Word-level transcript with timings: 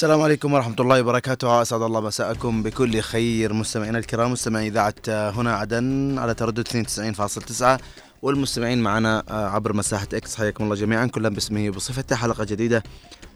السلام 0.00 0.22
عليكم 0.22 0.52
ورحمة 0.52 0.76
الله 0.80 1.00
وبركاته. 1.00 1.62
أسعد 1.62 1.82
الله 1.82 2.00
مساءكم 2.00 2.62
بكل 2.62 3.00
خير. 3.00 3.52
مستمعينا 3.52 3.98
الكرام 3.98 4.32
مستمعي 4.32 4.68
إذاعة 4.68 4.94
هنا 5.08 5.54
عدن 5.54 6.18
على 6.18 6.34
تردد 6.34 6.68
92.9 6.68 7.80
والمستمعين 8.22 8.82
معنا 8.82 9.24
عبر 9.28 9.72
مساحة 9.72 10.08
إكس. 10.14 10.36
حياكم 10.36 10.64
الله 10.64 10.74
جميعا. 10.74 11.06
كلا 11.06 11.28
باسمه 11.28 11.68
وبصفته. 11.68 12.16
حلقة 12.16 12.44
جديدة 12.44 12.82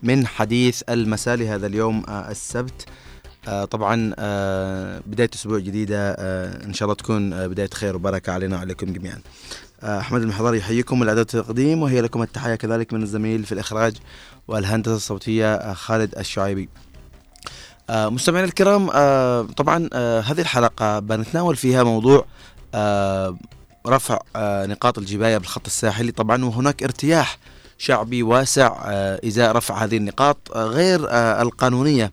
من 0.03 0.27
حديث 0.27 0.83
المساء 0.89 1.37
لهذا 1.37 1.67
اليوم 1.67 2.05
السبت. 2.09 2.87
طبعا 3.71 4.15
بداية 5.07 5.31
أسبوع 5.35 5.59
جديدة 5.59 6.13
إن 6.65 6.73
شاء 6.75 6.87
الله 6.87 6.95
تكون 6.95 7.49
بداية 7.49 7.71
خير 7.75 7.97
وبركة 7.97 8.33
علينا 8.33 8.57
وعليكم 8.57 8.93
جميعا. 8.93 9.21
أحمد 9.85 10.23
المحضر 10.23 10.55
يحييكم 10.55 11.03
الإعداد 11.03 11.27
التقديم 11.35 11.83
وهي 11.83 12.01
لكم 12.01 12.23
التحية 12.23 12.55
كذلك 12.55 12.93
من 12.93 13.03
الزميل 13.03 13.45
في 13.45 13.53
الإخراج 13.53 13.97
والهندسة 14.49 14.97
الصوتية 14.97 15.73
خالد 15.73 16.19
الشعيبي. 16.19 16.69
مستمعينا 17.91 18.49
الكرام 18.49 18.87
طبعا 19.45 19.89
هذه 20.21 20.41
الحلقة 20.41 20.99
بنتناول 20.99 21.57
فيها 21.57 21.83
موضوع 21.83 22.25
رفع 23.87 24.19
نقاط 24.67 24.99
الجباية 24.99 25.39
بالخط 25.39 25.67
الساحلي. 25.67 26.13
طبعا 26.13 26.45
وهناك 26.45 26.83
ارتياح 26.83 27.39
شعبي 27.79 28.23
واسع 28.23 28.77
إزاء 29.27 29.53
رفع 29.53 29.85
هذه 29.85 29.97
النقاط 29.97 30.39
غير 30.57 31.01
القانونية. 31.43 32.13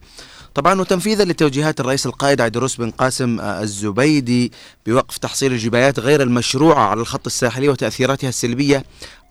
طبعا 0.55 0.81
وتنفيذا 0.81 1.25
لتوجيهات 1.25 1.79
الرئيس 1.79 2.05
القائد 2.05 2.41
عيدروس 2.41 2.75
بن 2.75 2.91
قاسم 2.91 3.39
الزبيدي 3.39 4.51
بوقف 4.85 5.17
تحصيل 5.17 5.51
الجبايات 5.51 5.99
غير 5.99 6.21
المشروعة 6.21 6.83
على 6.83 7.01
الخط 7.01 7.25
الساحلي 7.25 7.69
وتأثيراتها 7.69 8.29
السلبية 8.29 8.83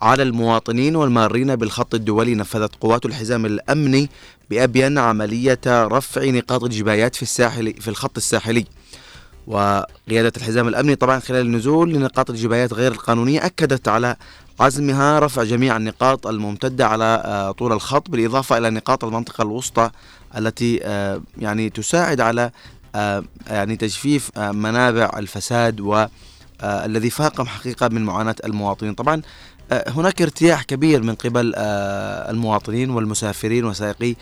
على 0.03 0.23
المواطنين 0.23 0.97
والمارين 0.97 1.57
بالخط 1.57 1.95
الدولي. 1.95 2.35
نفذت 2.35 2.71
قوات 2.81 3.07
الحزام 3.07 3.47
الأمني 3.47 4.11
بأبين 4.51 4.99
عملية 4.99 5.61
رفع 5.67 6.25
نقاط 6.25 6.65
الجبايات 6.65 7.17
في 7.17 7.23
الساحل 7.23 7.75
في 7.81 7.89
الخط 7.89 8.17
الساحلي. 8.17 8.65
وقيادة 9.47 10.33
الحزام 10.37 10.69
الأمني 10.69 10.97
طبعا 10.97 11.21
خلال 11.21 11.47
النزول 11.47 11.93
لنقاط 11.93 12.31
الجبايات 12.31 12.73
غير 12.73 12.93
القانونية 12.93 13.47
أكدت 13.47 13.89
على 13.89 14.17
عزمها 14.61 15.19
رفع 15.19 15.45
جميع 15.45 15.77
النقاط 15.77 16.27
الممتدة 16.27 16.87
على 16.87 17.55
طول 17.59 17.73
الخط 17.73 18.11
بالإضافة 18.11 18.59
إلى 18.59 18.71
نقاط 18.71 19.05
المنطقة 19.05 19.43
الوسطى 19.43 19.91
التي 20.37 20.77
يعني 21.39 21.71
تساعد 21.71 22.21
على 22.21 22.51
يعني 23.47 23.77
تجفيف 23.77 24.39
منابع 24.39 25.11
الفساد 25.17 25.81
والذي 25.81 27.11
فاقم 27.11 27.47
حقيقة 27.47 27.89
من 27.89 28.05
معاناة 28.05 28.37
المواطنين. 28.45 28.95
طبعا 28.95 29.23
هناك 29.73 30.23
ارتياح 30.23 30.63
كبير 30.63 31.03
من 31.03 31.15
قبل 31.15 31.53
المواطنين 31.57 32.91
والمسافرين 32.91 33.65
وسائقي 33.65 34.17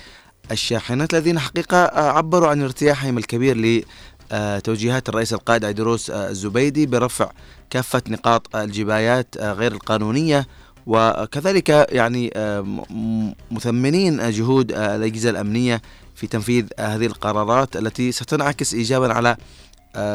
الشاحنات 0.51 1.15
الذين 1.15 1.39
حقيقة 1.39 2.01
عبروا 2.01 2.49
عن 2.49 2.63
ارتياحهم 2.63 3.19
الكبير 3.19 3.85
لتوجيهات 4.33 5.09
الرئيس 5.09 5.33
القائد 5.33 5.65
عيدروس 5.65 6.11
الزبيدي 6.11 6.87
برفع 6.87 7.31
كافة 7.71 8.03
نقاط 8.09 8.57
الجبايات 8.57 9.35
غير 9.39 9.73
القانونية 9.73 10.47
وكذلك 10.89 11.69
يعني 11.69 12.33
مثمنين 13.51 14.31
جهود 14.31 14.73
الأجهزة 14.73 15.31
الأمنية 15.31 15.83
في 16.15 16.27
تنفيذ 16.27 16.67
هذه 16.79 17.07
القرارات 17.07 17.77
التي 17.77 18.13
ستنعكس 18.13 18.75
إيجابا 18.75 19.13
على 19.13 19.37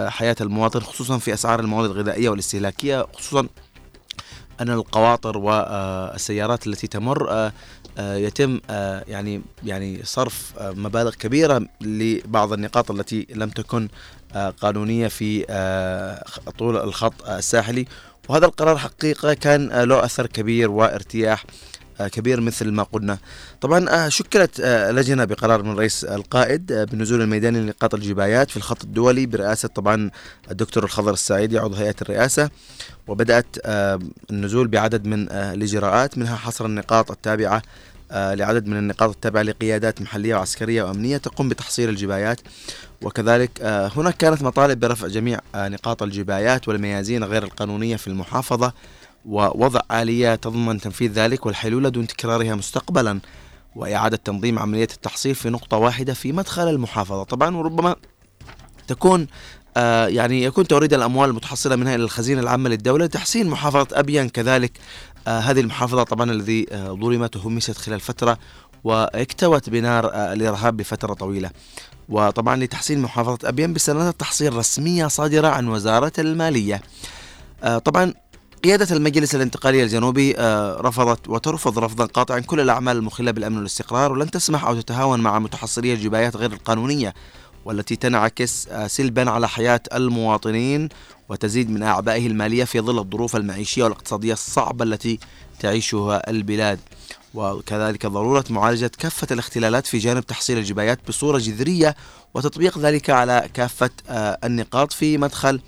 حياة 0.10 0.36
المواطن 0.42 0.80
خصوصا 0.80 1.18
في 1.18 1.34
أسعار 1.34 1.60
المواد 1.60 1.90
الغذائية 1.90 2.30
والاستهلاكية 2.30 3.06
خصوصا 3.14 3.48
أن 4.62 4.70
القواطر 4.70 5.38
والسيارات 5.38 6.68
التي 6.68 6.88
تمر 6.88 7.52
يتم 8.00 8.60
يعني 9.08 9.42
يعني 9.64 10.00
صرف 10.04 10.54
مبالغ 10.62 11.16
كبيرة 11.16 11.66
لبعض 11.82 12.54
النقاط 12.54 12.92
التي 12.92 13.28
لم 13.36 13.50
تكن 13.50 13.88
قانونية 14.62 15.08
في 15.08 15.46
طول 16.58 16.78
الخط 16.78 17.30
الساحلي. 17.30 17.86
وهذا 18.30 18.46
القرار 18.46 18.78
حقيقة 18.78 19.34
كان 19.34 19.68
له 19.68 20.06
أثر 20.06 20.28
كبير 20.28 20.72
وارتياح 20.72 21.46
كبير 22.00 22.42
مثل 22.42 22.72
ما 22.72 22.84
قلنا. 22.84 23.18
طبعا 23.62 24.10
شكلت 24.10 24.62
لجنة 24.92 25.26
بقرار 25.26 25.64
من 25.64 25.78
رئيس 25.78 26.04
القائد 26.04 26.74
بالنزول 26.74 27.22
الميداني 27.22 27.60
لنقاط 27.60 27.94
الجبايات 27.94 28.52
في 28.52 28.58
الخط 28.58 28.84
الدولي 28.84 29.26
برئاسة 29.26 29.68
طبعا 29.68 30.12
الدكتور 30.52 30.84
الخضر 30.84 31.14
السعيدي 31.14 31.58
عضو 31.60 31.76
هيئة 31.76 31.96
الرئاسة 32.02 32.50
وبدأت 33.08 33.46
النزول 34.32 34.68
بعدد 34.68 35.06
من 35.08 35.32
الإجراءات 35.32 36.18
منها 36.18 36.36
حصر 36.36 36.66
النقاط 36.66 37.12
التابعة 37.12 37.62
لعدد 38.12 38.68
من 38.68 38.78
النقاط 38.78 39.10
التابعة 39.10 39.42
لقيادات 39.42 40.02
محلية 40.02 40.36
وعسكرية 40.36 40.84
وأمنية 40.84 41.18
تقوم 41.18 41.50
بتحصيل 41.50 41.90
الجبايات. 41.90 42.42
وكذلك 43.04 43.62
هناك 43.64 44.18
كانت 44.18 44.42
مطالب 44.44 44.80
برفع 44.80 45.08
جميع 45.08 45.40
نقاط 45.56 46.04
الجبايات 46.04 46.68
والميازين 46.68 47.24
غير 47.24 47.44
القانونية 47.44 47.96
في 47.96 48.08
المحافظة 48.08 48.74
ووضع 49.26 49.80
آلية 49.92 50.36
تضمن 50.36 50.82
تنفيذ 50.82 51.12
ذلك 51.12 51.46
والحلول 51.46 51.92
دون 51.92 52.08
تكرارها 52.08 52.56
مستقبلا 52.56 53.20
وإعادة 53.76 54.18
تنظيم 54.18 54.60
عملية 54.60 54.88
التحصيل 54.94 55.36
في 55.36 55.50
نقطة 55.50 55.78
واحدة 55.78 56.14
في 56.14 56.32
مدخل 56.32 56.70
المحافظة. 56.70 57.24
طبعا 57.24 57.58
وربما 57.58 57.96
تكون 58.88 59.28
آه 59.78 60.08
يعني 60.08 60.44
يكون 60.44 60.68
توريد 60.68 60.94
الأموال 60.94 61.30
المتحصلة 61.30 61.76
منها 61.76 61.96
إلى 61.96 62.04
الخزينة 62.04 62.42
العامة 62.42 62.70
للدولة 62.70 63.06
لتحسين 63.06 63.48
محافظة 63.48 63.88
أبين 63.92 64.30
كذلك 64.30 64.72
آه 65.28 65.40
هذه 65.40 65.60
المحافظة 65.60 66.04
طبعا 66.04 66.32
الذي 66.32 66.66
آه 66.72 66.88
ظلمت 66.88 67.36
وهمست 67.36 67.78
خلال 67.78 68.00
فترة 68.00 68.38
واكتوت 68.84 69.70
بنار 69.70 70.06
الإرهاب 70.34 70.78
بفترة 70.78 71.14
طويلة. 71.14 71.50
وطبعا 72.10 72.56
لتحسين 72.56 73.02
محافظة 73.02 73.50
أبين 73.50 73.74
بسندات 73.74 74.20
تحصيل 74.20 74.56
رسمية 74.56 75.08
صادرة 75.08 75.48
عن 75.48 75.68
وزارة 75.68 76.14
المالية. 76.20 76.82
طبعا 77.86 78.14
قيادة 78.64 78.96
المجلس 78.96 79.36
الانتقالي 79.36 79.84
الجنوبي 79.84 80.36
رفضت 80.80 81.30
وترفض 81.30 81.80
رفضا 81.80 82.06
قاطعا 82.06 82.40
كل 82.40 82.60
الأعمال 82.60 82.98
المخلة 82.98 83.32
بالأمن 83.32 83.58
والاستقرار 83.58 84.12
ولن 84.12 84.32
تسمح 84.32 84.66
أو 84.66 84.82
تتهاون 84.82 85.20
مع 85.20 85.40
متحصلي 85.40 85.94
الجبايات 85.94 86.36
غير 86.36 86.54
القانونية 86.54 87.14
والتي 87.66 87.96
تنعكس 87.96 88.68
سلبا 88.88 89.32
على 89.32 89.48
حياة 89.48 89.82
المواطنين 89.94 90.90
وتزيد 91.30 91.70
من 91.70 91.84
أعبائه 91.84 92.28
المالية 92.28 92.64
في 92.64 92.80
ظل 92.80 93.00
الظروف 93.00 93.36
المعيشية 93.36 93.84
والاقتصادية 93.84 94.34
الصعبة 94.34 94.84
التي 94.84 95.20
تعيشها 95.60 96.30
البلاد. 96.30 96.80
وكذلك 97.34 98.06
ضرورة 98.06 98.44
معالجة 98.50 98.92
كافة 99.00 99.28
الاختلالات 99.32 99.88
في 99.88 99.98
جانب 99.98 100.26
تحصيل 100.26 100.58
الجبايات 100.58 101.00
بصورة 101.08 101.38
جذرية 101.38 101.96
وتطبيق 102.34 102.78
ذلك 102.78 103.10
على 103.10 103.50
كافة 103.54 103.90
النقاط 104.44 104.94
في 104.94 105.18
مدخل 105.18 105.62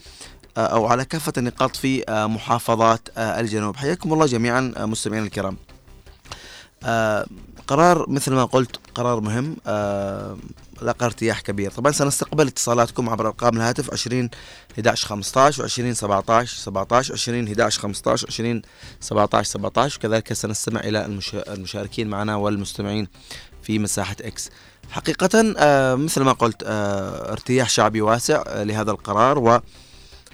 أو 0.58 0.86
على 0.86 1.06
كافة 1.06 1.34
النقاط 1.38 1.75
في 1.75 2.06
محافظات 2.09 3.09
الجنوب. 3.18 3.75
حياكم 3.75 4.14
الله 4.14 4.25
جميعا 4.25 4.74
مستمعينا 4.78 5.25
الكرام. 5.25 5.58
قرار 7.68 8.09
مثل 8.09 8.34
ما 8.34 8.46
قلت 8.46 8.80
قرار 8.96 9.20
مهم 9.20 9.56
لقى 10.81 11.06
ارتياح 11.06 11.41
كبير. 11.41 11.72
طبعا 11.72 11.91
سنستقبل 11.91 12.47
اتصالاتكم 12.47 13.09
عبر 13.09 13.28
أرقام 13.28 13.58
الهاتف 13.58 13.94
20 13.94 14.30
11 14.74 15.08
15 15.08 15.62
و 15.62 15.66
20 15.66 15.94
17 15.94 16.57
17 16.57 17.13
20 17.13 17.48
11 17.48 17.81
15 17.81 18.27
20 18.27 18.62
17 19.00 19.50
17 19.50 19.98
وكذلك 19.98 20.33
سنستمع 20.33 20.80
إلى 20.80 21.06
المشاركين 21.36 22.07
معنا 22.07 22.36
والمستمعين 22.36 23.07
في 23.63 23.80
مساحة 23.80 24.16
إكس. 24.22 24.50
حقيقة 24.89 25.30
مثل 25.95 26.22
ما 26.22 26.31
قلت 26.31 26.63
ارتياح 26.66 27.69
شعبي 27.69 28.01
واسع 28.01 28.44
لهذا 28.48 28.92
القرار 28.92 29.39
و 29.39 29.60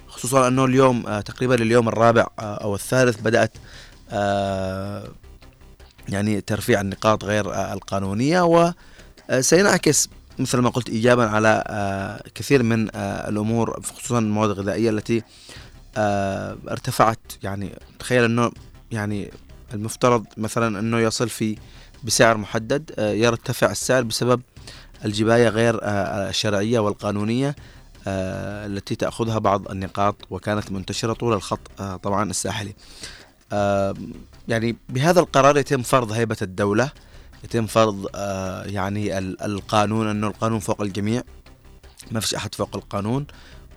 خصوصا 0.08 0.48
أنه 0.48 0.64
اليوم 0.64 1.20
تقريبا 1.20 1.54
اليوم 1.54 1.88
الرابع 1.88 2.26
أو 2.38 2.74
الثالث 2.74 3.20
بدأت 3.20 3.52
يعني 6.08 6.40
ترفيع 6.40 6.80
النقاط 6.80 7.24
غير 7.24 7.72
القانونية 7.72 8.72
وسينعكس 9.30 10.08
مثل 10.38 10.58
ما 10.58 10.70
قلت 10.70 10.88
ايجابا 10.88 11.26
على 11.26 11.64
كثير 12.34 12.62
من 12.62 12.88
الأمور 12.94 13.82
خصوصا 13.82 14.18
المواد 14.18 14.50
الغذائية 14.50 14.90
التي 14.90 15.22
ارتفعت. 16.68 17.18
يعني 17.42 17.78
تخيل 17.98 18.24
إنه 18.24 18.50
يعني 18.92 19.30
المفترض 19.74 20.24
مثلا 20.36 20.78
إنه 20.78 20.98
يصل 20.98 21.28
في 21.28 21.56
بسعر 22.04 22.36
محدد 22.36 22.94
يرتفع 22.98 23.70
السعر 23.70 24.02
بسبب 24.02 24.42
الجباية 25.04 25.48
غير 25.48 25.80
الشرعية 25.82 26.78
والقانونية 26.78 27.56
التي 28.06 28.94
تأخذها 28.94 29.38
بعض 29.38 29.70
النقاط 29.70 30.16
وكانت 30.30 30.72
منتشرة 30.72 31.12
طول 31.12 31.32
الخط 31.32 31.82
طبعا 32.02 32.30
الساحلي. 32.30 32.74
يعني 34.48 34.76
بهذا 34.88 35.20
القرار 35.20 35.58
يتم 35.58 35.82
فرض 35.82 36.12
هيبة 36.12 36.36
الدولة 36.42 36.90
يتم 37.44 37.66
فرض 37.66 38.06
يعني 38.66 39.18
القانون 39.18 40.06
أنه 40.06 40.26
القانون 40.26 40.58
فوق 40.58 40.80
الجميع. 40.80 41.22
ما 42.10 42.20
فيش 42.20 42.34
أحد 42.34 42.54
فوق 42.54 42.76
القانون. 42.76 43.26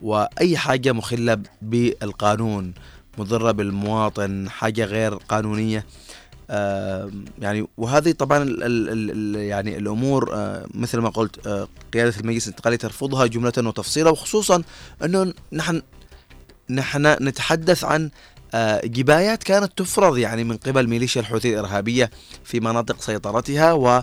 وأي 0.02 0.58
حاجة 0.58 0.92
مخلة 0.92 1.38
بالقانون 1.62 2.74
مضرة 3.18 3.52
بالمواطن 3.52 4.50
حاجة 4.50 4.86
غير 4.86 5.16
قانونية. 5.16 5.86
يعني 7.40 7.68
وهذه 7.78 8.12
طبعا 8.12 8.44
ال 8.44 8.64
ال 8.64 9.12
ال 9.12 9.36
يعني 9.36 9.78
الأمور 9.78 10.30
مثل 10.74 11.00
ما 11.00 11.10
قلت 11.10 11.68
قيادة 11.94 12.20
المجلس 12.20 12.48
الانتقالي 12.48 12.78
ترفضها 12.78 13.26
جملة 13.26 13.54
وتفصيلا 13.58 14.10
وخصوصا 14.10 14.64
إنه 15.04 15.34
نحن 15.54 15.82
نحن 16.70 17.06
نتحدث 17.22 17.84
عن 17.84 18.10
جبايات 18.86 19.44
كانت 19.44 19.72
تفرض 19.78 20.18
يعني 20.18 20.44
من 20.44 20.58
قبل 20.58 20.88
ميليشيا 20.88 21.22
الحوثي 21.22 21.54
الإرهابية 21.54 22.10
في 22.44 22.60
مناطق 22.60 23.02
سيطرتها 23.02 23.74
و 23.74 24.02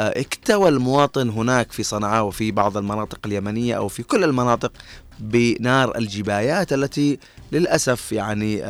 اكتوى 0.00 0.68
المواطن 0.68 1.28
هناك 1.28 1.72
في 1.72 1.82
صنعاء 1.82 2.24
وفي 2.24 2.50
بعض 2.50 2.76
المناطق 2.76 3.18
اليمنية 3.26 3.76
أو 3.76 3.88
في 3.88 4.02
كل 4.02 4.24
المناطق 4.24 4.72
بنار 5.18 5.98
الجبايات 5.98 6.72
التي 6.72 7.18
للأسف 7.52 8.12
يعني 8.12 8.64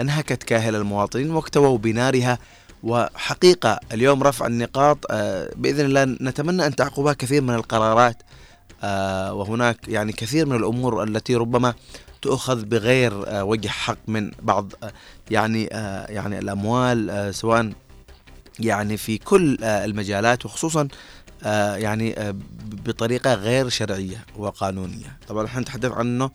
أنهكت 0.00 0.42
كاهل 0.42 0.76
المواطنين 0.76 1.30
واكتووا 1.30 1.78
بنارها. 1.78 2.38
وحقيقة 2.82 3.80
اليوم 3.92 4.22
رفع 4.22 4.46
النقاط 4.46 4.98
آه، 5.10 5.50
بإذن 5.56 5.84
الله 5.84 6.04
نتمنى 6.04 6.66
أن 6.66 6.76
تعقبها 6.76 7.12
كثير 7.12 7.42
من 7.42 7.54
القرارات 7.54 8.22
آه، 8.82 9.34
وهناك 9.34 9.88
يعني 9.88 10.12
كثير 10.12 10.46
من 10.46 10.56
الأمور 10.56 11.02
التي 11.02 11.34
ربما 11.34 11.74
تؤخذ 12.22 12.64
بغير 12.64 13.28
آه، 13.28 13.44
وجه 13.44 13.68
حق 13.68 13.98
من 14.06 14.30
بعض 14.42 14.72
يعني 15.30 15.64
يعني 16.08 16.38
الأموال 16.38 17.34
سواء 17.34 17.72
يعني 18.60 18.96
في 18.96 19.18
كل 19.18 19.64
المجالات 19.64 20.46
وخصوصا 20.46 20.88
يعني 21.76 22.34
بطريقة 22.86 23.34
غير 23.34 23.68
شرعية 23.68 24.24
وقانونية. 24.36 25.18
طبعا 25.28 25.44
نحن 25.44 25.58
نتحدث 25.58 25.92
عنه 25.92 26.30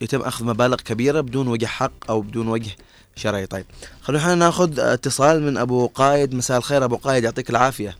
يتم 0.00 0.20
أخذ 0.20 0.44
مبالغ 0.44 0.76
كبيرة 0.76 1.20
بدون 1.20 1.48
وجه 1.48 1.66
حق 1.66 1.92
أو 2.08 2.20
بدون 2.20 2.48
وجه 2.48 2.70
شرعي. 3.16 3.46
طيب 3.46 3.66
خلونا 4.02 4.34
ناخذ 4.34 4.80
اتصال 4.80 5.42
من 5.42 5.56
أبو 5.56 5.86
قايد. 5.86 6.34
مساء 6.34 6.58
الخير 6.58 6.84
أبو 6.84 6.96
قايد 6.96 7.24
يعطيك 7.24 7.50
العافية. 7.50 7.96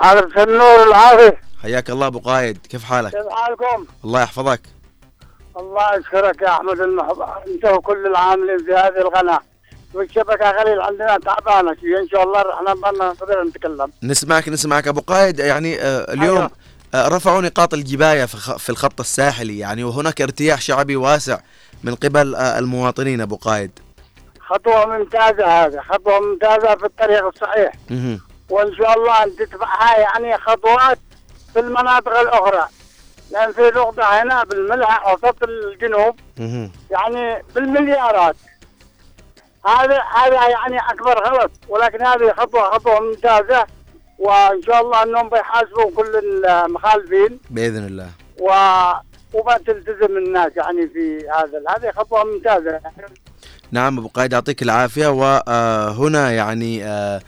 عارف 0.00 0.38
النور 0.38 0.88
العافية. 0.88 1.40
حياك 1.62 1.90
الله 1.90 2.06
أبو 2.06 2.18
قايد 2.18 2.58
كيف 2.66 2.84
حالك؟ 2.84 3.12
كيف 3.12 3.28
حالكم؟ 3.30 3.86
الله 4.04 4.22
يحفظك. 4.22 4.60
الله 5.56 5.94
يشكرك 5.98 6.42
يا 6.42 6.48
أحمد 6.48 6.80
المحب. 6.80 7.22
انت 7.46 7.64
وكل 7.64 8.06
العاملين 8.06 8.58
في 8.58 8.72
هذه 8.72 8.98
القناة. 9.00 9.40
والشبكة 9.94 10.50
قليل 10.50 10.80
عندنا 10.80 11.18
تعبانة 11.18 11.70
إن 11.70 12.08
شاء 12.12 12.22
الله 12.22 12.42
بدنا 12.74 13.08
نقدر 13.08 13.42
نتكلم. 13.44 13.92
نسمعك 14.02 14.48
نسمعك. 14.48 14.88
أبو 14.88 15.00
قايد 15.00 15.38
يعني 15.38 15.80
آه، 15.80 16.12
اليوم 16.12 16.36
أيوه. 16.36 16.50
آه، 16.94 17.08
رفعوا 17.08 17.40
نقاط 17.40 17.74
الجباية 17.74 18.24
في 18.58 18.70
الخط 18.70 19.00
الساحلي. 19.00 19.58
يعني 19.58 19.84
وهناك 19.84 20.20
ارتياح 20.20 20.60
شعبي 20.60 20.96
واسع 20.96 21.38
من 21.84 21.94
قبل 21.94 22.34
آه، 22.34 22.58
المواطنين 22.58 23.20
أبو 23.20 23.36
قايد. 23.36 23.70
خطوة 24.40 24.86
ممتازة 24.86 25.46
هذه. 25.46 25.80
خطوة 25.90 26.20
ممتازة 26.20 26.76
في 26.76 26.84
الطريق 26.84 27.26
الصحيح. 27.26 27.72
وإن 28.48 28.74
شاء 28.74 28.98
الله 28.98 29.24
أن 29.24 29.36
تتبعها 29.36 29.98
يعني 29.98 30.38
خطوات 30.38 30.98
في 31.52 31.60
المناطق 31.60 32.18
الأخرى. 32.18 32.68
لأن 33.30 33.52
في 33.52 33.62
نقطة 33.62 34.22
هنا 34.22 34.44
بالملح 34.44 35.12
وسط 35.12 35.42
الجنوب 35.42 36.16
يعني 36.90 37.42
بالمليارات. 37.54 38.36
هذا 39.66 40.02
هذا 40.16 40.48
يعني 40.48 40.78
أكبر 40.90 41.28
غلط 41.28 41.50
ولكن 41.68 42.06
هذه 42.06 42.32
خطوة 42.32 42.70
خطوة 42.70 43.00
ممتازة 43.00 43.66
وإن 44.18 44.62
شاء 44.62 44.80
الله 44.80 45.02
إنهم 45.02 45.28
بيحاسبوا 45.28 45.90
كل 45.96 46.16
المخالفين. 46.44 47.38
بإذن 47.50 47.86
الله. 47.86 48.08
و 48.40 48.50
وما 49.32 49.58
تلتزم 49.66 50.16
الناس 50.16 50.52
يعني 50.56 50.88
في 50.88 51.28
هذا. 51.28 51.62
هذه 51.68 51.92
خطوة 51.92 52.24
ممتازة. 52.24 52.80
نعم 53.72 53.98
أبو 53.98 54.08
قايد 54.08 54.32
يعطيك 54.32 54.62
العافية. 54.62 55.06
وهنا 55.06 56.32
يعني 56.32 56.84
آه، 56.84 56.88
آه، 57.16 57.20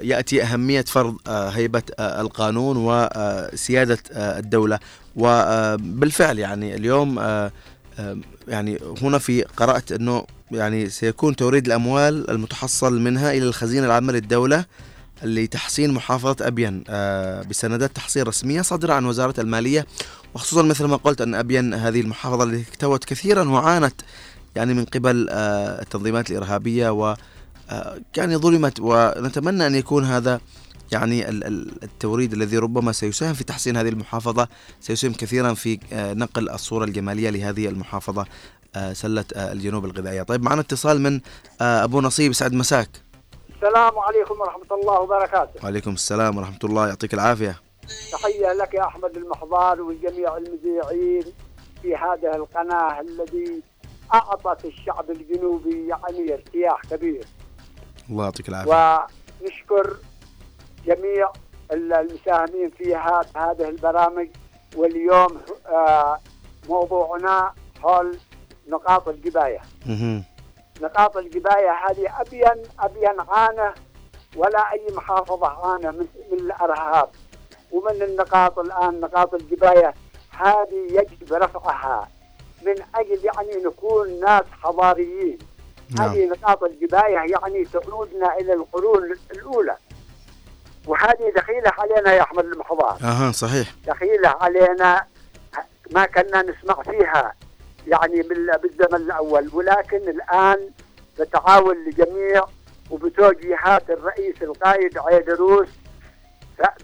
يأتي 0.00 0.42
أهمية 0.42 0.84
فرض 0.84 1.16
آه، 1.26 1.48
هيبة 1.48 1.82
القانون 2.00 2.76
وسياده 2.76 3.98
الدولة. 4.12 4.78
وبالفعل 5.16 6.38
يعني 6.38 6.74
اليوم 6.74 7.18
يعني 8.48 8.78
هنا 9.02 9.18
في 9.18 9.42
قرأت 9.42 9.92
إنه 9.92 10.26
يعني 10.50 10.88
سيكون 10.88 11.36
توريد 11.36 11.66
الأموال 11.66 12.30
المتحصل 12.30 13.00
منها 13.00 13.32
إلى 13.32 13.42
الخزينة 13.42 13.86
العامة 13.86 14.12
للدولة 14.12 14.64
لتحسين 15.22 15.90
محافظة 15.90 16.36
أبين 16.40 16.84
آه، 16.88 17.42
بسندات 17.42 17.96
تحصيل 17.96 18.28
رسمية 18.28 18.62
صادرة 18.62 18.92
عن 18.92 19.04
وزارة 19.04 19.40
المالية. 19.40 19.86
وخصوصا 20.34 20.62
مثل 20.62 20.84
ما 20.84 20.96
قلت 20.96 21.20
أن 21.20 21.34
أبين 21.34 21.74
هذه 21.74 22.00
المحافظة 22.00 22.44
التي 22.44 22.70
اكتوت 22.70 23.04
كثيرا 23.04 23.48
وعانت 23.48 23.94
يعني 24.56 24.74
من 24.74 24.84
قبل 24.84 25.28
آه، 25.30 25.82
التنظيمات 25.82 26.30
الإرهابية 26.30 26.90
و 26.90 27.06
آه، 27.06 27.16
يعني 28.16 28.36
ظلمت 28.36 28.80
ونتمنى 28.80 29.66
أن 29.66 29.74
يكون 29.74 30.04
هذا 30.04 30.40
يعني 30.92 31.28
التوريد 31.28 32.32
الذي 32.32 32.58
ربما 32.58 32.92
سيساهم 32.92 33.34
في 33.34 33.44
تحسين 33.44 33.76
هذه 33.76 33.88
المحافظة 33.88 34.48
سيساهم 34.80 35.12
كثيرا 35.12 35.54
في 35.54 35.78
نقل 35.92 36.50
الصورة 36.50 36.84
الجمالية 36.84 37.30
لهذه 37.30 37.68
المحافظة 37.68 38.26
سلة 38.92 39.24
الجنوب 39.34 39.84
الغذائية. 39.84 40.22
طيب 40.22 40.42
معنا 40.42 40.60
اتصال 40.60 41.00
من 41.00 41.20
أبو 41.60 42.00
نصيب. 42.00 42.32
سعد 42.32 42.52
مساك. 42.52 42.88
السلام 43.54 43.98
عليكم 43.98 44.40
ورحمة 44.40 44.76
الله 44.80 45.00
وبركاته. 45.00 45.64
وعليكم 45.64 45.90
السلام 45.90 46.36
ورحمة 46.36 46.58
الله. 46.64 46.88
يعطيك 46.88 47.14
العافية. 47.14 47.60
تحية 48.12 48.52
لك 48.52 48.74
يا 48.74 48.86
أحمد 48.86 49.16
المحضار 49.16 49.82
وجميع 49.82 50.36
المذيعين 50.36 51.24
في 51.82 51.94
هذه 51.94 52.36
القناة 52.36 53.00
الذي 53.00 53.62
أعطت 54.14 54.64
الشعب 54.64 55.10
الجنوبي 55.10 55.88
يعني 55.88 56.34
ارتياح 56.34 56.82
كبير. 56.90 57.24
الله 58.10 58.24
يعطيك 58.24 58.48
العافية. 58.48 59.06
ونشكر 59.42 59.96
جميع 60.86 61.32
المساهمين 61.72 62.70
في 62.70 62.94
هذه 63.36 63.68
البرامج. 63.68 64.28
واليوم 64.76 65.40
آه، 65.66 66.18
موضوعنا 66.68 67.52
حول 67.82 68.18
نقاط 68.68 69.08
الجباية. 69.08 69.60
نقاط 70.82 71.16
الجباية 71.16 71.70
هذه 71.70 72.20
أبين 72.20 72.62
أبين 72.80 73.20
عانة 73.28 73.74
ولا 74.36 74.72
أي 74.72 74.86
محافظة 74.96 75.46
عانة 75.46 75.90
من, 75.90 76.06
من 76.32 76.38
الإرهاب. 76.38 77.08
ومن 77.72 78.02
النقاط 78.02 78.58
الآن 78.58 79.00
نقاط 79.00 79.34
الجباية 79.34 79.94
هذه 80.30 80.86
يجب 80.90 81.32
رفعها 81.32 82.08
من 82.62 82.74
أجل 82.94 83.24
يعني 83.24 83.64
نكون 83.64 84.20
ناس 84.20 84.44
حضاريين. 84.62 85.38
نعم. 85.90 86.08
هذه 86.08 86.26
نقاط 86.26 86.64
الجباية 86.64 87.18
يعني 87.30 87.64
تعودنا 87.64 88.36
إلى 88.36 88.52
القرون 88.52 89.16
الأولى. 89.30 89.76
وهذه 90.86 91.32
دخيلة 91.36 91.72
علينا 91.78 92.12
يا 92.12 92.22
أحمد 92.22 92.44
المحضار. 92.44 92.98
أها 93.02 93.32
صحيح. 93.32 93.74
دخيلة 93.86 94.28
علينا 94.28 95.06
ما 95.90 96.06
كنا 96.06 96.42
نسمع 96.42 96.82
فيها 96.82 97.34
يعني 97.86 98.22
بالزمن 98.62 98.96
الأول. 98.96 99.50
ولكن 99.52 100.08
الآن 100.08 100.70
بتعاون 101.20 101.76
الجميع 101.86 102.44
وبتوجيهات 102.90 103.90
الرئيس 103.90 104.42
القائد 104.42 104.98
عيدروس 104.98 105.68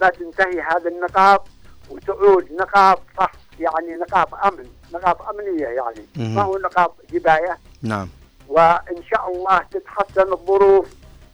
تنتهي 0.01 0.61
هذه 0.61 0.89
النقاط 0.89 1.47
وتعود 1.91 2.53
نقاط 2.53 3.01
صح 3.19 3.33
يعني 3.61 3.95
نقاط 3.95 4.35
أمن 4.35 4.67
نقاط 4.95 5.23
أمنية 5.23 5.67
يعني. 5.67 6.07
ما 6.17 6.43
هو 6.43 6.59
نقاط 6.59 6.97
جباية؟ 7.11 7.59
نعم. 7.83 8.09
وإن 8.55 9.03
شاء 9.11 9.33
الله 9.33 9.59
تتحسن 9.71 10.33
الظروف 10.33 10.87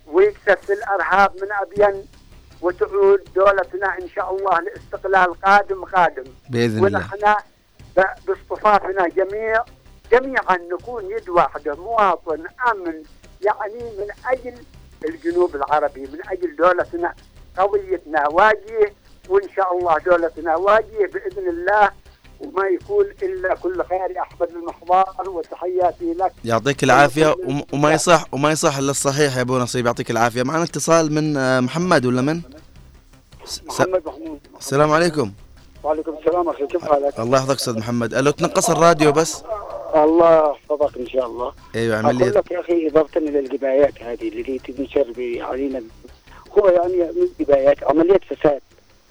ويكسس 0.06 0.70
الأرهاب 0.70 1.32
من 1.42 1.48
أبين 1.52 2.06
وتعود 2.62 3.28
دولتنا 3.34 3.98
إن 4.02 4.08
شاء 4.08 4.36
الله 4.36 4.60
لاستقلال 4.60 5.40
قادم 5.40 5.84
قادم 5.84 6.24
بإذن 6.50 6.86
الله. 6.86 6.98
ونحن 6.98 7.34
باصطفافنا 8.26 9.08
جميع 9.08 9.64
جميعا 10.12 10.56
نكون 10.72 11.04
يد 11.10 11.28
واحدة 11.28 11.74
مواطن 11.74 12.44
أمن 12.72 13.02
يعني 13.40 13.82
من 13.98 14.06
أجل 14.26 14.54
الجنوب 15.04 15.56
العربي 15.56 16.00
من 16.00 16.18
أجل 16.28 16.56
دولتنا 16.56 17.14
قضيتنا 17.58 18.28
واجهة 18.28 18.90
وإن 19.28 19.48
شاء 19.56 19.78
الله 19.78 19.98
دولتنا 19.98 20.56
واجهة 20.56 21.06
بإذن 21.06 21.48
الله 21.48 21.90
وما 22.40 22.66
يكون 22.66 23.04
إلا 23.22 23.54
كل 23.54 23.84
خير 23.84 24.10
يا 24.16 24.20
أحمد 24.20 24.48
المحضار 24.50 25.28
وتحياتي 25.28 26.14
لك. 26.14 26.32
يعطيك 26.44 26.84
العافية 26.84 27.36
وما 27.72 27.92
يصح 27.92 28.24
وما 28.32 28.50
يصح 28.50 28.76
إلا 28.76 28.90
الصحيح 28.90 29.36
يا 29.36 29.40
أبو 29.40 29.58
نصيب 29.58 29.86
يعطيك 29.86 30.10
العافية. 30.10 30.42
معنا 30.42 30.62
اتصال 30.62 31.12
من 31.12 31.36
آه، 31.36 31.60
محمد 31.60 32.06
ولا 32.06 32.22
من؟ 32.22 32.40
محمد 33.66 34.02
محمود 34.06 34.38
السلام 34.58 34.92
عليكم. 34.92 35.32
وعليكم 35.84 36.12
السلام 36.18 36.48
أخي 36.48 36.66
كيف 36.66 36.84
حالك؟ 36.84 37.20
الله 37.20 37.38
يحفظك 37.38 37.56
أستاذ 37.56 37.78
محمد. 37.78 38.14
لو 38.14 38.30
تنقص 38.30 38.70
الراديو 38.70 39.12
بس. 39.12 39.42
الله 39.94 40.50
يحفظك 40.50 40.96
إن 40.98 41.06
شاء 41.06 41.26
الله. 41.26 41.52
أيوه 41.74 41.98
عمل 41.98 42.16
لي 42.16 42.24
أقول 42.24 42.34
لك 42.34 42.50
يا 42.50 42.60
أخي 42.60 42.86
اضافه 42.86 43.20
إلى 43.20 43.38
الجبايات 43.38 44.02
هذه 44.02 44.28
اللي 44.28 44.58
تنشر 44.58 45.12
علينا 45.40 45.82
هو 46.58 46.68
يعني 46.68 46.94
من 46.96 47.28
جبايات 47.40 47.84
عملية 47.84 48.20
فساد. 48.30 48.60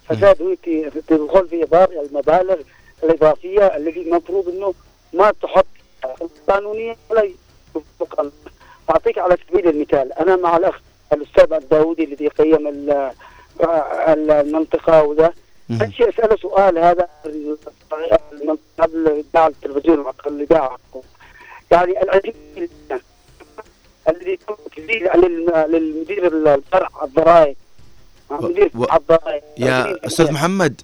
فساد 0.10 0.42
هو 0.42 0.56
تدخل 1.08 1.48
في 1.48 1.64
إطار 1.64 1.90
المبالغ 2.10 2.58
الإضافية 3.04 3.66
الذي 3.76 4.02
المفروض 4.02 4.50
إنه 4.50 4.74
ما 5.14 5.32
تحط 5.42 5.66
قانونيا 6.48 6.96
ولا 7.10 7.30
أعطيك 8.90 9.18
على 9.18 9.38
سبيل 9.50 9.68
المثال 9.68 10.14
أنا 10.14 10.36
مع 10.36 10.58
الأخ 10.58 10.80
الأستاذ 11.14 11.54
الداودي 11.54 12.04
الذي 12.04 12.28
قيم 12.28 12.68
المنطقة 14.30 15.04
وذا. 15.04 15.34
أجي 15.72 16.10
أسأله 16.10 16.36
سؤال 16.38 16.78
هذا 16.78 17.08
قبل 18.80 19.24
إذاعة 19.34 19.48
التلفزيون 19.48 20.00
وقبل 20.00 20.34
الإذاعة. 20.34 20.80
يعني 21.72 22.04
العجيب 22.04 22.36
الذي 24.10 24.40
تزيد 24.76 25.10
للمدير 25.68 26.28
الفرع 26.28 26.90
الضرائب. 27.04 27.56
مدير 28.32 28.72
و... 28.76 28.84
الضرائب. 28.84 29.44
يا 29.58 30.06
أستاذ 30.06 30.32
محمد 30.32 30.82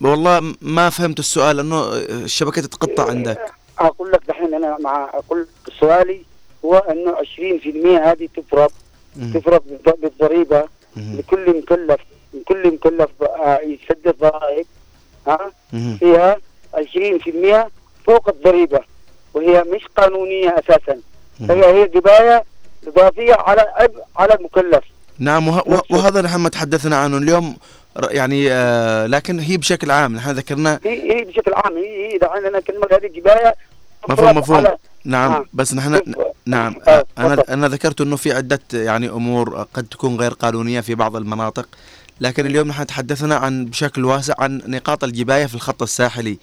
والله 0.00 0.54
ما 0.60 0.90
فهمت 0.90 1.18
السؤال 1.18 1.56
لأنه 1.56 1.92
الشبكة 1.94 2.62
تتقطع 2.62 3.08
عندك. 3.10 3.52
أقول 3.78 4.12
لك 4.12 4.20
دحين 4.28 4.54
أنا 4.54 4.76
مع 4.80 5.10
أقول 5.14 5.40
لك 5.40 5.74
سؤالي 5.80 6.22
هو 6.64 6.74
أنه 6.76 7.14
20% 7.16 7.98
هذه 8.08 8.28
تفرض 8.36 8.70
تفرض 9.34 9.62
بالضريبة 10.02 10.64
لكل 10.96 11.58
مكلف 11.58 12.00
كل 12.48 12.74
مكلف 12.74 13.10
آه، 13.22 13.60
يسدد 13.60 14.14
ضرائب 14.20 14.66
ها؟ 15.26 15.52
فيها 15.98 16.36
20% 16.74 17.70
فوق 18.06 18.28
الضريبة 18.28 18.80
وهي 19.34 19.64
مش 19.64 19.86
قانونية 19.96 20.54
أساسا. 20.58 21.00
هي 21.40 21.64
هي 21.82 21.86
جبايه 21.88 22.44
إضافية 22.86 23.34
على 23.34 23.88
على 24.16 24.34
المكلف. 24.34 24.84
نعم 25.18 25.48
وه 25.48 25.82
وهذا 25.90 26.22
نحن 26.22 26.36
ما 26.40 26.48
تحدثنا 26.48 26.96
عنه 26.96 27.18
اليوم. 27.18 27.56
يعني 28.10 28.52
آه 28.52 29.06
لكن 29.06 29.40
هي 29.40 29.56
بشكل 29.56 29.90
عام 29.90 30.14
نحن 30.14 30.30
ذكرنا 30.30 30.80
هي 30.84 31.12
هي 31.12 31.24
بشكل 31.24 31.52
عام 31.54 31.76
هي 31.76 32.14
هي 32.14 32.18
عندنا 32.22 32.60
كلمة 32.60 32.86
هذه 32.92 33.06
جبايه 33.06 33.54
مفهوم 34.08 34.38
مفهوم 34.38 34.66
نعم 35.04 35.32
آه. 35.32 35.44
بس 35.52 35.74
نحن 35.74 36.14
نعم 36.46 36.76
آه. 36.88 37.04
أنا 37.18 37.44
أنا 37.48 37.68
ذكرت 37.68 38.00
إنه 38.00 38.16
في 38.16 38.32
عدة 38.32 38.60
يعني 38.72 39.08
أمور 39.08 39.66
قد 39.74 39.84
تكون 39.84 40.16
غير 40.16 40.32
قانونية 40.32 40.80
في 40.80 40.94
بعض 40.94 41.16
المناطق 41.16 41.68
لكن 42.20 42.46
اليوم 42.46 42.68
نحن 42.68 42.86
تحدثنا 42.86 43.36
عن 43.36 43.64
بشكل 43.64 44.04
واسع 44.04 44.34
عن 44.38 44.62
نقاط 44.66 45.04
الجباية 45.04 45.46
في 45.46 45.54
الخط 45.54 45.82
الساحلي 45.82 46.38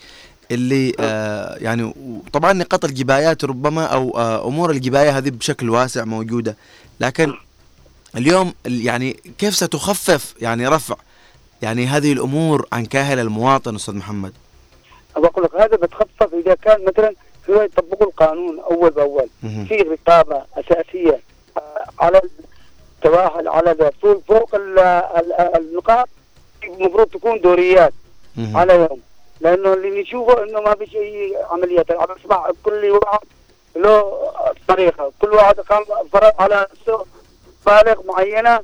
اللي 0.52 0.94
آه 1.00 1.56
يعني 1.56 1.94
طبعا 2.34 2.54
نقاط 2.54 2.86
الجبايات 2.86 3.46
ربما 3.46 3.86
أو 3.86 4.18
آه 4.18 4.48
أمور 4.48 4.72
الجباية 4.72 5.18
هذه 5.18 5.30
بشكل 5.30 5.70
واسع 5.70 6.06
موجودة 6.06 6.58
لكن 7.00 7.34
اليوم 8.18 8.54
يعني 8.66 9.20
كيف 9.38 9.56
ستخفف 9.56 10.34
يعني 10.42 10.68
رفع 10.68 10.96
يعني 11.66 11.86
هذه 11.86 12.14
الأمور 12.14 12.68
عن 12.74 12.86
كاهل 12.86 13.20
المواطن 13.20 13.76
أستاذ 13.76 13.96
محمد؟ 13.96 14.34
بقول 15.18 15.46
لك 15.46 15.56
هذا 15.56 15.76
بتخفف 15.78 16.34
إذا 16.34 16.56
كان 16.56 16.86
مثلا 16.86 17.14
هو 17.50 17.62
يطبقوا 17.62 18.08
القانون 18.08 18.60
أول 18.60 18.90
بأول. 18.90 19.30
في 19.42 19.76
رقابة 19.76 20.44
أساسية 20.58 21.20
على 22.00 22.22
تواهل 23.02 23.48
على 23.48 23.92
طول 24.02 24.22
فوق 24.28 24.50
النقاط 25.56 26.10
المفروض 26.64 27.08
تكون 27.08 27.42
دوريات 27.42 27.94
على 28.54 28.74
يوم. 28.74 29.00
لأنه 29.42 29.74
اللي 29.74 30.02
نشوفه 30.02 30.44
إنه 30.44 30.62
ما 30.62 30.76
فيش 30.76 30.96
اي 30.96 31.38
عمليات 31.52 31.92
عم 31.92 32.16
بسمع 32.16 32.50
كل 32.64 32.90
واحد 32.90 33.28
له 33.76 34.14
طريقة. 34.68 35.12
كل 35.22 35.30
واحد 35.30 35.60
قام 35.60 35.84
فرض 36.14 36.34
على 36.40 36.68
مبالغ 37.68 38.06
معينة 38.06 38.60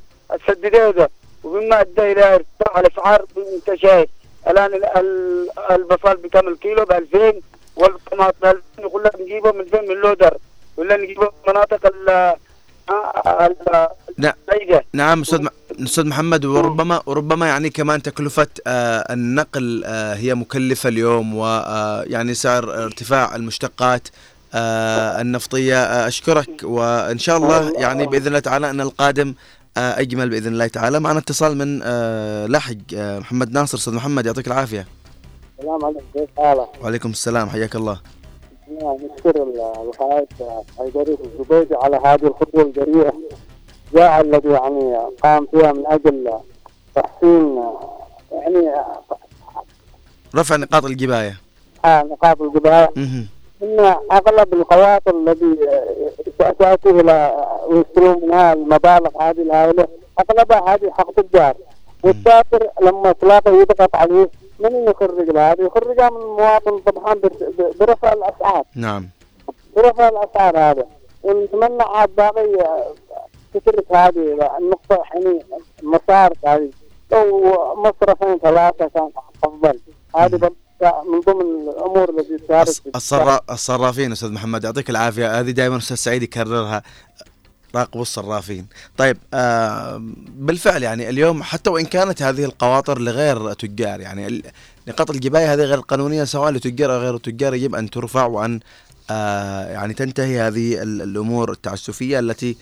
تسددها 0.48 1.10
ومما 1.44 1.82
أدى 1.82 2.12
إلى 2.12 2.36
ارتفاع 2.36 2.80
الأسعار 2.80 3.26
انت 3.56 3.80
شايف 3.80 4.10
الان 4.48 4.72
البصل 5.72 6.18
بكم 6.18 6.48
الكيلو؟ 6.48 6.86
ب 6.86 6.92
2000 6.92 7.34
والطماط 7.76 8.36
ب 8.42 8.46
2000 8.46 8.62
يقول 8.80 9.04
لك 9.04 9.22
نجيبه 9.22 9.52
من 9.52 9.66
فين؟ 9.66 9.88
من 9.90 9.96
لودر. 9.96 10.38
ولا 10.78 10.98
نجيبه 10.98 11.22
من 11.24 11.54
مناطق 11.54 11.94
نعم 14.18 14.34
نعم 14.94 15.22
أستاذ 15.22 15.48
أستاذ 15.84 16.08
محمد 16.08 16.46
وربما 16.46 17.02
وربما 17.06 17.48
يعني 17.48 17.70
كمان 17.70 18.02
تكلفة 18.02 18.48
آه 18.68 19.14
النقل 19.14 19.84
آه 19.86 20.14
هي 20.14 20.36
مكلفة 20.36 20.90
اليوم 20.90 21.36
ويعني 21.36 22.30
آه 22.32 22.34
سعر 22.34 22.84
ارتفاع 22.84 23.36
المشتقات 23.36 24.08
آه 24.54 25.22
النفطية. 25.22 25.76
آه 25.84 26.08
أشكرك 26.08 26.50
وإن 26.64 27.18
شاء 27.18 27.38
الله 27.38 27.74
يعني 27.80 28.06
بإذن 28.06 28.28
الله 28.28 28.40
تعالى 28.40 28.70
أن 28.70 28.82
القادم 28.82 29.28
آه 29.30 29.61
أجمل 29.78 30.30
بإذن 30.30 30.54
الله 30.54 30.68
تعالى. 30.68 31.00
معنا 31.00 31.20
اتصال 31.20 31.58
من 31.58 31.82
آه 31.84 32.46
لاحق 32.46 32.76
آه 32.96 33.20
محمد 33.20 33.52
ناصر. 33.52 33.78
أستاذ 33.78 33.94
محمد 33.94 34.26
يعطيك 34.26 34.48
العافية. 34.48 34.88
السلام 35.60 35.86
عليكم. 35.86 36.06
كيف 36.14 36.30
حالك؟ 36.38 36.70
وعليكم 36.84 37.10
السلام. 37.10 37.50
حياك 37.50 37.76
الله. 37.76 38.00
نشكر 38.72 39.44
القائد 39.84 40.28
حيدري 40.78 41.18
الزبيدي 41.26 41.76
على 41.76 41.96
هذه 42.06 42.28
الخطوة 42.28 42.64
الجريئة. 42.64 43.14
جاء 43.94 44.22
الذي 44.22 44.50
يعني 44.50 44.98
قام 45.24 45.48
فيها 45.52 45.72
من 45.72 45.84
أجل 45.88 46.32
تحسين 46.96 47.64
يعني 48.32 48.72
رفع 50.36 50.56
نقاط 50.56 50.86
الجباية. 50.86 51.38
آه 51.86 52.04
نقاط 52.04 52.42
الجباية. 52.42 52.94
إن 53.64 53.96
أغلب 54.12 54.54
القواطر 54.54 55.16
الذي 55.16 55.58
تاتي 56.60 56.90
إلى 56.90 57.46
ويشترون 57.68 58.22
منها 58.22 58.54
المبالغ 58.54 59.22
هذه 59.22 59.42
الهائلة 59.42 59.88
أغلبها 60.20 60.76
هذه 60.76 60.92
حق 60.92 61.22
تجار. 61.22 61.56
والسافر 62.04 62.70
لما 62.82 63.12
تلاقي 63.12 63.54
يضغط 63.54 63.96
عليه 63.96 64.30
من 64.60 64.86
يخرج 64.88 65.30
له؟ 65.30 65.52
هذه 65.52 65.62
يخرجها 65.62 66.10
من 66.10 66.22
المواطن 66.22 66.80
طبعا 66.80 67.16
برفع 67.80 68.14
الأسعار. 68.14 68.64
نعم. 68.76 69.10
برفع 69.76 70.08
الأسعار 70.08 70.58
هذا. 70.58 70.86
ونتمنى 71.24 71.84
عاد 71.84 72.16
باقي 72.16 72.48
تترك 73.54 73.92
هذه 73.92 74.50
النقطة 74.60 75.04
يعني 75.14 75.40
مسار 75.84 76.34
هذه. 76.46 76.70
لو 77.12 77.56
مصرفين 77.76 78.38
ثلاثة 78.38 78.88
كان 78.88 79.10
أفضل. 79.44 79.80
هذه 80.16 80.52
من 80.84 81.20
ضمن 81.20 81.70
الأمور 81.70 82.10
التي 82.10 82.38
تشارك 82.38 83.42
الصرافين 83.50 84.12
أستاذ 84.12 84.32
محمد 84.32 84.64
يعطيك 84.64 84.90
العافية. 84.90 85.40
هذه 85.40 85.52
دائما 85.52 85.78
أستاذ 85.78 85.96
سعيد 85.96 86.24
يكررها. 86.24 86.84
راقبوا 87.76 88.02
الصرافين. 88.02 88.68
طيب 88.98 89.18
آه 89.34 90.02
بالفعل 90.36 90.84
يعني 90.84 91.10
اليوم 91.10 91.44
حتى 91.44 91.70
وإن 91.70 91.86
كانت 91.86 92.22
هذه 92.22 92.46
القواطر 92.46 93.00
لغير 93.00 93.54
تجار 93.54 94.02
يعني 94.02 94.44
نقاط 94.88 95.10
الجباية 95.10 95.54
هذه 95.54 95.62
غير 95.62 95.80
قانونية 95.80 96.24
سواء 96.24 96.52
لتجار 96.52 96.96
أو 96.96 97.00
غير 97.00 97.18
تجار 97.18 97.54
يجب 97.54 97.76
أن 97.76 97.90
ترفع 97.90 98.26
وأن 98.26 98.60
آه 99.12 99.72
يعني 99.72 99.94
تنتهي 99.94 100.42
هذه 100.42 100.82
الأمور 100.84 101.52
التعسفية 101.52 102.20
التي 102.20 102.58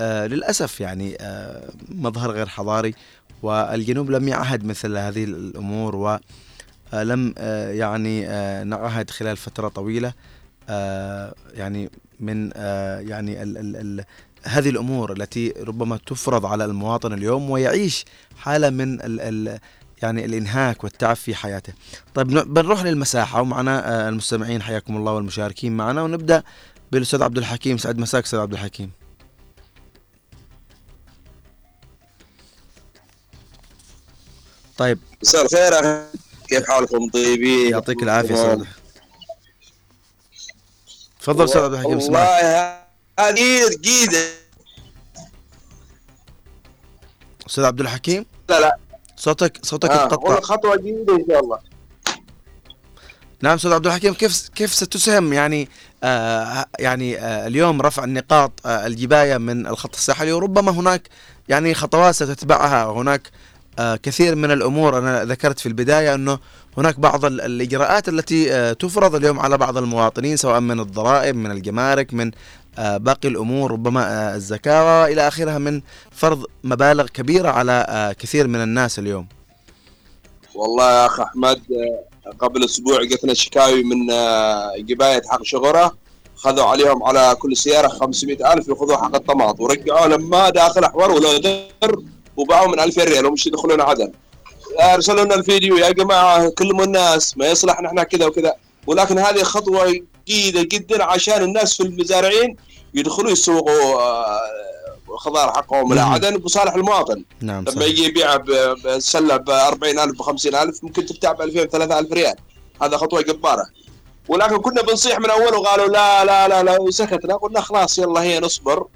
آه 0.00 0.26
للأسف 0.26 0.80
يعني 0.80 1.16
آه 1.20 1.70
مظهر 1.88 2.30
غير 2.30 2.46
حضاري 2.46 2.94
والجنوب 3.42 4.10
لم 4.10 4.28
يعهد 4.28 4.64
مثل 4.64 4.96
هذه 4.96 5.24
الأمور 5.24 5.96
ولم 5.96 6.20
آه 6.94 7.70
يعني 7.70 8.28
آه 8.28 8.64
نعهد 8.64 9.10
خلال 9.10 9.36
فترة 9.36 9.68
طويلة. 9.68 10.12
آه 10.68 11.34
يعني 11.54 11.90
من 12.20 12.50
آه 12.56 13.00
يعني 13.00 13.42
ال 13.42 13.58
ال 13.58 13.76
ال 13.76 14.04
هذه 14.44 14.70
الأمور 14.70 15.12
التي 15.12 15.50
ربما 15.50 15.96
تفرض 16.06 16.46
على 16.46 16.64
المواطن 16.64 17.12
اليوم 17.12 17.50
ويعيش 17.50 18.04
حالة 18.36 18.70
من 18.70 19.00
ال 19.00 19.20
ال 19.20 19.58
يعني 20.02 20.24
الإنهاك 20.24 20.84
والتعب 20.84 21.16
في 21.16 21.34
حياته. 21.34 21.72
طيب 22.14 22.26
بنروح 22.26 22.82
للمساحة 22.84 23.40
ومعنا 23.40 24.08
المستمعين 24.08 24.62
حياكم 24.62 24.96
الله 24.96 25.12
والمشاركين 25.12 25.76
معنا. 25.76 26.02
ونبدأ 26.02 26.42
بالأستاذ 26.92 27.22
عبد 27.22 27.38
الحكيم. 27.38 27.78
سعد 27.78 27.98
مساك 27.98 28.24
أستاذ 28.24 28.38
عبد 28.40 28.52
الحكيم. 28.52 28.90
طيب. 34.76 34.98
مساء 35.22 35.44
الخير 35.44 36.04
كيف 36.50 36.68
حالكم 36.70 37.08
طيبين؟ 37.10 37.70
يعطيك 37.70 38.02
العافية 38.02 38.34
أستاذ 38.34 38.64
تفضل 41.20 41.44
أستاذ 41.44 41.62
عبد 41.62 41.72
الحكيم 41.74 41.96
اسمعك 41.96 42.28
هذه 43.20 43.70
جديدة 43.72 44.24
أستاذ 47.48 47.64
عبد 47.64 47.80
الحكيم؟ 47.80 48.26
لا 48.48 48.60
لا. 48.60 48.76
صوتك 49.16 49.64
صوتك 49.64 49.90
آه 49.90 50.04
اتقطع. 50.06 50.40
خطوة 50.40 50.76
جديدة 50.76 51.14
إن 51.16 51.24
شاء 51.30 51.40
الله. 51.40 51.58
نعم 53.42 53.54
أستاذ 53.54 53.72
عبد 53.72 53.86
الحكيم 53.86 54.14
كيف 54.14 54.48
كيف 54.48 54.74
ستسهم؟ 54.74 55.32
يعني 55.32 55.68
آه 56.04 56.66
يعني 56.78 57.18
آه 57.18 57.46
اليوم 57.46 57.82
رفع 57.82 58.04
النقاط 58.04 58.52
آه 58.66 58.86
الجباية 58.86 59.36
من 59.38 59.66
الخط 59.66 59.94
الساحلي 59.94 60.32
وربما 60.32 60.72
هناك 60.72 61.08
يعني 61.48 61.74
خطوات 61.74 62.14
ستتبعها. 62.14 62.86
وهناك 62.86 63.26
آه 63.26 63.39
كثير 63.78 64.34
من 64.34 64.50
الأمور 64.50 64.98
أنا 64.98 65.24
ذكرت 65.24 65.58
في 65.58 65.66
البداية 65.66 66.14
أنه 66.14 66.38
هناك 66.76 67.00
بعض 67.00 67.24
الإجراءات 67.24 68.08
التي 68.08 68.52
آه 68.54 68.72
تفرض 68.72 69.14
اليوم 69.14 69.40
على 69.40 69.58
بعض 69.58 69.76
المواطنين 69.76 70.36
سواء 70.36 70.60
من 70.60 70.80
الضرائب 70.80 71.36
من 71.36 71.50
الجمارك 71.50 72.14
من 72.14 72.30
آه، 72.78 72.96
باقي 72.96 73.28
الأمور 73.28 73.70
ربما 73.72 74.02
آه، 74.32 74.36
الزكاة 74.36 75.02
وإلى 75.02 75.28
آخرها 75.28 75.58
من 75.58 75.80
فرض 76.10 76.44
مبالغ 76.64 77.06
كبيرة 77.06 77.48
على 77.48 77.86
آه، 77.88 78.12
كثير 78.12 78.46
من 78.46 78.62
الناس 78.62 78.98
اليوم. 78.98 79.26
والله 80.54 80.90
يا 80.90 81.06
أخ 81.06 81.20
أحمد 81.20 81.60
قبل 82.38 82.64
أسبوع 82.64 83.04
جتنا 83.04 83.34
شكاوي 83.34 83.82
من 83.84 84.06
جباية 84.86 85.22
حق 85.28 85.42
شغره 85.42 85.96
خذوا 86.36 86.64
عليهم 86.64 87.02
على 87.02 87.36
كل 87.38 87.56
سيارة 87.56 87.88
500 87.88 88.52
ألف 88.52 88.68
ياخذوا 88.68 88.96
حق 88.96 89.14
الطماط. 89.14 89.60
ورجعوا 89.60 90.06
لما 90.06 90.50
داخل 90.50 90.84
احور 90.84 91.10
ولا 91.10 91.38
در 91.38 91.96
وباعوا 92.36 92.68
من 92.68 92.80
2000 92.80 93.04
ريال 93.04 93.26
ومش 93.26 93.46
يدخلون 93.46 93.80
عدن 93.80 94.12
ارسلوا 94.80 95.24
لنا 95.24 95.34
الفيديو 95.34 95.76
يا 95.76 95.90
جماعة 95.90 96.48
كلموا 96.48 96.84
الناس 96.84 97.38
ما 97.38 97.46
يصلح 97.46 97.80
نحن 97.80 98.02
كذا 98.02 98.26
وكذا. 98.26 98.54
ولكن 98.86 99.18
هذه 99.18 99.42
خطوة 99.42 100.00
جيدة 100.28 100.62
جدا 100.62 101.04
عشان 101.04 101.42
الناس 101.42 101.76
في 101.76 101.82
المزارعين 101.82 102.56
يدخلوا 102.94 103.30
يسوقوا 103.30 104.00
آه، 104.02 104.40
خضار 105.16 105.52
حقهم 105.52 105.92
إلى 105.92 106.00
عدن 106.00 106.36
بصالح 106.36 106.74
المواطن. 106.74 107.24
نعم 107.40 107.64
لما 107.64 107.84
يجي 107.84 108.04
يبيع 108.04 108.36
بسلة 108.84 109.36
ب 109.36 109.50
40000 109.50 110.14
ب 110.14 110.22
50000 110.22 110.84
ممكن 110.84 111.06
تبتاع 111.06 111.32
ب 111.32 111.42
2000 111.42 111.64
3000 111.64 112.12
ريال. 112.12 112.34
هذا 112.82 112.96
خطوة 112.96 113.22
جبارة. 113.22 113.66
ولكن 114.28 114.58
كنا 114.58 114.82
بنصيح 114.82 115.18
من 115.18 115.30
أول 115.30 115.54
وقالوا 115.54 115.86
لا 115.88 116.24
لا 116.24 116.48
لا 116.48 116.62
لا 116.62 116.80
وسكتنا 116.80 117.36
قلنا 117.36 117.60
خلاص 117.60 117.98
يلا 117.98 118.22
هي 118.22 118.40
نصبر. 118.40 118.86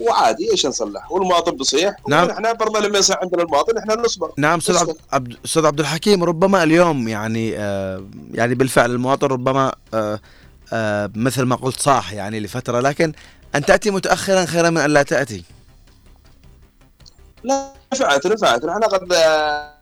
وعادي 0.00 0.50
إيش 0.50 0.66
نصلح؟ 0.66 1.12
والمواطن 1.12 1.56
بيصيح 1.56 1.94
نعم. 2.08 2.30
إحنا 2.30 2.52
برضه 2.52 2.80
لما 2.80 2.98
يصيح 2.98 3.16
عندنا 3.22 3.42
المواطن 3.42 3.78
إحنا 3.78 3.94
نصبر. 3.94 4.32
نعم 4.38 4.58
أستاذ 4.58 4.76
عبد 4.76 4.96
عبد 5.12 5.36
أستاذ 5.44 5.66
عبد 5.66 5.80
الحكيم 5.80 6.24
ربما 6.24 6.62
اليوم 6.62 7.08
يعني 7.08 7.58
آه 7.58 8.04
يعني 8.34 8.54
بالفعل 8.54 8.90
المواطن 8.90 9.26
ربما 9.26 9.72
آه 9.94 10.20
آه 10.72 11.10
مثل 11.14 11.42
ما 11.42 11.56
قلت 11.56 11.80
صاح 11.80 12.12
يعني 12.12 12.40
لفترة 12.40 12.80
لكن 12.80 13.12
أن 13.54 13.64
تأتي 13.64 13.90
متاخرا 13.90 14.44
خيرا 14.44 14.70
من 14.70 14.78
أن 14.78 14.90
لا 14.90 15.02
تأتي. 15.02 15.44
لا 17.44 17.72
نفعت 17.92 18.26
نفعت. 18.26 18.64
نحن 18.64 18.84
قد 18.84 19.12
آه، 19.12 19.72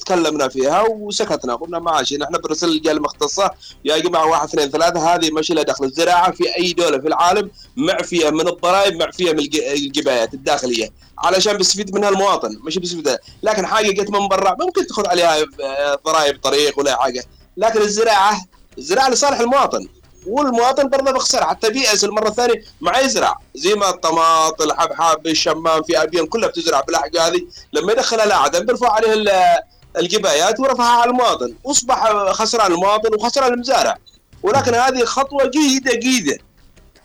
تكلمنا 0.00 0.48
فيها 0.48 0.82
وسكتنا. 0.88 1.54
قلنا 1.54 1.78
ماشي 1.78 2.16
نحن 2.16 2.32
برسل 2.44 2.68
الجهه 2.68 2.92
المختصه 2.92 3.50
يا 3.84 3.98
جماعة 3.98 4.26
واحد 4.26 4.48
اثنين 4.48 4.70
ثلاثة 4.70 5.14
هذه 5.14 5.30
ماشي 5.30 5.54
لها 5.54 5.62
دخل. 5.62 5.84
الزراعة 5.84 6.30
في 6.32 6.56
أي 6.56 6.72
دولة 6.72 6.98
في 6.98 7.08
العالم 7.08 7.50
معفية 7.76 8.30
من 8.30 8.48
الضرائب 8.48 8.94
معفية 9.02 9.32
من 9.32 9.38
الج- 9.38 9.56
الجبايات 9.62 10.34
الداخلية 10.34 10.88
علشان 11.18 11.56
بيستفيد 11.56 11.94
منها 11.94 12.08
المواطن 12.08 12.58
مش 12.66 12.78
بيستفيد 12.78 13.16
لكن 13.42 13.66
حاجة 13.66 13.90
جت 13.90 14.10
من 14.10 14.28
برا 14.28 14.56
ممكن 14.60 14.86
تاخذ 14.86 15.06
عليها 15.08 15.36
آه، 15.62 15.98
ضرائب 16.06 16.40
طريق 16.42 16.78
ولا 16.78 16.96
حاجة. 17.02 17.24
لكن 17.56 17.80
الزراعة 17.80 18.40
الزراعة 18.78 19.10
لصالح 19.10 19.40
المواطن. 19.40 19.88
والمواطن 20.26 20.88
برضه 20.88 21.12
بخسر 21.12 21.44
حتى 21.44 21.70
بيأس 21.70 22.04
المرة 22.04 22.28
الثانية 22.28 22.64
ما 22.80 22.98
يزرع. 22.98 23.38
زي 23.54 23.74
ما 23.74 23.90
الطماط 23.90 24.62
الحبحب 24.62 25.26
الشمام 25.26 25.82
في 25.82 26.02
أبيان 26.02 26.26
كلها 26.26 26.48
بتزرع. 26.48 26.80
بالاحق 26.80 27.16
هذه 27.16 27.46
لما 27.72 27.92
يدخلها 27.92 28.26
لعدن 28.26 28.66
بيرفع 28.66 28.92
عليه 28.92 29.12
ال- 29.12 29.58
الجبايات 29.96 30.60
ورفعها 30.60 31.00
على 31.00 31.10
المواطن. 31.10 31.54
واصبح 31.64 32.12
خسران 32.30 32.72
المواطن 32.72 33.14
وخسران 33.14 33.52
المزارع. 33.52 33.96
ولكن 34.42 34.74
هذه 34.74 35.04
خطوة 35.04 35.50
جيدة 35.50 35.94
جيدة. 35.94 36.38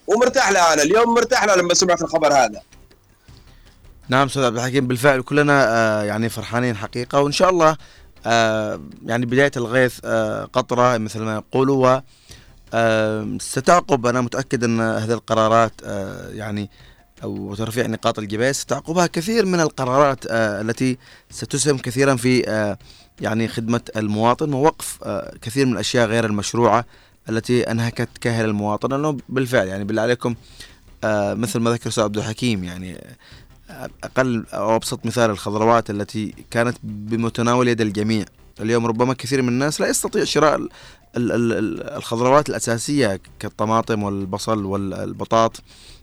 ومرتاح 0.07 0.51
لها 0.51 0.73
أنا. 0.73 0.81
اليوم 0.83 1.13
مرتاح 1.13 1.43
لها 1.43 1.55
لما 1.55 1.73
سمعت 1.73 2.01
الخبر 2.01 2.33
هذا. 2.33 2.61
نعم 4.09 4.27
أستاذ 4.27 4.43
عبد 4.43 4.55
الحكيم. 4.57 4.87
بالفعل 4.87 5.21
كلنا 5.21 5.65
آه 5.69 6.03
يعني 6.03 6.29
فرحانين 6.29 6.77
حقيقة. 6.77 7.19
وإن 7.19 7.31
شاء 7.31 7.49
الله 7.49 7.77
آه 8.25 8.81
يعني 9.05 9.25
بداية 9.25 9.51
الغيث 9.57 9.99
آه 10.05 10.49
قطرة 10.53 10.97
مثل 10.97 11.19
ما 11.19 11.35
يقولوا. 11.35 11.99
ستعقب 13.39 14.05
أنا 14.05 14.21
متأكد 14.21 14.63
أن 14.63 14.81
هذه 14.81 15.13
القرارات 15.13 15.73
آه 15.83 16.29
يعني 16.29 16.69
أو 17.23 17.55
ترفيع 17.55 17.87
نقاط 17.87 18.19
الجباية 18.19 18.51
ستعقبها 18.51 19.07
كثير 19.07 19.45
من 19.45 19.59
القرارات 19.59 20.25
آه 20.29 20.61
التي 20.61 20.97
ستسهم 21.29 21.77
كثيرا 21.77 22.15
في 22.15 22.49
آه 22.49 22.77
يعني 23.21 23.47
خدمة 23.47 23.81
المواطن 23.95 24.53
ووقف 24.53 24.99
كثير 25.41 25.65
من 25.65 25.73
الأشياء 25.73 26.07
غير 26.07 26.25
المشروعة 26.25 26.85
التي 27.29 27.71
أنهكت 27.71 28.09
كاهل 28.21 28.45
المواطن. 28.45 28.89
لأنه 28.89 29.17
بالفعل 29.29 29.67
يعني 29.67 29.83
بالله 29.83 30.01
عليكم 30.01 30.35
مثل 31.03 31.59
ما 31.59 31.71
ذكر 31.71 31.89
أستاذ 31.89 32.03
عبد 32.03 32.17
الحكيم 32.17 32.63
يعني 32.63 33.03
أقل 34.03 34.45
أو 34.53 34.75
أبسط 34.75 35.05
مثال 35.05 35.29
الخضروات 35.29 35.89
التي 35.89 36.35
كانت 36.51 36.77
بمتناول 36.83 37.67
يد 37.67 37.81
الجميع. 37.81 38.25
اليوم 38.59 38.85
ربما 38.85 39.13
كثير 39.13 39.41
من 39.41 39.49
الناس 39.49 39.81
لا 39.81 39.87
يستطيع 39.87 40.23
شراء 40.23 40.67
الخضروات 41.15 42.49
الأساسية 42.49 43.19
كالطماطم 43.39 44.03
والبصل 44.03 44.65
والبطاط 44.65 45.57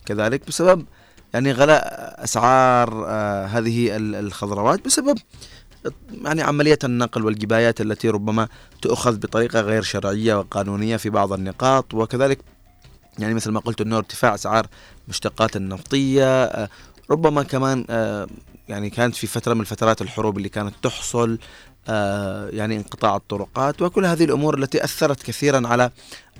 كذلك 0.06 0.46
بسبب 0.48 0.84
يعني 1.34 1.52
غلاء 1.52 2.14
أسعار 2.24 3.04
آه 3.08 3.46
هذه 3.46 3.96
ال- 3.96 4.14
الخضروات 4.14 4.84
بسبب 4.84 5.18
يعني 6.24 6.42
عملية 6.42 6.78
النقل 6.84 7.24
والجبايات 7.24 7.80
التي 7.80 8.08
ربما 8.08 8.48
تؤخذ 8.82 9.16
بطريقة 9.18 9.60
غير 9.60 9.82
شرعية 9.82 10.34
وقانونية 10.38 10.96
في 10.96 11.10
بعض 11.10 11.32
النقاط. 11.32 11.94
وكذلك 11.94 12.38
يعني 13.18 13.34
مثل 13.34 13.50
ما 13.50 13.60
قلت 13.60 13.80
إنه 13.80 13.96
ارتفاع 13.98 14.34
أسعار 14.34 14.66
مشتقات 15.08 15.56
النفطية 15.56 16.44
آه، 16.44 16.68
ربما 17.10 17.42
كمان 17.42 17.84
آه، 17.90 18.26
يعني 18.68 18.90
كانت 18.90 19.14
في 19.16 19.26
فترة 19.26 19.54
من 19.54 19.60
الفترات 19.60 20.02
الحروب 20.02 20.36
اللي 20.38 20.48
كانت 20.48 20.74
تحصل 20.82 21.38
يعني 22.52 22.76
انقطاع 22.76 23.16
الطرقات 23.16 23.82
وكل 23.82 24.06
هذه 24.06 24.24
الأمور 24.24 24.58
التي 24.58 24.84
أثرت 24.84 25.22
كثيرا 25.22 25.68
على 25.68 25.90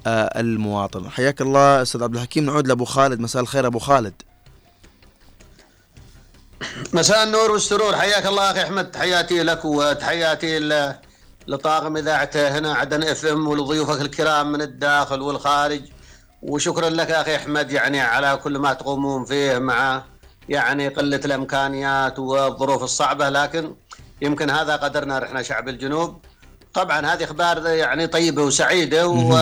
آه، 0.07 0.41
المواطن. 0.41 1.11
حياك 1.11 1.41
الله 1.41 1.83
أستاذ 1.83 2.03
عبد 2.03 2.15
الحكيم. 2.15 2.45
نعود 2.45 2.69
لأبو 2.69 2.85
خالد. 2.85 3.21
مساء 3.21 3.43
الخير 3.43 3.67
أبو 3.67 3.79
خالد. 3.79 4.23
مساء 6.93 7.25
النور 7.25 7.51
والسرور. 7.51 7.97
حياك 7.97 8.27
الله 8.27 8.51
أخي 8.51 8.63
أحمد. 8.63 8.91
تحياتي 8.91 9.43
لك 9.43 9.65
وتحياتي 9.65 10.59
لطاقم 11.49 11.97
اذاعته 11.97 12.59
هنا 12.59 12.75
عدن 12.75 13.03
إف 13.03 13.27
إم 13.27 13.49
ولضيوفك 13.49 14.01
الكرام 14.01 14.53
من 14.53 14.63
الداخل 14.63 15.21
والخارج. 15.23 15.83
وشكرا 16.43 16.91
لك 16.91 17.11
أخي 17.11 17.37
أحمد 17.37 17.71
يعني 17.71 18.01
على 18.01 18.37
كل 18.37 18.59
ما 18.59 18.73
تقومون 18.73 19.25
فيه 19.25 19.59
مع 19.59 20.03
يعني 20.49 20.89
قلة 20.89 21.21
الإمكانيات 21.25 22.19
والظروف 22.19 22.83
الصعبة. 22.83 23.29
لكن 23.29 23.75
يمكن 24.23 24.51
هذا 24.51 24.77
قدرنا 24.77 25.25
إحنا 25.25 25.43
شعب 25.43 25.69
الجنوب. 25.69 26.21
طبعا 26.75 27.07
هذه 27.07 27.25
إخبار 27.25 27.67
يعني 27.67 28.07
طيبة 28.07 28.43
وسعيدة 28.43 29.09
و 29.09 29.37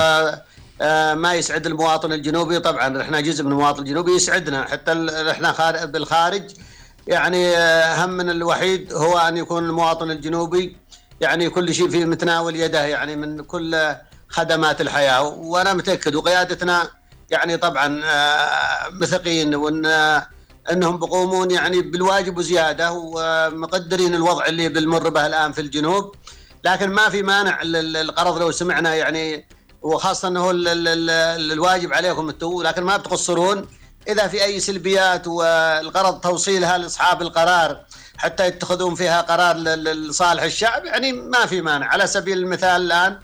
آه، 0.80 1.32
يسعد 1.32 1.66
المواطن 1.66 2.12
الجنوبي. 2.12 2.58
طبعا 2.58 3.02
إحنا 3.02 3.20
جزء 3.20 3.44
من 3.44 3.52
المواطن 3.52 3.78
الجنوبي 3.82 4.12
يسعدنا. 4.16 4.64
حتى 4.64 4.92
إحنا 5.30 5.52
خار- 5.52 5.86
بالخارج 5.86 6.50
يعني 7.06 7.56
آه، 7.56 8.04
همنا 8.04 8.32
الوحيد 8.32 8.92
هو 8.92 9.18
أن 9.18 9.36
يكون 9.36 9.64
المواطن 9.64 10.10
الجنوبي 10.10 10.76
يعني 11.20 11.50
كل 11.50 11.74
شيء 11.74 11.88
في 11.88 12.04
متناول 12.04 12.56
يده 12.56 12.84
يعني 12.84 13.16
من 13.16 13.42
كل 13.44 13.94
خدمات 14.28 14.80
الحياة. 14.80 15.22
وأنا 15.22 15.72
متأكد 15.74 16.14
وقيادتنا 16.14 16.88
يعني 17.30 17.56
طبعا 17.56 18.00
آه، 18.04 18.88
مثقين 18.90 19.54
وإن 19.54 19.86
انهم 20.72 20.98
بيقومون 20.98 21.50
يعني 21.50 21.80
بالواجب 21.82 22.38
وزياده 22.38 22.92
ومقدرين 22.92 24.14
الوضع 24.14 24.46
اللي 24.46 24.68
بنمر 24.68 25.08
به 25.08 25.26
الان 25.26 25.52
في 25.52 25.60
الجنوب. 25.60 26.14
لكن 26.64 26.90
ما 26.90 27.08
في 27.08 27.22
مانع 27.22 27.62
ال- 27.62 27.76
ال- 27.76 27.96
القرض 27.96 28.38
لو 28.38 28.50
سمعنا 28.50 28.94
يعني 28.94 29.48
وخاصة 29.82 30.28
انه 30.28 30.50
ال- 30.50 30.68
ال- 30.68 30.88
ال- 30.88 31.52
الواجب 31.52 31.92
عليكم 31.94 32.28
أنتم 32.28 32.62
لكن 32.62 32.82
ما 32.82 32.96
بتقصرون. 32.96 33.68
إذا 34.08 34.26
في 34.28 34.44
أي 34.44 34.60
سلبيات 34.60 35.26
والغرض 35.26 36.20
توصيلها 36.20 36.78
لأصحاب 36.78 37.22
القرار 37.22 37.80
حتى 38.16 38.46
يتخذون 38.46 38.94
فيها 38.94 39.20
قرار 39.20 39.56
لصالح 39.56 40.42
الشعب 40.42 40.84
يعني 40.84 41.12
ما 41.12 41.46
في 41.46 41.60
مانع. 41.60 41.86
على 41.86 42.06
سبيل 42.06 42.38
المثال 42.38 42.82
الآن 42.82 43.18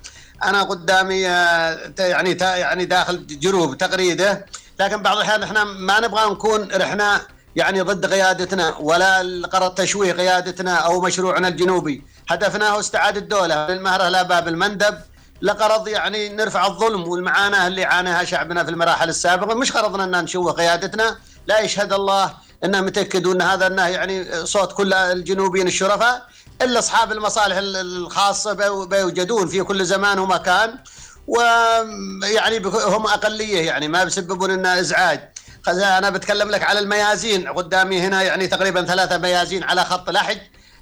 أنا 0.44 0.62
قدامي 0.62 1.28
آه، 1.28 1.92
يعني 1.98 2.30
يعني 2.40 2.84
داخل 2.84 3.26
جروب 3.26 3.78
تغريده 3.78 4.46
لكن 4.80 5.02
بعض 5.02 5.16
الأحيان 5.16 5.42
إحنا 5.42 5.64
ما 5.64 6.00
نبغى 6.00 6.30
نكون 6.30 6.72
إحنا 6.72 7.20
يعني 7.56 7.80
ضد 7.80 8.06
قيادتنا 8.12 8.76
ولا 8.80 9.20
القرض 9.20 9.74
تشويه 9.74 10.12
قيادتنا 10.12 10.74
أو 10.74 11.00
مشروعنا 11.00 11.48
الجنوبي. 11.48 12.02
هدفنا 12.28 12.68
هو 12.68 12.80
استعادة 12.80 13.20
الدولة 13.20 13.66
من 13.66 13.74
المهره 13.74 14.08
لا 14.08 14.22
باب 14.22 14.48
المندب 14.48 14.98
لقرض 15.42 15.88
يعني 15.88 16.28
نرفع 16.28 16.66
الظلم 16.66 17.08
والمعاناة 17.08 17.66
اللي 17.66 17.84
عاناها 17.84 18.24
شعبنا 18.24 18.64
في 18.64 18.70
المراحل 18.70 19.08
السابقة. 19.08 19.54
مش 19.54 19.76
غرضنا 19.76 20.04
أن 20.04 20.24
نشوه 20.24 20.52
قيادتنا 20.52 21.16
لا 21.46 21.60
يشهد 21.60 21.92
الله 21.92 22.34
ان 22.64 22.84
متاكدون 22.84 23.42
أن 23.42 23.48
هذا 23.48 23.66
أنه 23.66 23.86
يعني 23.88 24.46
صوت 24.46 24.72
كل 24.72 24.92
الجنوبيين 24.94 25.66
الشرفاء 25.66 26.26
إلا 26.62 26.78
أصحاب 26.78 27.12
المصالح 27.12 27.56
ال- 27.56 27.76
الخاصة 27.76 28.52
بيو- 28.52 28.86
بيوجدون 28.86 29.46
في 29.48 29.62
كل 29.62 29.84
زمان 29.84 30.18
ومكان 30.18 30.78
ويعني 31.26 32.58
هم 32.74 33.06
أقلية 33.06 33.66
يعني 33.66 33.88
ما 33.88 34.04
بيسببون 34.04 34.50
لنا 34.50 34.80
إزعاج. 34.80 35.31
أنا 35.68 36.10
بتكلم 36.10 36.50
لك 36.50 36.62
على 36.62 36.78
الميازين. 36.78 37.48
قدامي 37.48 38.00
هنا 38.00 38.22
يعني 38.22 38.46
تقريبا 38.46 38.84
ثلاثة 38.84 39.18
ميازين 39.18 39.62
على 39.62 39.84
خط 39.84 40.10
لحج 40.10 40.38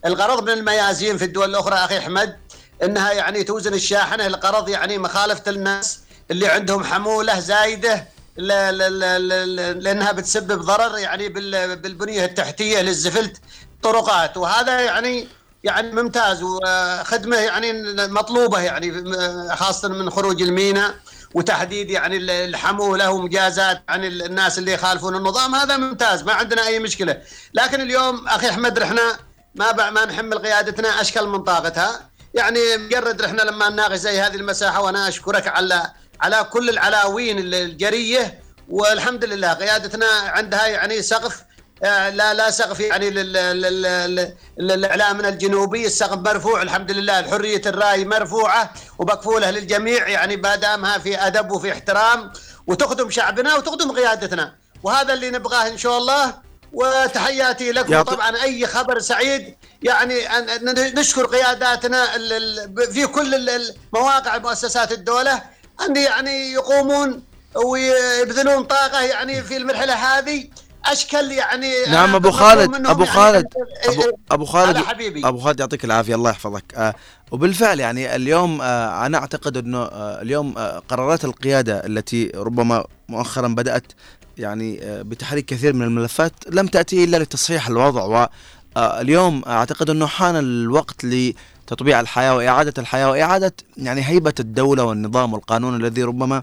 الغرض 0.06 0.42
من 0.42 0.50
الميازين 0.50 1.16
في 1.18 1.24
الدول 1.24 1.50
الأخرى 1.50 1.74
أخي 1.74 1.98
أحمد 1.98 2.36
إنها 2.82 3.12
يعني 3.12 3.44
توزن 3.44 3.74
الشاحنة. 3.74 4.26
الغرض 4.26 4.68
يعني 4.68 4.98
مخالفة 4.98 5.42
الناس 5.50 5.98
اللي 6.30 6.48
عندهم 6.48 6.84
حمولة 6.84 7.40
زايدة 7.40 8.08
ل- 8.36 8.48
ل- 8.78 9.00
ل- 9.00 9.28
ل- 9.28 9.82
لأنها 9.84 10.12
بتسبب 10.12 10.60
ضرر 10.62 10.98
يعني 10.98 11.28
بال- 11.28 11.76
بالبنية 11.76 12.24
التحتية 12.24 12.80
للزفلت 12.80 13.36
طرقات. 13.82 14.36
وهذا 14.36 14.80
يعني 14.80 15.28
يعني 15.64 15.92
ممتاز 15.92 16.42
وخدمة 16.42 17.36
يعني 17.36 17.72
مطلوبة 18.08 18.60
يعني 18.60 19.04
خاصة 19.56 19.88
من 19.88 20.10
خروج 20.10 20.42
الميناء. 20.42 20.94
وتحديد 21.34 21.90
يعني 21.90 22.16
الحموله 22.16 23.10
ومجازات 23.10 23.82
عن 23.88 24.04
الناس 24.04 24.58
اللي 24.58 24.72
يخالفون 24.72 25.16
النظام. 25.16 25.54
هذا 25.54 25.76
ممتاز 25.76 26.22
ما 26.22 26.32
عندنا 26.32 26.66
أي 26.66 26.78
مشكلة. 26.78 27.22
لكن 27.54 27.80
اليوم 27.80 28.28
أخي 28.28 28.48
أحمد 28.50 28.78
رحنا 28.78 29.18
ما 29.54 29.90
ما 29.90 30.04
نحمل 30.04 30.38
قيادتنا 30.38 31.00
أشكال 31.00 31.28
من 31.28 31.42
طاقتها. 31.42 32.10
يعني 32.34 32.76
مجرد 32.76 33.22
رحنا 33.22 33.42
لما 33.42 33.68
نناقش 33.68 33.98
زي 33.98 34.20
هذه 34.20 34.34
المساحة 34.34 34.82
وأنا 34.82 35.08
أشكرك 35.08 35.48
على 35.48 35.90
على 36.20 36.46
كل 36.50 36.70
العلاوين 36.70 37.38
الجرية. 37.38 38.42
والحمد 38.68 39.24
لله 39.24 39.52
قيادتنا 39.52 40.06
عندها 40.06 40.66
يعني 40.66 41.02
سقف 41.02 41.42
لا 41.82 42.34
لا 42.34 42.50
سقف 42.50 42.80
يعني 42.80 43.08
الاعلامنا 44.60 45.28
الجنوبي. 45.28 45.86
السقف 45.86 46.18
مرفوع 46.18 46.62
الحمد 46.62 46.90
لله. 46.90 47.22
حريه 47.22 47.62
الرأي 47.66 48.04
مرفوعة 48.04 48.72
ومكفولة 48.98 49.50
للجميع 49.50 50.08
يعني 50.08 50.36
ما 50.36 50.56
دامها 50.56 50.98
في 50.98 51.26
أدب 51.26 51.50
وفي 51.50 51.72
احترام 51.72 52.32
وتخدم 52.66 53.10
شعبنا 53.10 53.54
وتخدم 53.54 53.92
قيادتنا. 53.92 54.54
وهذا 54.82 55.12
اللي 55.12 55.30
نبغاه 55.30 55.68
إن 55.68 55.78
شاء 55.78 55.98
الله. 55.98 56.50
وتحياتي 56.72 57.72
لكم. 57.72 58.02
طبعا 58.02 58.42
أي 58.42 58.66
خبر 58.66 58.98
سعيد 58.98 59.56
يعني 59.82 60.28
نشكر 60.70 61.26
قياداتنا 61.26 62.06
في 62.92 63.06
كل 63.06 63.60
مواقع 63.94 64.38
مؤسسات 64.38 64.92
الدولة. 64.92 65.42
أن 65.88 65.96
يعني 65.96 66.52
يقومون 66.52 67.24
ويبذلون 67.54 68.64
طاقة 68.64 69.00
يعني 69.00 69.42
في 69.42 69.56
المرحلة 69.56 69.94
هذه. 69.94 70.48
أشكل 70.86 71.30
يعني 71.32 71.72
نعم 71.88 72.14
أبو 72.14 72.30
خالد 72.30 72.74
أبو 72.86 73.04
يعني 73.04 73.06
خالد 73.16 73.46
ابو, 73.88 74.02
أبو 74.30 74.44
خالد 74.44 74.76
حبيبي. 74.76 75.28
أبو 75.28 75.38
خالد 75.38 75.60
يعطيك 75.60 75.84
العافية 75.84 76.14
الله 76.14 76.30
يحفظك 76.30 76.64
آه 76.74 76.94
وبالفعل 77.30 77.80
يعني 77.80 78.16
اليوم 78.16 78.60
آه 78.62 79.06
أنا 79.06 79.18
أعتقد 79.18 79.56
إنه 79.56 79.78
آه 79.82 80.22
اليوم 80.22 80.58
آه 80.58 80.78
قرارات 80.88 81.24
القيادة 81.24 81.86
التي 81.86 82.32
ربما 82.34 82.84
مؤخرا 83.08 83.48
بدأت 83.48 83.92
يعني 84.38 84.82
آه 84.82 85.02
بتحريك 85.02 85.44
كثير 85.44 85.72
من 85.72 85.82
الملفات 85.82 86.32
لم 86.48 86.66
تأتي 86.66 87.04
إلا 87.04 87.16
لتصحيح 87.16 87.68
الوضع 87.68 88.30
واليوم 88.76 89.42
آه 89.46 89.50
أعتقد 89.50 89.90
إنه 89.90 90.06
حان 90.06 90.36
الوقت 90.36 91.04
لتطبيع 91.04 92.00
الحياة 92.00 92.36
وإعادة 92.36 92.74
الحياة 92.78 93.10
وإعادة 93.10 93.52
يعني 93.76 94.08
هيبة 94.08 94.34
الدولة 94.40 94.84
والنظام 94.84 95.32
والقانون 95.32 95.76
الذي 95.84 96.02
ربما 96.02 96.42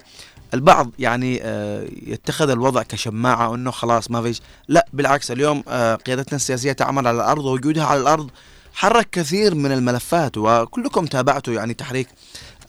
البعض 0.53 0.91
يعني 0.99 1.39
آه، 1.43 1.87
يتخذ 2.07 2.49
الوضع 2.49 2.83
كشماعة 2.83 3.55
أنه 3.55 3.71
خلاص 3.71 4.11
ما 4.11 4.21
فيش. 4.21 4.41
لا 4.67 4.87
بالعكس 4.93 5.31
اليوم 5.31 5.63
آه، 5.67 5.95
قيادتنا 5.95 6.35
السياسية 6.35 6.71
تعمل 6.71 7.07
على 7.07 7.17
الأرض 7.17 7.45
ووجودها 7.45 7.85
على 7.85 8.01
الأرض 8.01 8.29
حرك 8.73 9.09
كثير 9.09 9.55
من 9.55 9.71
الملفات 9.71 10.37
وكلكم 10.37 11.05
تابعتوا 11.05 11.53
يعني 11.53 11.73
تحريك. 11.73 12.07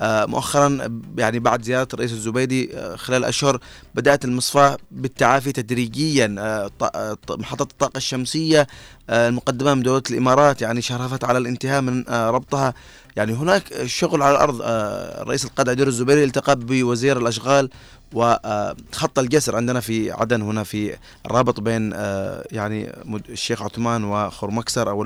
مؤخرا 0.02 1.00
يعني 1.18 1.38
بعد 1.38 1.62
زيارة 1.62 1.88
الرئيس 1.94 2.12
الزبيدي 2.12 2.70
خلال 2.96 3.24
أشهر 3.24 3.60
بدأت 3.94 4.24
المصفاة 4.24 4.78
بالتعافي 4.90 5.52
تدريجيا 5.52 6.26
محطة 7.30 7.62
الطاقة 7.62 7.96
الشمسية 7.96 8.66
المقدمة 9.10 9.74
من 9.74 9.82
دولة 9.82 10.02
الإمارات 10.10 10.62
يعني 10.62 10.82
شرفت 10.82 11.24
على 11.24 11.38
الانتهاء 11.38 11.80
من 11.80 12.04
ربطها. 12.08 12.74
يعني 13.18 13.32
هناك 13.32 13.86
شغل 13.86 14.22
على 14.22 14.36
الأرض 14.36 14.60
آه، 14.62 15.22
رئيس 15.22 15.44
القاده 15.44 15.70
عدير 15.70 15.86
الزبيري 15.86 16.24
التقى 16.24 16.56
بوزير 16.56 17.18
الأشغال 17.18 17.70
وخط 18.12 19.18
الجسر 19.18 19.56
عندنا 19.56 19.80
في 19.80 20.12
عدن 20.12 20.42
هنا 20.42 20.62
في 20.64 20.96
الرابط 21.26 21.60
بين 21.60 21.92
آه، 21.94 22.44
يعني 22.52 22.92
الشيخ 23.28 23.62
عثمان 23.62 24.04
وخرمكسر 24.04 24.90
أو 24.90 25.02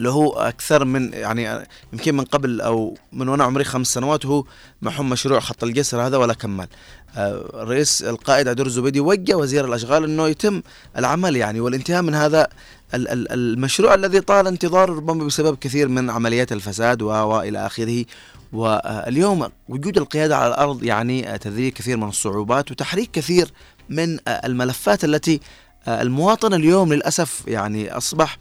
المنصوره 0.00 0.34
له 0.36 0.48
أكثر 0.48 0.84
من 0.84 1.12
يعني 1.12 1.66
يمكن 1.92 2.16
من 2.16 2.24
قبل 2.24 2.60
أو 2.60 2.96
من 3.12 3.28
وأنا 3.28 3.44
عمري 3.44 3.64
خمس 3.64 3.86
سنوات 3.86 4.24
وهو 4.24 4.44
محم 4.82 5.08
مشروع 5.08 5.40
خط 5.40 5.64
الجسر 5.64 6.06
هذا 6.06 6.16
ولا 6.16 6.34
كمل 6.34 6.68
الرئيس 7.16 8.02
آه، 8.02 8.10
القائد 8.10 8.48
عدور 8.48 8.66
الزبيدي 8.66 9.00
وجه 9.00 9.34
وزير 9.34 9.64
الأشغال 9.64 10.04
إنه 10.04 10.28
يتم 10.28 10.62
العمل 10.96 11.36
يعني 11.36 11.60
والانتهاء 11.60 12.02
من 12.02 12.14
هذا 12.14 12.48
المشروع 12.94 13.94
الذي 13.94 14.20
طال 14.20 14.46
انتظاره 14.46 14.92
ربما 14.92 15.24
بسبب 15.24 15.56
كثير 15.56 15.88
من 15.88 16.10
عمليات 16.10 16.52
الفساد 16.52 17.02
وإلى 17.02 17.66
آخره. 17.66 18.04
واليوم 18.52 19.48
وجود 19.68 19.98
القيادة 19.98 20.36
على 20.36 20.48
الأرض 20.48 20.82
يعني 20.82 21.38
تذريع 21.38 21.70
كثير 21.70 21.96
من 21.96 22.08
الصعوبات 22.08 22.70
وتحريك 22.70 23.10
كثير 23.10 23.52
من 23.88 24.18
الملفات 24.28 25.04
التي 25.04 25.40
المواطن 25.88 26.54
اليوم 26.54 26.92
للأسف 26.92 27.42
يعني 27.46 27.96
أصبح 27.96 28.38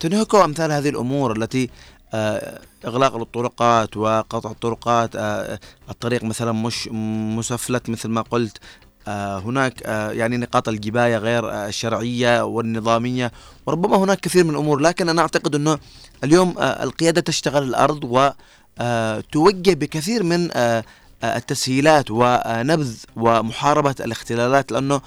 تنهكه 0.00 0.44
أمثال 0.44 0.72
هذه 0.72 0.88
الأمور 0.88 1.36
التي 1.36 1.70
إغلاق 2.84 3.16
الطرقات 3.16 3.96
وقطع 3.96 4.50
الطرقات 4.50 5.10
الطريق 5.90 6.24
مثلا 6.24 6.52
مش 6.52 6.88
مسفلت 6.92 7.90
مثل 7.90 8.08
ما 8.08 8.20
قلت 8.20 8.58
آه، 9.08 9.38
هناك 9.38 9.82
آه، 9.86 10.10
يعني 10.10 10.36
نقاط 10.36 10.68
الجباية 10.68 11.16
غير 11.16 11.50
آه، 11.50 11.68
الشرعية 11.68 12.44
والنظامية 12.44 13.32
وربما 13.66 13.96
هناك 13.96 14.20
كثير 14.20 14.44
من 14.44 14.50
الأمور 14.50 14.78
لكن 14.78 15.08
أنا 15.08 15.22
أعتقد 15.22 15.54
أنه 15.54 15.78
اليوم 16.24 16.54
القيادة 16.58 17.20
تشتغل 17.20 17.62
الأرض 17.62 18.04
وتوجه 18.04 19.74
بكثير 19.74 20.22
من 20.22 20.50
التسهيلات 21.24 22.10
ونبذ 22.10 22.96
ومحاربة 23.16 23.94
الاختلالات 24.00 24.72
لأنه 24.72 25.00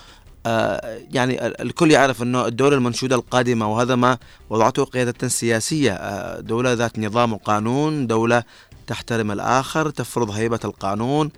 يعني 1.12 1.48
الكل 1.48 1.92
يعرف 1.92 2.22
إنه 2.22 2.46
الدولة 2.46 2.76
المنشودة 2.76 3.16
القادمة 3.16 3.74
وهذا 3.74 3.96
ما 3.96 4.18
وضعته 4.50 4.84
قيادة 4.84 5.28
سياسية. 5.28 6.40
دولة 6.40 6.74
ذات 6.74 7.00
نظام 7.00 7.34
وقانون 7.34 8.08
دولة 8.08 8.44
تحترم 8.88 9.32
الآخر 9.32 9.90
تفرض 9.90 10.30
هيبة 10.32 10.60
القانون 10.66 11.32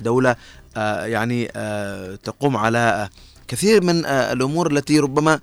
دولة 0.00 0.36
آه، 0.76 1.04
يعني 1.04 1.50
آه، 1.56 2.14
تقوم 2.14 2.56
على 2.56 3.08
كثير 3.48 3.84
من 3.84 4.04
آه، 4.04 4.32
الأمور 4.32 4.72
التي 4.72 4.98
ربما 4.98 5.40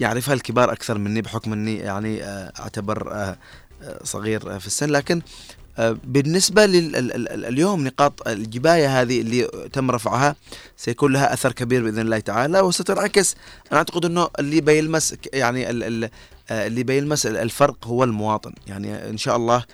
يعرفها 0.00 0.34
الكبار 0.34 0.72
أكثر 0.72 0.98
مني 0.98 1.22
بحكم 1.22 1.52
إني 1.52 1.76
يعني 1.76 2.24
أعتبر 2.60 3.34
صغير 4.02 4.58
في 4.60 4.66
السن. 4.66 4.90
لكن 4.90 5.22
بالنسبة 6.04 6.66
لليوم 6.66 7.84
نقاط 7.84 8.28
الجباية 8.28 9.02
هذه 9.02 9.20
اللي 9.20 9.68
تم 9.72 9.90
رفعها 9.90 10.36
سيكون 10.76 11.12
لها 11.12 11.32
أثر 11.32 11.52
كبير 11.52 11.82
بإذن 11.82 11.98
الله 11.98 12.18
تعالى 12.18 12.60
وستنعكس. 12.60 13.36
أنا 13.72 13.78
أعتقد 13.78 14.04
أنه 14.04 14.28
اللي 14.38 14.60
بيلمس 14.60 15.14
يعني 15.32 15.70
اللي 16.50 16.82
بيلمس 16.82 17.26
الفرق 17.26 17.86
هو 17.86 18.04
المواطن. 18.04 18.52
يعني 18.66 19.08
إن 19.08 19.18
شاء 19.18 19.36
الله 19.36 19.64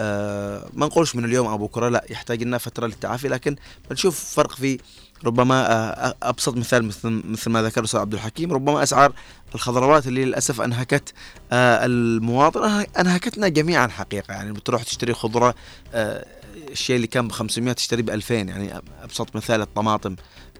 آه 0.00 0.68
ما 0.72 0.86
نقولش 0.86 1.16
من 1.16 1.24
اليوم 1.24 1.46
أو 1.46 1.58
بكره 1.58 1.88
لا 1.88 2.04
يحتاج 2.10 2.42
لنا 2.42 2.58
فترة 2.58 2.86
للتعافي 2.86 3.28
لكن 3.28 3.56
بنشوف 3.90 4.34
فرق 4.34 4.54
في 4.54 4.78
ربما 5.24 5.72
آه 5.72 6.14
أبسط 6.22 6.56
مثال 6.56 6.84
مثل 6.84 7.22
مثل 7.24 7.50
ما 7.50 7.62
ذكر 7.62 7.80
الاستاذ 7.80 8.00
عبد 8.00 8.14
الحكيم 8.14 8.52
ربما 8.52 8.82
أسعار 8.82 9.12
الخضروات 9.54 10.06
اللي 10.06 10.24
للأسف 10.24 10.60
أنهكت 10.60 11.12
آه 11.52 11.86
المواطن 11.86 12.84
أنهكتنا 12.98 13.48
جميعا 13.48 13.86
حقيقة. 13.86 14.34
يعني 14.34 14.52
بتروح 14.52 14.82
تشتري 14.82 15.14
خضرة 15.14 15.54
آه 15.94 16.26
الشيء 16.70 16.96
اللي 16.96 17.06
كان 17.06 17.28
ب 17.28 17.32
500 17.32 17.72
تشتري 17.72 18.02
ب 18.02 18.10
2000 18.10 18.34
يعني 18.34 18.82
أبسط 19.02 19.36
مثال 19.36 19.60
الطماطم 19.60 20.16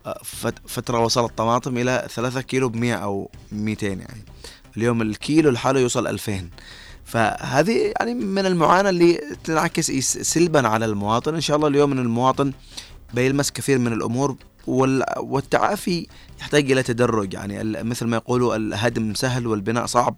آه 0.06 0.20
فترة 0.66 0.98
وصل 0.98 1.24
الطماطم 1.24 1.78
إلى 1.78 2.08
3 2.14 2.40
كيلو 2.40 2.68
ب 2.68 2.76
100 2.76 2.94
أو 2.94 3.30
200 3.52 3.86
يعني. 3.86 4.24
اليوم 4.76 5.02
الكيلو 5.02 5.50
لحاله 5.50 5.80
يوصل 5.80 6.06
2000 6.06 6.48
فهذه 7.04 7.92
يعني 8.00 8.14
من 8.14 8.46
المعاناة 8.46 8.90
اللي 8.90 9.20
تنعكس 9.44 9.90
سلبا 10.06 10.68
على 10.68 10.84
المواطن. 10.84 11.34
إن 11.34 11.40
شاء 11.40 11.56
الله 11.56 11.68
اليوم 11.68 11.90
من 11.90 11.98
المواطن 11.98 12.52
بيلمس 13.14 13.50
كثير 13.50 13.78
من 13.78 13.92
الأمور 13.92 14.36
والتعافي 15.16 16.06
يحتاج 16.40 16.72
إلى 16.72 16.82
تدرج. 16.82 17.34
يعني 17.34 17.82
مثل 17.82 18.06
ما 18.06 18.16
يقولوا 18.16 18.56
الهدم 18.56 19.14
سهل 19.14 19.46
والبناء 19.46 19.86
صعب. 19.86 20.16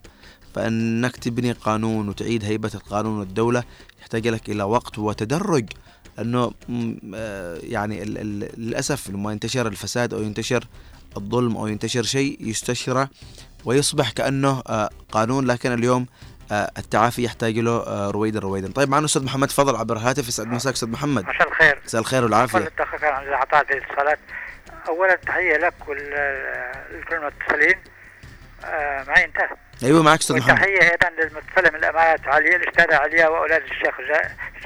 فإنك 0.54 1.16
تبني 1.16 1.52
قانون 1.52 2.08
وتعيد 2.08 2.44
هيبة 2.44 2.70
القانون 2.74 3.18
والدولة 3.18 3.64
يحتاج 4.00 4.28
لك 4.28 4.50
إلى 4.50 4.62
وقت 4.62 4.98
وتدرج. 4.98 5.68
أنه 6.18 6.52
آه، 7.14 7.58
يعني 7.62 8.04
للأسف 8.04 9.10
لما 9.10 9.32
ينتشر 9.32 9.66
الفساد 9.66 10.14
أو 10.14 10.22
ينتشر 10.22 10.64
الظلم 11.16 11.56
أو 11.56 11.66
ينتشر 11.66 12.02
شيء 12.02 12.48
يستشرى 12.48 13.08
ويصبح 13.64 14.10
كأنه 14.10 14.62
آه، 14.66 14.90
قانون. 15.12 15.46
لكن 15.46 15.72
اليوم 15.72 16.06
التعافي 16.52 17.24
يحتاج 17.24 17.58
له 17.58 17.86
آه، 17.86 18.10
رويدا 18.10 18.40
رويدا. 18.40 18.72
طيب 18.72 18.88
معنا 18.88 19.04
أستاذ 19.04 19.24
محمد 19.24 19.50
فضل 19.50 19.76
عبر 19.76 19.96
الهاتف. 19.96 20.28
يسعد 20.28 20.46
مساك 20.46 20.74
أستاذ 20.74 20.88
محمد. 20.88 21.24
مساء 21.24 21.48
الخير. 21.48 21.80
مساء 21.84 22.00
الخير 22.00 22.24
والعافية. 22.24 22.58
الدقيقه 22.58 23.08
عن 23.08 23.28
اعطاء 23.28 23.66
الاتصالات 23.72 24.18
اولا 24.88 25.14
تحية 25.14 25.56
لك 25.56 25.74
ولكل 25.88 27.14
المتصلين. 27.14 27.74
آه 28.64 29.04
معي 29.04 29.24
أنت؟ 29.24 29.36
أيوه 29.82 30.02
معك 30.02 30.18
أستاذ 30.18 30.36
محمد. 30.36 30.52
وتحيه 30.52 30.82
أيضا 30.82 31.10
للمتصله 31.10 31.70
من 31.70 31.76
الامانات 31.76 32.28
عليا 32.28 32.56
الاستاذه 32.56 32.96
عليا 32.96 33.28
وأولاد 33.28 33.62
الشيخ 33.62 33.94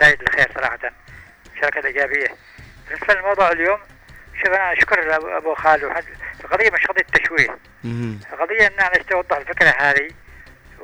سعيد 0.01 0.23
الخير 0.23 0.51
صراحة. 0.55 0.79
مشاركه 1.57 1.87
إيجابية. 1.87 2.29
بالنسبة 2.89 3.15
للموضوع 3.15 3.53
اليوم 3.53 3.79
شوف 4.43 4.53
أنا 4.53 4.73
أشكر 4.73 5.17
ابو 5.37 5.55
خالد 5.55 5.85
القضية 6.45 6.71
مش 6.71 6.87
قضية 6.87 7.07
تشويه. 7.23 7.59
القضية 8.33 8.67
ان 8.67 8.73
أنا 8.73 9.05
اوضح 9.13 9.37
الفكرة 9.37 9.69
هذه. 9.69 10.09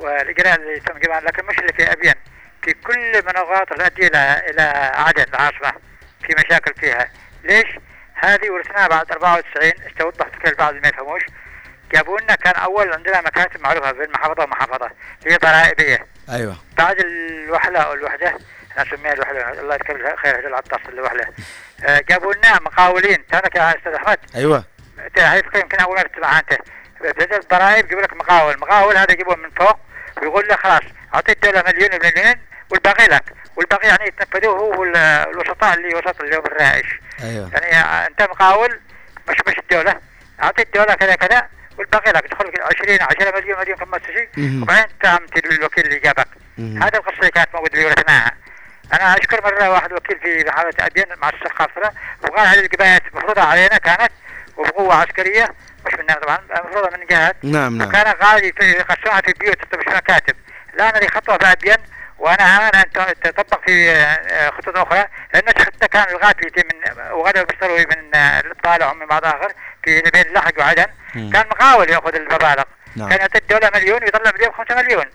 والاجراء 0.01 0.55
اللي 0.55 0.79
تم 0.79 0.97
جمعا 0.97 1.19
لكن 1.21 1.45
مش 1.45 1.59
اللي 1.59 1.73
في 1.73 1.91
ابين 1.91 2.13
في 2.63 2.73
كل 2.73 3.23
مناطق 3.25 3.81
التي 3.81 4.07
إلى 4.07 4.41
إلى 4.49 4.61
عدن 4.95 5.25
العاصمه 5.33 5.73
في 6.23 6.35
مشاكل 6.37 6.73
فيها. 6.79 7.09
ليش؟ 7.43 7.67
هذه 8.13 8.49
ورثناها 8.49 8.87
بعد 8.87 9.11
94 9.11 9.71
استوضح 9.87 10.27
فكرة 10.27 10.49
البعض 10.49 10.73
ما 10.73 10.87
يفهموش. 10.87 11.21
جابوا 11.93 12.19
لنا 12.19 12.35
كان 12.35 12.55
أول 12.55 12.93
عندنا 12.93 13.21
مكاتب 13.21 13.61
معروفة 13.61 13.93
في 13.93 14.03
المحافظة 14.03 14.43
ومحافظة. 14.43 14.91
هي 15.27 15.37
ضرائبيه 15.37 16.05
أيوه. 16.29 16.55
بعد 16.77 16.99
الوحلة 16.99 17.79
أو 17.79 17.93
الوحدة 17.93 18.29
أنا 18.77 18.87
أسميها 18.87 19.13
الوحده 19.13 19.61
الله 19.61 19.75
يذكر 19.75 20.15
خير 20.17 20.39
هذا 20.39 20.47
العطاس 20.47 20.79
الوحده 20.89 21.29
آه، 21.83 22.03
جابوا 22.09 22.33
لنا 22.33 22.53
مقاولين. 22.53 23.23
كانك 23.31 23.55
يا 23.55 23.77
أستاذ 23.77 23.93
أحمد. 23.93 24.17
أيوه. 24.35 24.63
هاي 25.17 25.43
فكره 25.43 25.59
يمكن 25.59 25.77
أول 25.79 25.95
ما 25.95 26.03
تسمعها 26.03 26.39
انت 26.39 26.59
بدل 27.01 27.33
الضرائب 27.35 27.85
يجيب 27.85 27.99
لك 27.99 28.13
مقاول. 28.13 28.59
مقاول 28.59 28.97
هذا 28.97 29.11
يجيبه 29.11 29.35
من 29.35 29.49
فوق. 29.49 29.79
ويقول 30.21 30.47
له 30.47 30.55
خلاص 30.55 30.81
أعطيت 31.15 31.45
الدولة 31.45 31.63
مليون 31.67 31.89
مليونين 32.03 32.35
والباقي 32.69 33.07
لك. 33.07 33.23
والباقي 33.55 33.87
يعني 33.87 34.05
يتنفذوه 34.07 34.59
هو 34.59 34.81
والوسطاء 34.81 35.73
اللي 35.73 35.95
وسط 35.95 36.21
اليوم 36.21 36.45
الرائش. 36.45 36.85
أيوه. 37.23 37.51
يعني 37.53 38.07
أنت 38.07 38.21
مقاول 38.21 38.79
مش 39.29 39.37
مش 39.47 39.59
الدولة. 39.59 39.95
أعطيت 40.43 40.67
الدولة 40.67 40.93
كذا 40.93 41.15
كذا 41.15 41.47
والباقي 41.77 42.11
لك. 42.11 42.27
تدخل 42.27 42.51
20 42.61 43.01
10 43.01 43.39
مليون 43.39 43.59
مليون 43.59 43.77
كم 43.77 43.91
شيء. 44.05 44.61
وبعدين 44.61 44.85
تعمت 45.03 45.45
الوكيل 45.45 45.85
اللي 45.85 45.99
جابك. 45.99 46.27
هذا 46.57 46.97
القصة 46.97 47.19
اللي 47.19 47.31
كانت 47.31 47.49
موجودة 47.53 47.75
في 47.75 47.85
ورثناها. 47.85 48.31
أنا 48.93 49.17
أشكر 49.17 49.43
مرة 49.43 49.69
واحد 49.69 49.93
وكيل 49.93 50.19
في 50.19 50.43
محافظة 50.47 50.85
ابين 50.85 51.05
مع 51.21 51.29
الشيخ 51.29 51.61
وقال 52.23 52.47
هذه 52.47 52.59
القبايات 52.59 53.01
مفروضة 53.13 53.41
علينا 53.41 53.77
كانت 53.77 54.11
وبقوة 54.57 54.95
عسكرية. 54.95 55.49
مش 55.85 55.93
مننا 55.93 56.13
طبعا 56.13 56.39
مفروضه 56.65 56.97
من 56.97 57.05
جهه 57.05 57.35
نعم 57.43 57.77
نعم. 57.77 57.89
فكان 57.89 58.13
غالي 58.23 58.53
في 58.59 58.71
يقسمها 58.71 59.21
في 59.21 59.27
البيوت 59.27 59.57
مش 59.75 59.93
مكاتب 59.95 60.35
اللي 60.73 61.07
خطوة 61.07 61.37
في 61.37 61.51
ابين 61.51 61.77
وأنا 62.19 62.43
امل 62.43 62.75
أن 62.75 63.15
تطبق 63.23 63.65
في 63.65 63.91
آه، 63.91 64.49
خطوط 64.49 64.77
أخرى 64.77 65.05
لأن 65.33 65.43
حتى 65.47 65.87
كان 65.87 66.05
الغاتي 66.09 66.51
من 66.57 67.01
وغدا 67.11 67.43
بيشتروا 67.43 67.77
من 67.77 68.15
آه، 68.15 68.39
الطالع 68.39 68.91
ومن 68.91 69.05
بعض 69.05 69.25
آخر 69.25 69.53
في 69.83 70.01
بين 70.01 70.21
اللحج 70.21 70.59
وعدن. 70.59 70.85
كان 71.13 71.45
مقاول 71.51 71.89
يأخذ 71.89 72.15
المبالغ 72.15 72.63
نعم. 72.95 73.09
كان 73.09 73.19
يعطي 73.19 73.37
الدولة 73.37 73.71
مليون 73.75 74.03
ويطلع 74.03 74.31
مليون 74.35 74.53
5 74.53 74.75
مليون. 74.75 75.05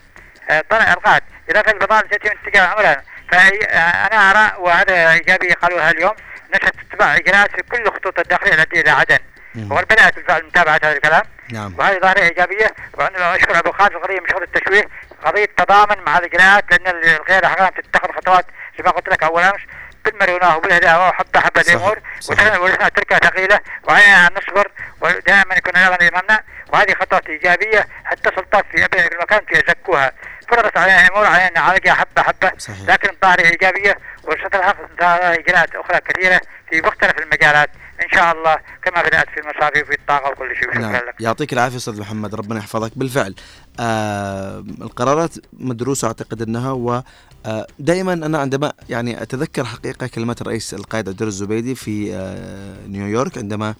آه، 0.49 0.63
طلع 0.69 0.93
الغات 0.93 1.23
اضافه 1.49 1.71
البضائع 1.71 2.01
التي 2.01 2.29
من 2.29 2.35
اتجاه 2.43 2.61
عمرها 2.61 3.03
فانا 3.31 4.31
أرى 4.31 4.63
وهذا 4.63 5.11
إيجابي 5.11 5.53
قالوها 5.53 5.91
اليوم 5.91 6.13
نشأت 6.55 6.73
تتبع 6.75 7.15
إجراءات 7.15 7.51
في 7.51 7.61
كل 7.61 7.81
الخطوط 7.81 8.19
الداخلية 8.19 8.53
التي 8.53 8.81
إلى 8.81 8.89
عدن. 8.89 9.19
وبدات 9.65 10.15
بالفعل 10.15 10.43
متابعة 10.43 10.75
هذا 10.75 10.91
الكلام. 10.91 11.23
نعم. 11.51 11.75
وهذه 11.77 11.99
ظاهرة 11.99 12.19
إيجابية. 12.19 12.73
وأنا 12.93 13.35
أشكر 13.35 13.59
أبو 13.59 13.71
خالد 13.71 13.93
من 13.93 14.29
شغل 14.31 14.43
التشويه 14.43 14.87
قضية 15.23 15.45
تضامن 15.57 15.95
مع 16.07 16.17
الإجراءات 16.17 16.65
لأن 16.71 16.87
الغير 16.87 17.45
أحيانا 17.45 17.69
تتخذ 17.69 18.11
خطوات 18.13 18.45
زي 18.77 18.83
ما 18.83 18.91
قلت 18.91 19.09
لك 19.09 19.23
أول 19.23 19.43
أمس. 19.43 19.61
بالمرونة 20.05 20.57
وبالهداوة 20.57 21.09
وحبة 21.09 21.61
الأمور. 21.61 21.99
صحيح. 22.19 22.59
ولسنا 22.61 22.89
تركها 22.89 23.17
ثقيلة. 23.17 23.59
وعلينا 23.83 24.27
أن 24.27 24.33
نصبر 24.37 24.71
ودائما 25.01 25.55
يكون 25.55 25.73
لنا 25.73 26.09
إمامنا. 26.09 26.43
وهذه 26.73 26.93
خطوات 26.93 27.29
إيجابية 27.29 27.87
حتى 28.05 28.31
سلطات 28.35 28.65
في 28.71 28.87
المكان 29.13 29.41
في 29.47 29.53
يزكوها. 29.53 30.11
فرضت 30.49 30.77
علينا 30.77 31.07
أمور 31.07 31.25
علينا 31.25 31.51
نعالجها 31.55 31.93
حبة 31.93 32.21
حبة. 32.21 32.51
صحيح. 32.57 32.77
لكن 32.87 33.09
ظاهرة 33.21 33.41
إيجابية. 33.41 33.97
وستلحق 34.23 34.75
إجراءات 35.01 35.75
أخرى 35.75 35.99
كثيرة 35.99 36.41
في 36.69 36.81
مختلف 36.81 37.19
المجالات. 37.19 37.69
إن 38.03 38.09
شاء 38.17 38.31
الله 38.37 38.57
كما 38.83 39.01
بدأت 39.07 39.29
في 39.29 39.39
المصاري 39.39 39.81
وفي 39.81 39.93
الطاقة 39.93 40.31
وكل 40.31 40.55
شيء 40.55 40.69
وشكرا 40.69 40.81
نعم. 40.81 40.95
لك. 40.95 41.15
يعطيك 41.21 41.53
العافية 41.53 41.77
أستاذ 41.77 41.99
محمد 41.99 42.35
ربنا 42.35 42.59
يحفظك. 42.59 42.91
بالفعل 42.95 43.35
آه 43.79 44.59
القرارات 44.81 45.35
مدروسة 45.53 46.07
أعتقد 46.07 46.41
إنها 46.41 46.71
و 46.71 47.01
آه، 47.45 47.67
دائما 47.79 48.13
أنا 48.13 48.37
عندما 48.37 48.73
يعني 48.89 49.21
أتذكر 49.21 49.65
حقيقة 49.65 50.07
كلمات 50.07 50.41
الرئيس 50.41 50.73
القائد 50.73 51.09
عبد 51.09 51.21
الزبيدي 51.21 51.75
في 51.75 52.13
آه 52.15 52.87
نيويورك 52.87 53.37
عندما 53.37 53.75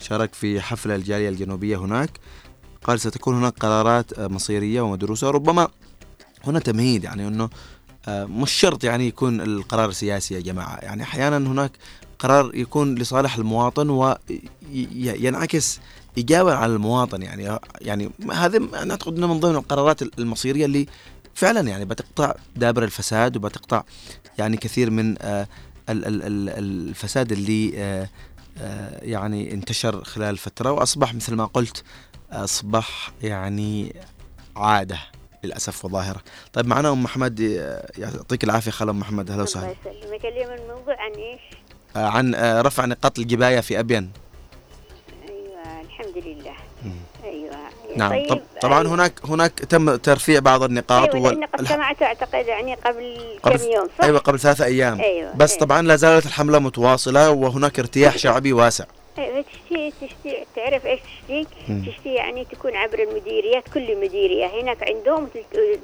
شارك 0.00 0.34
في 0.34 0.60
حفل 0.60 0.90
الجالية 0.90 1.28
الجنوبية 1.28 1.76
هناك 1.76 2.10
قال 2.84 3.00
ستكون 3.00 3.34
هناك 3.34 3.52
قرارات 3.52 4.18
آه، 4.18 4.26
مصيرية 4.26 4.80
ومدروسة 4.80 5.30
ربما 5.30 5.68
هنا 6.44 6.58
تمهيد 6.58 7.04
يعني 7.04 7.28
إنه 7.28 7.50
مش 8.08 8.52
شرط 8.52 8.84
يعني 8.84 9.06
يكون 9.08 9.40
القرار 9.40 9.92
سياسي 9.92 10.34
يا 10.34 10.40
جماعة. 10.40 10.76
يعني 10.76 11.02
أحيانا 11.02 11.36
هناك 11.36 11.72
قرار 12.18 12.50
يكون 12.54 12.94
لصالح 12.94 13.36
المواطن 13.36 13.90
وينعكس 14.70 15.80
ايجابا 16.18 16.54
على 16.54 16.72
المواطن. 16.72 17.22
يعني 17.22 17.58
يعني 17.80 18.10
هذا 18.32 18.56
أنا 18.58 18.90
اعتقد 18.90 19.16
انه 19.16 19.26
من 19.34 19.40
ضمن 19.40 19.54
القرارات 19.56 20.02
المصيرية 20.18 20.64
اللي 20.64 20.86
فعلا 21.34 21.60
يعني 21.68 21.84
بتقطع 21.84 22.34
دابر 22.56 22.84
الفساد 22.84 23.36
وبتقطع 23.36 23.82
يعني 24.38 24.56
كثير 24.56 24.90
من 24.90 25.14
آه، 25.22 25.48
ال- 25.88 26.04
ال- 26.06 26.22
ال- 26.22 26.48
الفساد 26.88 27.32
اللي 27.32 27.72
آه، 27.76 28.08
آه، 28.58 29.04
يعني 29.04 29.54
انتشر 29.54 30.04
خلال 30.04 30.36
فترة. 30.38 30.72
وأصبح 30.72 31.14
مثل 31.14 31.34
ما 31.34 31.44
قلت 31.44 31.84
أصبح 32.32 33.12
يعني 33.22 33.96
عادة. 34.56 34.98
للأسف 35.44 35.84
وظاهرة. 35.84 36.20
طيب 36.52 36.66
معنا 36.66 36.92
أم 36.92 37.02
محمد 37.02 37.40
آه، 37.40 37.90
يعطيك 37.98 38.44
العافية 38.44 38.70
خال 38.70 38.88
أم 38.88 39.00
محمد 39.00 39.24
أهلا 39.30 39.32
الله 39.34 39.42
وسهلا. 39.42 39.74
يسلمك 39.86 40.24
اليوم 40.26 40.52
الموضوع 40.52 40.96
عن 41.02 41.10
إيش؟ 41.12 41.40
آه، 41.96 42.06
عن 42.08 42.34
آه، 42.34 42.60
رفع 42.62 42.84
نقاط 42.84 43.18
الجباية 43.18 43.60
في 43.60 43.78
أبين. 43.80 44.10
أيوه 45.28 45.80
الحمد 45.80 46.24
لله. 46.26 46.52
أيوه 47.24 47.56
نعم 47.96 48.10
طيب 48.10 48.28
طب 48.28 48.40
طبعا 48.62 48.80
أيوة. 48.82 48.94
هناك 48.94 49.12
هناك 49.24 49.52
تم 49.58 49.96
ترفيع 49.96 50.40
بعض 50.40 50.62
النقاط 50.62 51.14
أيوه 51.14 51.30
لأن 51.32 51.44
قد 51.44 51.66
سمعت 51.66 52.02
أعتقد 52.02 52.46
يعني 52.46 52.74
قبل, 52.74 53.18
قبل- 53.42 53.56
كم 53.58 53.64
يوم 53.64 53.88
صح؟ 53.98 54.04
أيوه 54.04 54.18
قبل 54.18 54.40
ثلاثة 54.40 54.64
أيام 54.64 55.00
أيوة، 55.00 55.32
بس 55.36 55.50
أيوة. 55.50 55.60
طبعا 55.64 55.82
لا 55.82 55.96
زالت 55.96 56.26
الحملة 56.26 56.58
متواصلة 56.58 57.30
وهناك 57.30 57.78
ارتياح 57.78 58.18
شعبي 58.18 58.52
واسع 58.52 58.84
تشتي 59.16 59.90
تشتي 59.90 60.46
تعرف 60.56 60.86
إيش 60.86 61.00
تشتي؟ 61.00 61.46
تشتي 61.86 62.14
يعني 62.14 62.44
تكون 62.44 62.76
عبر 62.76 62.98
المديريات 63.02 63.68
كل 63.74 64.00
مديرية 64.00 64.46
هناك 64.46 64.88
عندهم 64.90 65.28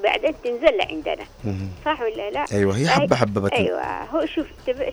بعدين 0.02 0.34
تنزل 0.44 0.76
لعندنا. 0.76 1.24
صح 1.84 2.00
ولا 2.00 2.30
لا؟ 2.30 2.44
أيوه 2.52 2.76
هي 2.76 2.88
حبة 2.88 3.16
حبة 3.16 3.40
بتن... 3.40 3.56
أيوه 3.56 4.02
هو 4.02 4.26
شوف 4.26 4.46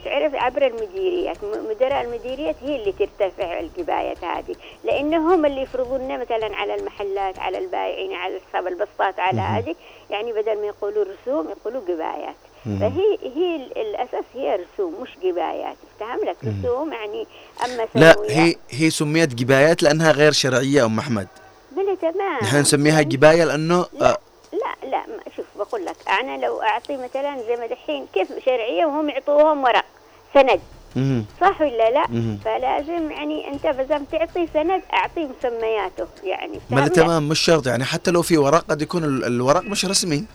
تعرف 0.05 0.35
عبر 0.35 0.67
المديريات 0.67 1.37
مدراء 1.43 2.01
المديريات 2.01 2.55
هي 2.63 2.75
اللي 2.75 2.91
ترتفع 2.91 3.59
الجبايات 3.59 4.23
هذه 4.23 4.55
لأنه 4.83 5.35
هم 5.35 5.45
اللي 5.45 5.61
يفرضون 5.61 6.01
لنا 6.01 6.17
مثلا 6.17 6.55
على 6.55 6.75
المحلات 6.75 7.39
على 7.39 7.57
البائعين 7.57 8.13
على 8.13 8.37
اصحاب 8.37 8.67
البسطات 8.67 9.19
على. 9.19 9.41
هذه 9.41 9.75
يعني 10.09 10.33
بدل 10.33 10.61
ما 10.61 10.67
يقولوا 10.67 11.05
رسوم 11.05 11.49
يقولوا 11.49 11.81
جبايات. 11.87 12.35
فهي 12.65 13.17
هي 13.35 13.55
ال- 13.55 13.77
الأساس 13.77 14.23
هي 14.35 14.55
رسوم 14.55 14.93
مش 15.01 15.09
جبايات. 15.23 15.75
افتهم 15.93 16.29
لك. 16.29 16.37
رسوم 16.43 16.93
يعني 16.93 17.27
أما 17.65 17.87
لا. 17.95 18.15
هي 18.29 18.55
هي 18.69 18.89
سميت 18.89 19.33
جبايات 19.35 19.83
لأنها 19.83 20.11
غير 20.11 20.31
شرعية 20.31 20.85
أم 20.85 20.99
أحمد. 20.99 21.27
بلا 21.71 21.95
تمام. 21.95 22.39
نحن 22.43 22.57
نسميها 22.57 23.01
جباية 23.01 23.43
لأنه 23.43 23.85
لا 23.99 24.09
آه، 24.11 24.17
لا 24.53 24.87
لا 24.89 24.97
ما- 25.07 25.23
شوف 25.37 25.45
بقول 25.57 25.85
لك 25.85 25.95
أنا 26.09 26.45
لو 26.45 26.61
أعطي 26.61 26.97
مثلا 26.97 27.37
زي 27.47 27.55
ما 27.55 27.67
دحين 27.67 28.05
كيف 28.13 28.27
شرعية 28.45 28.85
وهم 28.85 29.09
يعطوهم 29.09 29.63
ورق 29.63 29.85
سند. 30.33 30.59
صح 31.41 31.61
ولا 31.61 31.89
لا؟ 31.91 32.05
فلازم 32.45 33.11
يعني 33.11 33.47
أنت 33.47 33.67
بدل 33.67 34.05
تعطي 34.11 34.47
سند 34.53 34.81
أعطي 34.93 35.27
مسمياته. 35.39 36.07
يعني 36.23 36.59
ما؟ 36.69 36.87
تمام 36.87 37.29
مش 37.29 37.39
شرط. 37.39 37.67
يعني 37.67 37.83
حتى 37.83 38.11
لو 38.11 38.21
في 38.21 38.37
ورق 38.37 38.65
قد 38.69 38.81
يكون 38.81 39.03
ال- 39.03 39.25
الورق 39.25 39.61
مش 39.61 39.85
رسمي. 39.85 40.25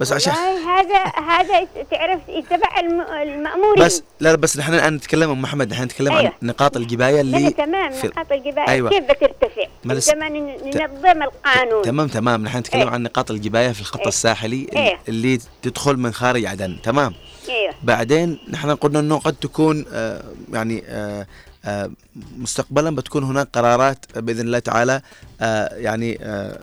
بس 0.00 0.12
عشان 0.12 0.32
هذا 0.32 1.04
هذا 1.28 1.66
تعرف 1.90 2.20
يتبع 2.28 2.80
الم- 2.80 3.00
المأمورين 3.00 3.84
بس 3.84 4.02
لا 4.20 4.34
بس 4.34 4.58
نحن 4.58 4.74
الآن 4.74 4.94
نتكلم 4.94 5.30
ام 5.30 5.42
محمد 5.42 5.70
نحن 5.70 5.82
نتكلم 5.82 6.12
عن 6.12 6.18
أيوة. 6.18 6.32
نقاط 6.42 6.76
الجباية 6.76 7.20
اللي 7.20 7.50
تمام 7.50 7.90
في- 7.90 8.06
نقاط 8.06 8.32
الجباية 8.32 8.68
أيوة. 8.68 8.90
كيف 8.90 9.04
بترتفع؟ 9.04 9.62
ما 9.84 9.92
لس- 9.92 10.10
عندما 10.10 10.28
ن- 10.28 10.56
ننظم 10.64 11.22
القانون 11.22 11.82
تمام 11.84 12.08
تمام 12.08 12.42
نحن 12.44 12.58
نتكلم 12.58 12.80
إيه. 12.82 12.88
عن 12.90 13.02
نقاط 13.02 13.30
الجباية 13.30 13.72
في 13.72 13.80
الخط 13.80 14.00
إيه. 14.00 14.08
الساحلي 14.08 14.66
إيه. 14.76 14.98
اللي 15.08 15.38
تدخل 15.62 15.96
من 15.96 16.12
خارج 16.12 16.46
عدن 16.46 16.76
تمام 16.82 17.14
أيوه 17.48 17.74
بعدين 17.82 18.38
نحن 18.50 18.70
قلنا 18.74 19.00
إنه 19.00 19.18
قد 19.18 19.34
تكون 19.34 19.84
آه، 19.92 20.22
يعني 20.52 20.82
آه، 20.86 21.26
آه، 21.64 21.90
مستقبلا 22.38 22.96
بتكون 22.96 23.24
هناك 23.24 23.48
قرارات 23.52 24.06
بإذن 24.18 24.40
الله 24.40 24.58
تعالى 24.58 25.00
آه، 25.40 25.74
يعني 25.76 26.18
آه، 26.22 26.60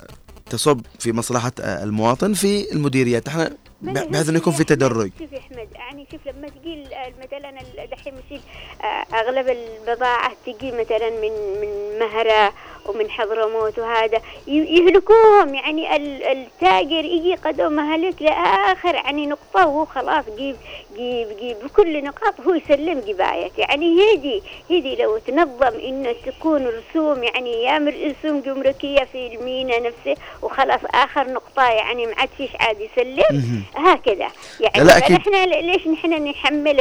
تصب 0.49 0.81
في 0.99 1.11
مصلحة 1.11 1.51
آه، 1.61 1.83
المواطن 1.83 2.33
في 2.33 2.71
المديريات. 2.71 3.29
أنا 3.29 3.57
بحيث 3.81 4.29
أنه 4.29 4.37
يكون 4.37 4.53
في 4.53 4.63
أحمد، 4.63 4.77
تدرج. 4.77 5.11
شوف 5.19 5.31
يا 5.33 5.39
أحمد 5.39 5.67
يعني 5.75 6.07
شوف 6.11 6.21
لما 6.27 6.47
تجي 6.47 6.83
مثلا 7.23 7.51
دحين 7.91 8.13
يصير 8.25 8.41
آه، 8.81 9.15
أغلب 9.15 9.47
البضاعه 9.49 10.31
تجي 10.45 10.71
مثلا 10.71 11.09
من 11.09 11.31
من 11.61 11.99
مهرة 11.99 12.53
ومن 12.87 13.09
حضرموت 13.09 13.79
وهذا. 13.79 14.21
يهلكوهم 14.47 15.55
يعني 15.55 15.95
التاجر 16.31 17.05
يجي 17.05 17.35
قدوم 17.35 17.79
هلك 17.79 18.21
لآخر 18.21 18.95
يعني 18.95 19.25
نقطة 19.27 19.67
وهو 19.67 19.85
خلاص 19.85 20.25
جيب 20.37 20.55
جيب 20.97 21.27
جيب 21.39 21.57
بكل 21.63 22.03
نقاط 22.03 22.41
هو 22.41 22.53
يسلم 22.53 22.99
جباية 22.99 23.51
يعني 23.57 23.95
هذي 24.01 24.41
هذي 24.71 24.95
لو 24.95 25.17
تنظم 25.17 25.79
إنه 25.79 26.15
تكون 26.25 26.67
رسوم 26.67 27.23
يعني 27.23 27.61
يعمل 27.61 28.15
رسوم 28.23 28.41
جمركية 28.41 29.03
في 29.11 29.27
المينا 29.27 29.79
نفسه 29.79 30.21
وخلاص 30.41 30.79
آخر 30.93 31.31
نقطة 31.31 31.63
يعني 31.69 32.05
ما 32.05 32.13
عاد 32.17 32.29
فيش 32.37 32.49
عاد 32.59 32.77
يسلم. 32.81 33.63
هكذا. 33.75 34.27
يعني 34.59 34.87
لا. 34.87 34.97
إحنا 34.97 35.45
ليش 35.45 35.87
نحن 35.87 36.27
نحمل 36.29 36.79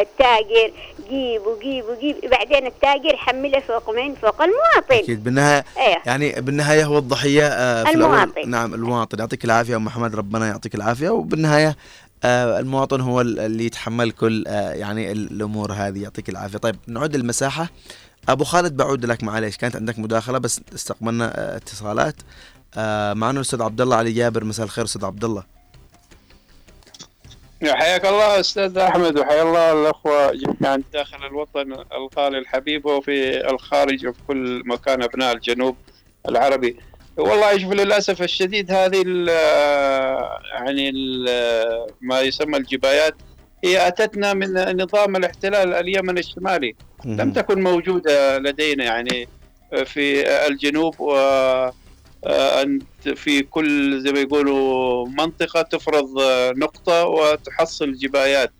التاجر؟ 0.00 0.70
جيب 1.12 1.42
وجيب 1.46 1.84
وجيب 1.84 2.30
بعدين 2.30 2.66
التاجر 2.66 3.14
يحمله 3.14 3.60
فوق 3.60 3.90
من 3.90 4.14
فوق 4.14 4.42
المواطن. 4.42 4.94
أكيد 4.94 5.24
بالنهاية 5.24 5.64
أيه. 5.76 6.02
يعني 6.06 6.40
بالنهاية 6.40 6.84
هو 6.84 6.98
الضحية 6.98 7.46
آه 7.46 7.84
في 7.84 7.90
المواطن. 7.90 8.30
الأول 8.30 8.50
نعم 8.50 8.74
المواطن. 8.74 9.18
يعطيك 9.18 9.44
العافية 9.44 9.76
أم 9.76 9.84
محمد 9.84 10.14
ربنا 10.14 10.46
يعطيك 10.48 10.74
العافية. 10.74 11.08
وبالنهاية 11.08 11.76
آه 12.24 12.60
المواطن 12.60 13.00
هو 13.00 13.20
اللي 13.20 13.66
يتحمل 13.66 14.10
كل 14.10 14.44
آه 14.46 14.72
يعني 14.72 15.12
الأمور 15.12 15.72
هذه. 15.72 16.02
يعطيك 16.02 16.28
العافية. 16.28 16.58
طيب 16.58 16.76
نعود 16.86 17.14
المساحه 17.14 17.68
أبو 18.28 18.44
خالد 18.44 18.76
بعود 18.76 19.06
لك 19.06 19.24
معليش. 19.24 19.56
كانت 19.56 19.76
عندك 19.76 19.98
مداخلة 19.98 20.38
بس 20.38 20.60
استقبلنا 20.74 21.32
آه 21.38 21.56
اتصالات. 21.56 22.16
معنا 23.16 23.30
الأستاذ 23.30 23.62
عبد 23.62 23.80
الله 23.80 23.96
علي 23.96 24.12
جابر. 24.12 24.44
مساء 24.44 24.64
الخير 24.66 24.84
أستاذ 24.84 25.04
عبد 25.04 25.24
الله 25.24 25.61
حياك 27.64 28.06
الله 28.06 28.40
أستاذ 28.40 28.78
أحمد 28.78 29.18
وحيا 29.18 29.42
الله 29.42 29.72
الأخوة 29.72 30.32
جميعا 30.32 30.82
داخل 30.92 31.26
الوطن 31.26 31.72
الغالي 31.72 32.38
الحبيب 32.38 32.86
وفي 32.86 33.50
الخارج 33.50 34.06
وفي 34.06 34.18
كل 34.28 34.62
مكان 34.64 35.02
أبناء 35.02 35.32
الجنوب 35.34 35.76
العربي. 36.28 36.76
والله 37.16 37.58
شوف 37.58 37.72
للأسف 37.72 38.22
الشديد 38.22 38.72
هذه 38.72 39.02
ال 39.06 39.28
يعني 40.52 40.88
ال 40.88 41.26
ما 42.00 42.20
يسمى 42.20 42.56
الجبايات 42.56 43.14
هي 43.64 43.88
أتتنا 43.88 44.34
من 44.34 44.82
نظام 44.82 45.16
الاحتلال 45.16 45.74
اليمن 45.74 46.18
الشمالي. 46.18 46.74
لم 47.04 47.32
تكن 47.32 47.62
موجودة 47.62 48.38
لدينا 48.38 48.84
يعني 48.84 49.28
في 49.84 50.28
الجنوب 50.46 51.00
و 51.00 51.12
أنت 52.26 53.08
في 53.08 53.42
كل 53.42 54.00
زي 54.00 54.12
ما 54.12 54.20
يقولوا 54.20 55.06
منطقة 55.08 55.62
تفرض 55.62 56.08
نقطة 56.56 57.04
وتحصل 57.04 57.92
جبايات. 57.92 58.52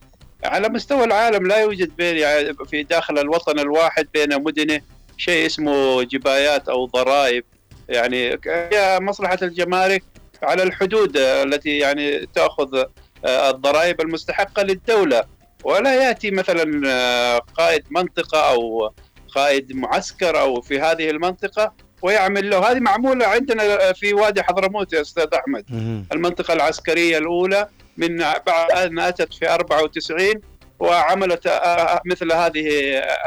على 0.44 0.68
مستوى 0.68 1.04
العالم 1.04 1.46
لا 1.46 1.56
يوجد 1.56 1.96
بين 1.96 2.16
يعني 2.16 2.54
في 2.54 2.82
داخل 2.82 3.18
الوطن 3.18 3.58
الواحد 3.58 4.08
بين 4.14 4.42
مدنه 4.42 4.80
شيء 5.16 5.46
اسمه 5.46 6.02
جبايات 6.02 6.68
أو 6.68 6.86
ضرائب. 6.86 7.44
يعني 7.88 8.40
هي 8.46 8.98
مصلحة 9.00 9.38
الجمارك 9.42 10.04
على 10.42 10.62
الحدود 10.62 11.16
التي 11.16 11.78
يعني 11.78 12.26
تأخذ 12.34 12.84
الضرائب 13.24 14.00
المستحقة 14.00 14.62
للدولة. 14.62 15.24
ولا 15.64 15.94
يأتي 15.94 16.30
مثلا 16.30 17.38
قائد 17.38 17.84
منطقة 17.90 18.50
أو 18.50 18.92
قائد 19.34 19.72
معسكر 19.72 20.40
أو 20.40 20.60
في 20.60 20.80
هذه 20.80 21.10
المنطقة 21.10 21.72
ويعمل 22.02 22.50
له. 22.50 22.70
هذه 22.70 22.80
معمولة 22.80 23.26
عندنا 23.26 23.92
في 23.92 24.14
وادي 24.14 24.42
حضرموت 24.42 24.92
يا 24.92 25.00
أستاذ 25.00 25.26
أحمد. 25.34 25.64
المنطقة 26.12 26.54
العسكرية 26.54 27.18
الأولى 27.18 27.68
من 27.96 28.16
بعد 28.18 28.70
ان 28.72 28.98
اتت 28.98 29.34
في 29.34 29.50
94 29.50 30.34
وعملت 30.78 31.60
مثل 32.04 32.32
هذه 32.32 32.68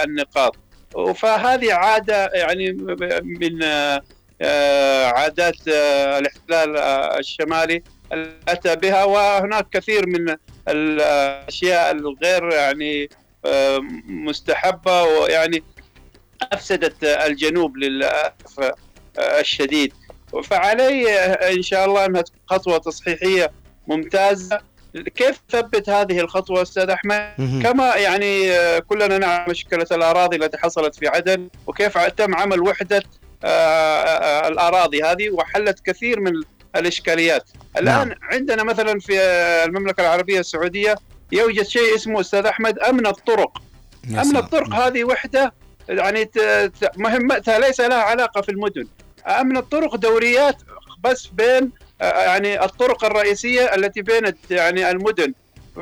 النقاط. 0.03 0.55
فهذه 1.15 1.73
عادة 1.73 2.25
يعني 2.33 2.71
من 3.23 3.63
عادات 5.15 5.55
الاحتلال 5.67 6.77
الشمالي 7.19 7.83
أتى 8.47 8.75
بها. 8.75 9.03
وهناك 9.03 9.69
كثير 9.71 10.07
من 10.07 10.35
الأشياء 10.67 11.91
الغير 11.91 12.49
يعني 12.53 13.09
مستحبة. 14.07 15.03
ويعني 15.03 15.63
أفسدت 16.41 17.03
الجنوب 17.03 17.77
للأسف 17.77 18.71
الشديد 19.19 19.93
فعلي 20.43 21.09
إن 21.53 21.61
شاء 21.61 21.85
الله 21.85 22.05
أنها 22.05 22.23
خطوة 22.47 22.77
تصحيحية 22.77 23.51
ممتازة 23.87 24.59
كيف 25.15 25.41
ثبت 25.49 25.89
هذه 25.89 26.19
الخطوة 26.19 26.61
أستاذ 26.61 26.89
أحمد؟ 26.89 27.33
كما 27.63 27.95
يعني 27.95 28.51
كلنا 28.81 29.17
نعلم 29.17 29.51
مشكلة 29.51 29.87
الأراضي 29.91 30.35
التي 30.35 30.57
حصلت 30.57 30.95
في 30.95 31.07
عدن 31.07 31.49
وكيف 31.67 31.97
تم 31.97 32.35
عمل 32.35 32.61
وحدة 32.61 33.03
الأراضي 34.47 35.03
هذه 35.03 35.29
وحلت 35.29 35.79
كثير 35.85 36.19
من 36.19 36.31
الإشكاليات. 36.75 37.43
الآن 37.77 38.07
نعم. 38.07 38.17
عندنا 38.21 38.63
مثلا 38.63 38.99
في 38.99 39.19
المملكة 39.65 40.01
العربية 40.01 40.39
السعودية 40.39 40.95
يوجد 41.31 41.67
شيء 41.67 41.95
اسمه 41.95 42.21
أستاذ 42.21 42.45
أحمد 42.45 42.79
أمن 42.79 43.07
الطرق. 43.07 43.61
أمن 44.09 44.37
الطرق 44.37 44.73
هذه 44.73 45.03
وحدة 45.03 45.53
يعني 45.89 46.29
مهمتها 46.97 47.59
ليس 47.59 47.81
لها 47.81 48.01
علاقة 48.01 48.41
في 48.41 48.49
المدن. 48.49 48.87
امن 49.27 49.57
الطرق 49.57 49.95
دوريات 49.95 50.55
بس 51.03 51.27
بين 51.27 51.71
يعني 52.01 52.63
الطرق 52.63 53.05
الرئيسية 53.05 53.75
التي 53.75 54.01
بين 54.01 54.33
يعني 54.51 54.91
المدن. 54.91 55.33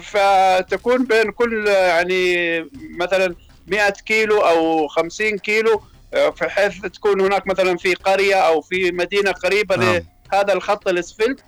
فتكون 0.02 1.06
بين 1.06 1.32
كل 1.32 1.68
يعني 1.68 2.60
مثلا 3.00 3.36
100 3.68 3.90
كيلو 3.90 4.40
أو 4.42 4.88
50 4.88 5.38
كيلو 5.38 5.82
بحيث 6.14 6.82
تكون 6.82 7.22
هناك 7.22 7.48
مثلا 7.48 7.78
في 7.78 7.94
قرية 7.94 8.36
أو 8.36 8.62
في 8.62 8.92
مدينة 8.92 9.32
قريبة 9.32 9.76
نعم. 9.76 10.02
لهذا 10.34 10.54
الخط 10.54 10.88
الإسفلت 10.88 11.40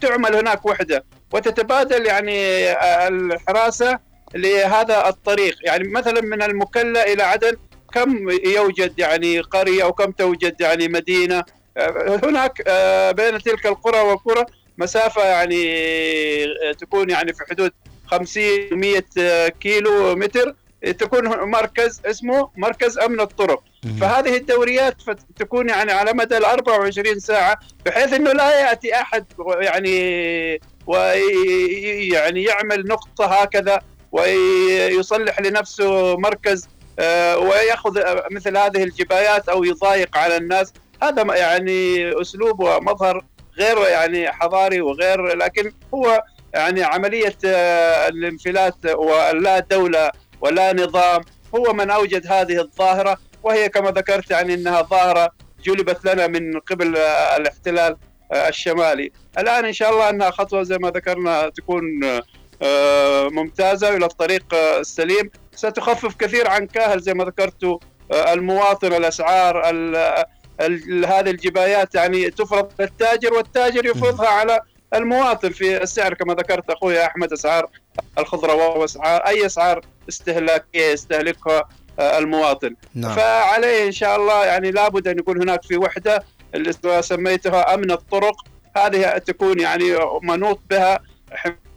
تعمل 0.00 0.34
هناك 0.34 0.66
وحدة. 0.66 1.04
وتتبادل 1.32 2.06
يعني 2.06 2.72
الحراسة 3.08 3.98
لهذا 4.34 5.08
الطريق. 5.08 5.56
يعني 5.62 5.88
مثلا 5.88 6.20
من 6.20 6.42
المكلا 6.42 7.12
إلى 7.12 7.22
عدن 7.22 7.56
كم 7.94 8.30
يوجد 8.30 8.98
يعني 8.98 9.40
قرية 9.40 9.82
أو 9.82 9.92
كم 9.92 10.10
توجد 10.10 10.60
يعني 10.60 10.88
مدينة؟ 10.88 11.44
هناك 12.24 12.62
آه، 12.66 13.10
بين 13.10 13.38
تلك 13.38 13.66
القرى 13.66 14.00
والقرى 14.00 14.44
مسافة 14.78 15.24
يعني 15.24 15.64
آه، 16.44 16.72
تكون 16.72 17.10
يعني 17.10 17.32
في 17.32 17.44
حدود 17.50 17.72
50 18.06 18.44
100 18.72 19.48
كيلو 19.48 20.16
متر. 20.16 20.54
تكون 20.98 21.28
مركز 21.28 22.00
اسمه 22.06 22.50
مركز 22.56 22.98
أمن 22.98 23.20
الطرق. 23.20 23.62
فهذه 24.00 24.36
الدوريات 24.36 24.94
تكون 25.36 25.68
يعني 25.68 25.92
على 25.92 26.12
مدى 26.12 26.36
ال 26.36 26.44
24 26.44 27.18
ساعة 27.18 27.58
بحيث 27.86 28.12
إنه 28.12 28.32
لا 28.32 28.60
يأتي 28.60 28.94
أحد 28.94 29.24
يعني 29.60 30.60
ويعني 30.86 32.42
يعمل 32.42 32.86
نقطة 32.86 33.26
هكذا 33.26 33.80
ويصلح 34.12 35.40
لنفسه 35.40 36.16
مركز 36.16 36.64
آه، 36.64 36.77
وياخذ 37.36 38.00
مثل 38.30 38.56
هذه 38.56 38.82
الجبايات 38.84 39.48
أو 39.48 39.64
يضايق 39.64 40.18
على 40.18 40.36
الناس. 40.36 40.72
هذا 41.02 41.36
يعني 41.36 42.12
أسلوب 42.20 42.60
ومظهر 42.60 43.24
غير 43.58 43.78
يعني 43.78 44.32
حضاري 44.32 44.80
وغير 44.80 45.26
لكن 45.26 45.72
هو 45.94 46.22
يعني 46.54 46.82
عملية 46.82 47.36
آه، 47.44 48.08
الانفلات 48.08 48.74
ولا 48.94 49.58
دولة 49.58 50.10
ولا 50.40 50.72
نظام. 50.72 51.20
هو 51.54 51.72
من 51.72 51.90
أوجد 51.90 52.26
هذه 52.26 52.60
الظاهرة 52.60 53.18
وهي 53.42 53.68
كما 53.68 53.90
ذكرت 53.90 54.30
يعني 54.30 54.54
إنها 54.54 54.82
ظاهرة 54.82 55.30
جلبت 55.64 56.04
لنا 56.04 56.26
من 56.26 56.60
قبل 56.60 56.96
الاحتلال 57.36 57.96
آه، 58.32 58.48
الشمالي. 58.48 59.12
الآن 59.38 59.64
إن 59.64 59.72
شاء 59.72 59.90
الله 59.90 60.10
أنها 60.10 60.30
خطوة 60.30 60.62
زي 60.62 60.78
ما 60.78 60.90
ذكرنا 60.90 61.48
تكون 61.48 61.84
ممتازة 63.32 63.96
إلى 63.96 64.06
الطريق 64.06 64.54
السليم. 64.54 65.30
ستخفف 65.58 66.16
كثير 66.16 66.48
عن 66.48 66.66
كاهل 66.66 67.00
زي 67.00 67.14
ما 67.14 67.24
ذكرت 67.24 67.78
المواطن 68.12 68.92
الأسعار 68.92 69.70
هذه 71.06 71.30
الجبايات. 71.30 71.94
يعني 71.94 72.30
تفرض 72.30 72.72
للتاجر 72.80 73.34
والتاجر 73.34 73.86
يفرضها 73.86 74.28
على 74.28 74.60
المواطن 74.94 75.50
في 75.50 75.82
السعر. 75.82 76.14
كما 76.14 76.34
ذكرت 76.34 76.70
أخوي 76.70 77.04
أحمد 77.04 77.32
أسعار 77.32 77.70
الخضروات 78.18 78.76
واسعار 78.76 79.20
أي 79.26 79.46
أسعار 79.46 79.80
استهلاكيه 80.08 80.86
يستهلكها 80.86 81.68
المواطن. 82.00 82.74
نعم. 82.94 83.16
فعليه 83.16 83.86
إن 83.86 83.92
شاء 83.92 84.16
الله 84.16 84.44
يعني 84.44 84.70
لابد 84.70 85.08
أن 85.08 85.18
يكون 85.18 85.42
هناك 85.42 85.62
في 85.62 85.76
وحدة 85.76 86.24
اللي 86.54 86.72
سميتها 87.00 87.74
أمن 87.74 87.90
الطرق. 87.90 88.34
هذه 88.76 89.18
تكون 89.18 89.60
يعني 89.60 89.96
منوط 90.22 90.60
بها 90.70 91.00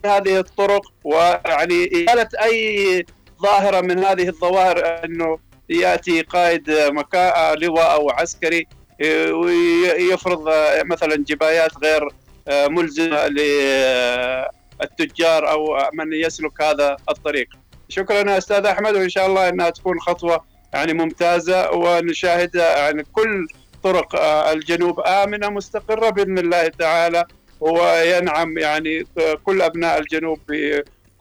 هذه 0.04 0.38
الطرق 0.38 0.82
ويعني 1.04 1.90
إزالة 1.92 2.28
أي 2.42 3.06
ظاهرة 3.42 3.80
من 3.80 4.04
هذه 4.04 4.28
الظواهر 4.28 5.04
أنه 5.04 5.38
يأتي 5.68 6.22
قائد 6.22 6.70
مكاء 6.70 7.54
لواء 7.58 7.92
أو 7.92 8.10
عسكري 8.10 8.66
ويفرض 9.32 10.50
مثلا 10.84 11.16
جبايات 11.16 11.72
غير 11.84 12.08
ملزمة 12.48 13.28
للتجار 14.80 15.50
أو 15.50 15.78
من 15.92 16.12
يسلك 16.12 16.62
هذا 16.62 16.96
الطريق. 17.10 17.48
شكرا 17.88 18.38
أستاذ 18.38 18.66
أحمد 18.66 18.94
وإن 18.94 19.08
شاء 19.08 19.26
الله 19.26 19.48
إنها 19.48 19.70
تكون 19.70 20.00
خطوة 20.00 20.44
يعني 20.72 20.92
ممتازة 20.92 21.70
ونشاهد 21.70 22.54
يعني 22.54 23.04
كل 23.12 23.46
آه، 23.84 24.52
الجنوب 24.52 25.00
آمنة 25.00 25.48
مستقرة 25.48 26.10
بإذن 26.10 26.38
الله 26.38 26.68
تعالى 26.68 27.24
وينعم 27.60 28.58
يعني 28.58 29.06
كل 29.44 29.62
أبناء 29.62 29.98
الجنوب 29.98 30.38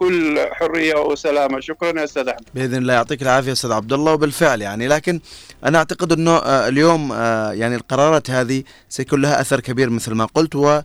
بكل 0.01 0.39
حرية 0.51 0.95
وسلامة. 0.95 1.59
شكرا 1.59 1.99
يا 1.99 2.03
أستاذ 2.03 2.27
أحمد. 2.27 2.45
بإذن 2.55 2.77
الله 2.77 2.93
يعطيك 2.93 3.21
العافية 3.21 3.51
أستاذ 3.51 3.71
عبد 3.71 3.93
الله. 3.93 4.13
وبالفعل 4.13 4.61
يعني 4.61 4.87
لكن 4.87 5.19
أنا 5.65 5.77
أعتقد 5.77 6.11
أنه 6.11 6.31
آه، 6.31 6.67
اليوم 6.67 7.11
آه، 7.11 7.51
يعني 7.51 7.75
القرارات 7.75 8.29
هذه 8.29 8.63
سيكون 8.89 9.21
لها 9.21 9.41
أثر 9.41 9.59
كبير 9.59 9.89
مثل 9.89 10.11
ما 10.13 10.25
قلت 10.25 10.55
و 10.55 10.81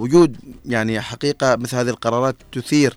وجود 0.00 0.36
يعني 0.66 1.00
حقيقة 1.00 1.56
مثل 1.56 1.76
هذه 1.76 1.88
القرارات 1.88 2.36
تثير 2.52 2.94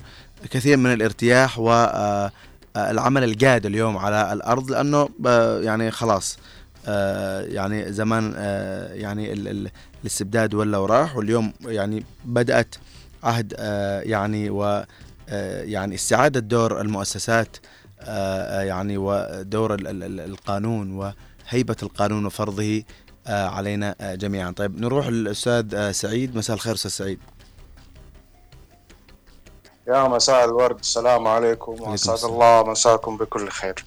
كثير 0.51 0.77
من 0.77 0.93
الارتياح 0.93 1.59
والعمل 1.59 3.23
الجاد 3.23 3.65
اليوم 3.65 3.97
على 3.97 4.33
الأرض 4.33 4.71
لأنه 4.71 5.09
يعني 5.63 5.91
خلاص 5.91 6.37
آه، 6.87 7.41
يعني 7.41 7.93
زمان 7.93 8.33
آه، 8.37 8.93
يعني 8.93 9.33
الاستبداد 10.03 10.53
ولا 10.53 10.77
وراح 10.77 11.17
واليوم 11.17 11.53
يعني 11.65 12.05
بدأت 12.25 12.75
عهد 13.23 13.53
آه، 13.57 14.01
يعني 14.01 14.49
و 14.49 14.85
يعني 15.63 15.95
استعادة 15.95 16.39
دور 16.39 16.81
المؤسسات 16.81 17.57
يعني 18.67 18.97
ودور 18.97 19.77
القانون 19.79 20.91
وهيبة 20.91 21.75
القانون 21.83 22.25
وفرضه 22.25 22.83
علينا 23.27 23.95
جميعا. 24.01 24.51
طيب 24.51 24.79
نروح 24.81 25.07
للأستاذ 25.07 25.91
سعيد. 25.91 26.37
مساء 26.37 26.55
الخير 26.55 26.73
أستاذ 26.73 26.91
سعيد. 26.91 27.19
يا 29.87 30.07
مساء 30.07 30.45
الورد. 30.45 30.79
السلام 30.79 31.27
عليكم. 31.27 31.81
وأسعد 31.81 32.23
الله 32.31 32.63
مساكم 32.63 33.17
بكل 33.17 33.49
خير. 33.49 33.85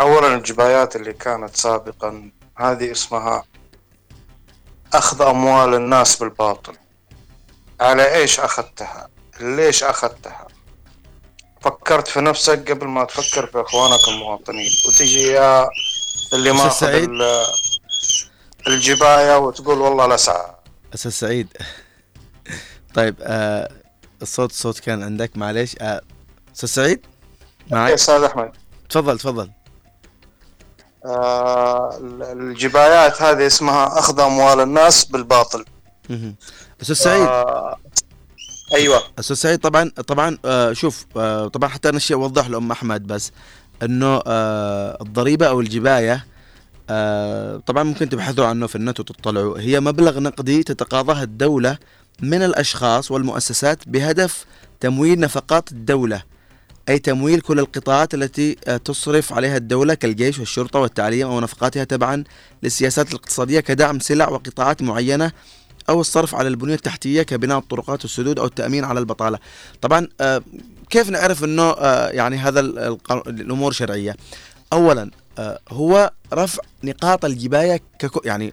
أولا 0.00 0.34
الجبايات 0.34 0.96
اللي 0.96 1.12
كانت 1.12 1.56
سابقا 1.56 2.30
هذه 2.56 2.90
اسمها 2.90 3.44
أخذ 4.92 5.22
أموال 5.22 5.74
الناس 5.74 6.16
بالباطل. 6.16 6.72
على 7.80 8.14
إيش 8.14 8.40
أخذتها؟ 8.40 9.08
ليش 9.40 9.84
أخذتها؟ 9.84 10.46
فكرت 11.60 12.08
في 12.08 12.20
نفسك 12.20 12.70
قبل 12.70 12.86
ما 12.86 13.04
تفكر 13.04 13.46
في 13.46 13.60
إخوانك 13.60 14.08
المواطنين 14.08 14.70
وتجي 14.88 15.22
يا 15.22 15.68
اللي 16.32 16.52
ماخذ 16.52 17.08
الجباية 18.66 19.38
وتقول 19.38 19.78
والله 19.78 20.06
لا 20.06 20.16
سعى. 20.16 20.50
أستاذ 20.94 21.10
سعيد 21.10 21.48
طيب 22.94 23.16
آه 23.22 23.70
الصوت 24.22 24.50
الصوت 24.50 24.78
كان 24.78 25.02
عندك 25.02 25.36
معليش 25.36 25.76
آه 25.80 26.00
أستاذ 26.54 26.68
سعيد؟ 26.68 27.06
معي 27.70 27.94
أستاذ 27.94 28.22
أحمد. 28.22 28.52
تفضل 28.90 29.18
تفضل. 29.18 29.50
آه، 31.06 31.98
الجبايات 32.32 33.22
هذه 33.22 33.46
اسمها 33.46 33.98
أخذ 33.98 34.20
أموال 34.20 34.60
الناس 34.60 35.04
بالباطل. 35.04 35.64
أستاذ 36.82 36.94
سعيد. 36.94 37.22
آه 37.22 37.76
أيوه. 38.74 39.02
أستاذ 39.18 39.36
سعيد 39.36 39.58
طبعا 39.58 39.88
طبعا 40.06 40.38
آه 40.44 40.72
شوف 40.72 41.06
آه 41.16 41.48
طبعا 41.48 41.68
حتى 41.68 41.88
أنا 41.88 41.98
شيء 41.98 42.16
أوضح 42.16 42.48
لأم 42.48 42.70
أحمد 42.70 43.06
بس 43.06 43.32
إنه 43.82 44.20
آه 44.26 44.98
الضريبة 45.02 45.46
أو 45.48 45.60
الجباية 45.60 46.26
آه 46.90 47.56
طبعا 47.66 47.82
ممكن 47.82 48.08
تبحثوا 48.08 48.46
عنه 48.46 48.66
في 48.66 48.76
النت 48.76 49.00
وتطلعوا. 49.00 49.58
هي 49.58 49.80
مبلغ 49.80 50.18
نقدي 50.20 50.62
تتقاضاه 50.62 51.22
الدولة 51.22 51.78
من 52.22 52.42
الأشخاص 52.42 53.10
والمؤسسات 53.10 53.88
بهدف 53.88 54.44
تمويل 54.80 55.20
نفقات 55.20 55.72
الدولة 55.72 56.22
أي 56.88 56.98
تمويل 56.98 57.40
كل 57.40 57.58
القطاعات 57.58 58.14
التي 58.14 58.56
آه، 58.66 58.76
تصرف 58.76 59.32
عليها 59.32 59.56
الدولة 59.56 59.94
كالجيش 59.94 60.38
والشرطة 60.38 60.78
والتعليم 60.78 61.26
أو 61.26 61.40
نفقاتها 61.40 61.84
تبعا 61.84 62.24
للسياسات 62.62 63.08
الاقتصادية 63.10 63.60
كدعم 63.60 63.98
سلع 64.00 64.28
وقطاعات 64.28 64.82
معينة 64.82 65.32
أو 65.88 66.00
الصرف 66.00 66.34
على 66.34 66.48
البنية 66.48 66.74
التحتية 66.74 67.22
كبناء 67.22 67.58
الطرقات 67.58 68.02
والسدود 68.02 68.38
أو 68.38 68.44
التأمين 68.44 68.84
على 68.84 69.00
البطالة. 69.00 69.38
طبعا 69.80 70.08
آه، 70.20 70.42
كيف 70.90 71.10
نعرف 71.10 71.44
أنه 71.44 71.62
آه، 71.62 72.08
يعني 72.08 72.36
هذا 72.36 72.60
الأمور 73.26 73.72
شرعية؟ 73.72 74.16
أولا 74.72 75.10
هو 75.70 76.10
رفع 76.32 76.62
نقاط 76.84 77.24
الجباية 77.24 77.80
يعني 78.24 78.52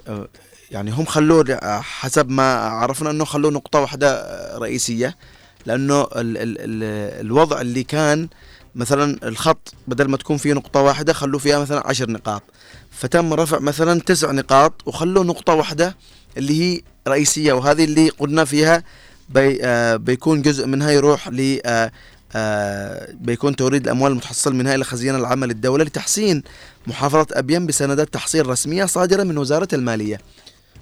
يعني 0.72 0.92
هم 0.92 1.06
خلوه 1.06 1.60
حسب 1.82 2.30
ما 2.30 2.54
عرفنا 2.54 3.10
إنه 3.10 3.26
خلوه 3.26 3.52
نقطة 3.52 3.80
واحدة 3.80 4.26
رئيسية. 4.58 5.18
لأنه 5.66 6.02
ال 6.02 6.08
ال 6.16 6.38
ال 6.38 6.84
الوضع 7.26 7.62
اللي 7.62 7.84
كان 7.84 8.28
مثلا 8.76 9.28
الخط 9.28 9.74
بدل 9.88 10.08
ما 10.08 10.18
تكون 10.18 10.38
فيه 10.38 10.54
نقطة 10.54 10.82
واحدة 10.82 11.14
خلوا 11.14 11.40
فيها 11.40 11.60
مثلا 11.60 11.88
عشر 11.88 12.12
نقاط. 12.12 12.44
فتم 12.92 13.34
رفع 13.34 13.60
مثلا 13.60 14.00
تسع 14.02 14.32
نقاط 14.32 14.74
وخلوا 14.86 15.24
نقطة 15.24 15.54
واحدة 15.54 15.96
اللي 16.38 16.62
هي 16.62 16.82
رئيسية 17.08 17.54
وهذه 17.54 17.84
اللي 17.84 18.10
قلنا 18.10 18.46
فيها 18.46 18.84
بي 19.30 19.60
آه 19.64 19.96
بيكون 19.96 20.42
جزء 20.42 20.66
منها 20.68 20.92
يروح 20.92 21.28
ل 21.28 21.60
آه 21.66 21.92
آه 22.36 23.08
بيكون 23.14 23.56
توريد 23.56 23.84
الأموال 23.84 24.12
المتحصل 24.12 24.56
منها 24.56 24.76
إلى 24.76 24.84
خزينة 24.84 25.18
العامة 25.18 25.48
للدولة 25.48 25.84
لتحسين 25.84 26.44
محافظة 26.88 27.28
أبين 27.32 27.66
بسندات 27.66 28.14
تحصيل 28.14 28.48
رسمية 28.48 28.86
صادرة 28.86 29.24
من 29.24 29.38
وزارة 29.38 29.68
المالية. 29.74 30.22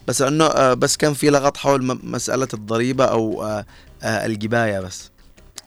بس 0.08 0.22
إنه 0.22 0.74
بس 0.74 0.98
كان 0.98 1.14
في 1.14 1.30
لغط 1.30 1.58
حول 1.58 2.00
مسألة 2.04 2.48
الضريبة 2.54 3.06
أو 3.06 3.46
الجباية 4.04 4.80
بس. 4.80 5.12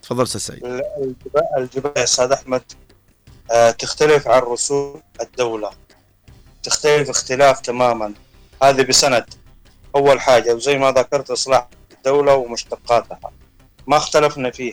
تفضل 0.03 0.23
أستاذ 0.23 0.41
سعيد. 0.41 0.83
الجباية 1.59 2.05
أستاذ 2.05 2.33
أحمد 2.33 2.63
تختلف 3.79 4.29
عن 4.29 4.43
رسوم 4.43 5.03
الدولة. 5.21 5.71
تختلف 6.63 7.11
اختلاف 7.11 7.61
تماما. 7.61 8.13
هذه 8.63 8.83
بسند. 8.83 9.25
أول 9.97 10.21
حاجة 10.21 10.55
وزي 10.55 10.79
ما 10.79 10.91
ذكرت 10.91 11.31
إصلاح 11.31 11.69
الدولة 11.93 12.35
ومشتقاتها. 12.35 13.21
ما 13.87 13.97
اختلفنا 13.97 14.51
فيه 14.51 14.73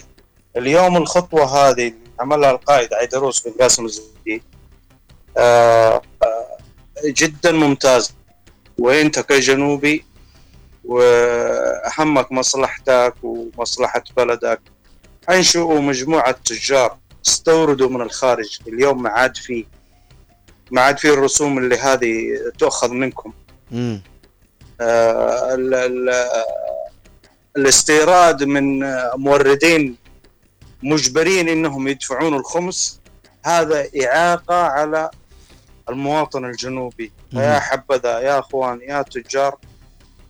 اليوم 0.57 0.97
الخطوة 0.97 1.43
هذه 1.43 1.93
عملها 2.19 2.51
القائد 2.51 2.93
عيدروس 2.93 3.47
بن 3.47 3.53
قاسم 3.61 3.85
الزكي 3.85 4.41
آه 5.37 6.01
آه 6.23 6.57
جدا 7.05 7.51
ممتازه 7.51 8.13
وأنت 8.77 9.19
كجنوبي 9.19 10.05
وأهمك 10.85 12.31
مصلحتك 12.31 13.13
ومصلحة 13.23 14.03
بلدك. 14.17 14.61
أنشئوا 15.29 15.79
مجموعة 15.79 16.31
تجار 16.31 16.97
استوردوا 17.27 17.89
من 17.89 18.01
الخارج. 18.01 18.59
اليوم 18.67 19.03
ما 19.03 19.09
عاد 19.09 19.37
في 19.37 19.65
ما 20.71 20.81
عاد 20.81 20.97
في 20.97 21.09
الرسوم 21.09 21.57
اللي 21.57 21.77
هذه 21.77 22.11
تؤخذ 22.57 22.91
منكم. 22.91 23.33
الاستيراد 27.57 28.43
من 28.43 28.79
موردين 29.15 29.97
مجبرين 30.83 31.49
إنهم 31.49 31.87
يدفعون 31.87 32.33
الخمس 32.33 32.99
هذا 33.45 33.87
إعاقة 34.03 34.55
على 34.55 35.09
المواطن 35.89 36.45
الجنوبي. 36.45 37.11
يا 37.33 37.59
حبذا 37.59 38.19
يا 38.19 38.39
أخوان 38.39 38.81
يا 38.81 39.01
تجار 39.01 39.57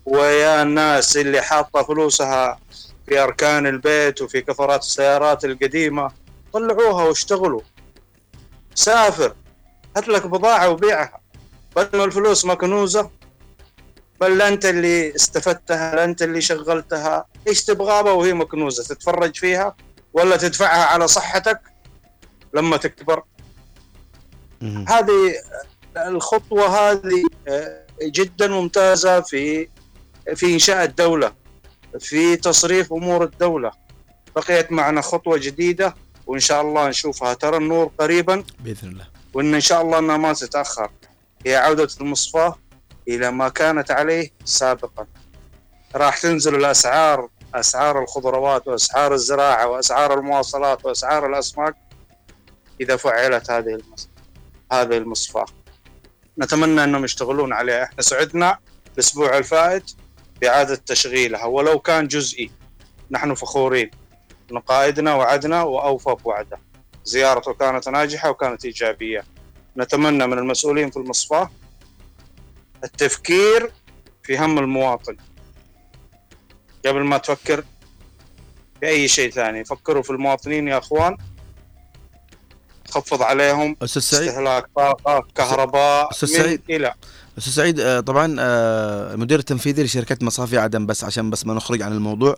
ويا 0.06 0.62
الناس 0.62 1.18
اللي 1.18 1.41
حاطة 1.41 1.84
فلوسها 1.84 2.60
في 3.08 3.20
أركان 3.20 3.68
البيت 3.68 4.22
وفي 4.22 4.41
كفرات 4.41 4.82
السيارات 4.82 5.46
القديمة. 5.46 6.12
طلعوها 6.54 7.04
واشتغلوا. 7.04 7.62
سافر. 8.76 9.36
هات 9.98 10.08
لك 10.08 10.28
بضاعة 10.28 10.70
وبيعها. 10.70 11.20
بدل 11.76 12.04
الفلوس 12.04 12.46
مكنوزة. 12.46 13.10
بل 14.22 14.41
انت 14.41 14.66
اللي 14.66 15.16
استفدتها 15.16 16.03
انت 16.03 16.22
اللي 16.22 16.41
شغلتها. 16.41 17.26
إيش 17.47 17.63
تبغى 17.66 18.11
وهي 18.11 18.34
مكنوزة 18.34 18.84
تتفرج 18.84 19.36
فيها 19.36 19.76
ولا 20.13 20.38
تدفعها 20.38 20.86
على 20.86 21.07
صحتك 21.07 21.59
لما 22.53 22.78
تكبر؟ 22.78 23.24
هذه 24.88 25.34
الخطوة 25.97 26.68
هذه 26.68 27.24
آه، 27.47 27.86
جدا 28.03 28.47
ممتازة 28.47 29.22
في 29.22 29.70
في 30.36 30.53
إنشاء 30.53 30.84
الدولة 30.84 31.34
في 31.99 32.36
تصريف 32.36 32.93
أمور 32.93 33.24
الدولة. 33.24 33.72
بقيت 34.36 34.72
معنا 34.72 35.01
خطوة 35.01 35.38
جديدة 35.38 35.95
وإن 36.28 36.39
شاء 36.39 36.61
الله 36.61 36.89
نشوفها. 36.89 37.34
ترى 37.34 37.57
النور 37.57 37.91
قريبا 37.97 38.43
بإذن 38.59 38.89
الله. 38.89 39.07
وإن 39.34 39.53
ان 39.53 39.61
شاء 39.61 39.82
الله 39.82 39.99
إنها 39.99 40.18
ما 40.18 40.34
تتأخر. 40.34 40.91
هي 41.45 41.55
عودة 41.55 41.89
المصفاه 42.01 42.55
إلى 43.08 43.32
ما 43.32 43.49
كانت 43.49 43.91
عليه 43.91 44.32
سابقا. 44.45 45.08
راح 45.95 46.18
تنزل 46.18 46.56
الأسعار 46.56 47.30
أسعار 47.56 48.03
الخضروات 48.03 48.68
وأسعار 48.68 49.14
الزراعة 49.14 49.68
وأسعار 49.68 50.20
المواصلات 50.20 50.86
وأسعار 50.86 51.26
الأسماك 51.26 51.76
إذا 52.82 52.95
فعلت 52.95 53.51
هذه 53.51 53.82
هذه 54.72 54.97
المصفاة. 54.97 55.45
نتمنى 56.39 56.84
أنهم 56.84 57.03
يشتغلون 57.03 57.53
عليها. 57.53 57.84
إحنا 57.84 58.01
سعدنا 58.01 58.58
الأسبوع 58.93 59.38
الفائت 59.38 59.91
بإعادة 60.41 60.76
تشغيلها 60.76 61.45
ولو 61.45 61.80
كان 61.80 62.08
جزئي. 62.08 62.51
نحن 63.12 63.34
فخورين. 63.34 63.91
ان 64.51 64.60
قائدنا 64.60 65.16
وعدنا 65.16 65.64
واوفى 65.64 66.16
بوعده 66.24 66.60
زيارته 67.03 67.53
كانت 67.53 67.89
ناجحة 67.89 68.30
وكانت 68.30 68.66
إيجابية. 68.66 69.24
نتمنى 69.78 70.28
من 70.28 70.38
المسؤولين 70.38 70.91
في 70.91 70.97
المصفاة 70.97 71.49
التفكير 72.86 73.72
في 74.24 74.38
هم 74.38 74.60
المواطن. 74.60 75.18
قبل 76.86 77.04
ما 77.04 77.18
تفكر 77.18 77.64
في 78.80 78.88
أي 78.88 79.08
شيء 79.08 79.32
ثاني 79.32 79.66
فكروا 79.66 80.04
في 80.04 80.10
المواطنين 80.10 80.68
يا 80.68 80.78
أخوان. 80.78 81.18
خفض 82.90 83.22
عليهم 83.22 83.76
سعيد. 83.86 84.30
استهلاك 84.30 84.66
طاقة 84.76 85.28
كهرباء 85.36 86.12
أستاذ 86.12 86.30
سعيد. 86.30 86.62
إلى. 86.70 86.94
أستاذ 87.38 87.54
سعيد 87.54 87.80
آه، 87.80 88.00
طبعا 88.00 88.36
آه، 88.40 89.14
المدير 89.14 89.40
التنفيذي 89.40 89.84
لشركة 89.84 90.18
مصافي 90.22 90.58
عدن 90.58 90.86
بس 90.86 91.04
عشان 91.04 91.30
بس 91.30 91.46
ما 91.46 91.54
نخرج 91.54 91.82
عن 91.82 91.92
الموضوع. 91.92 92.36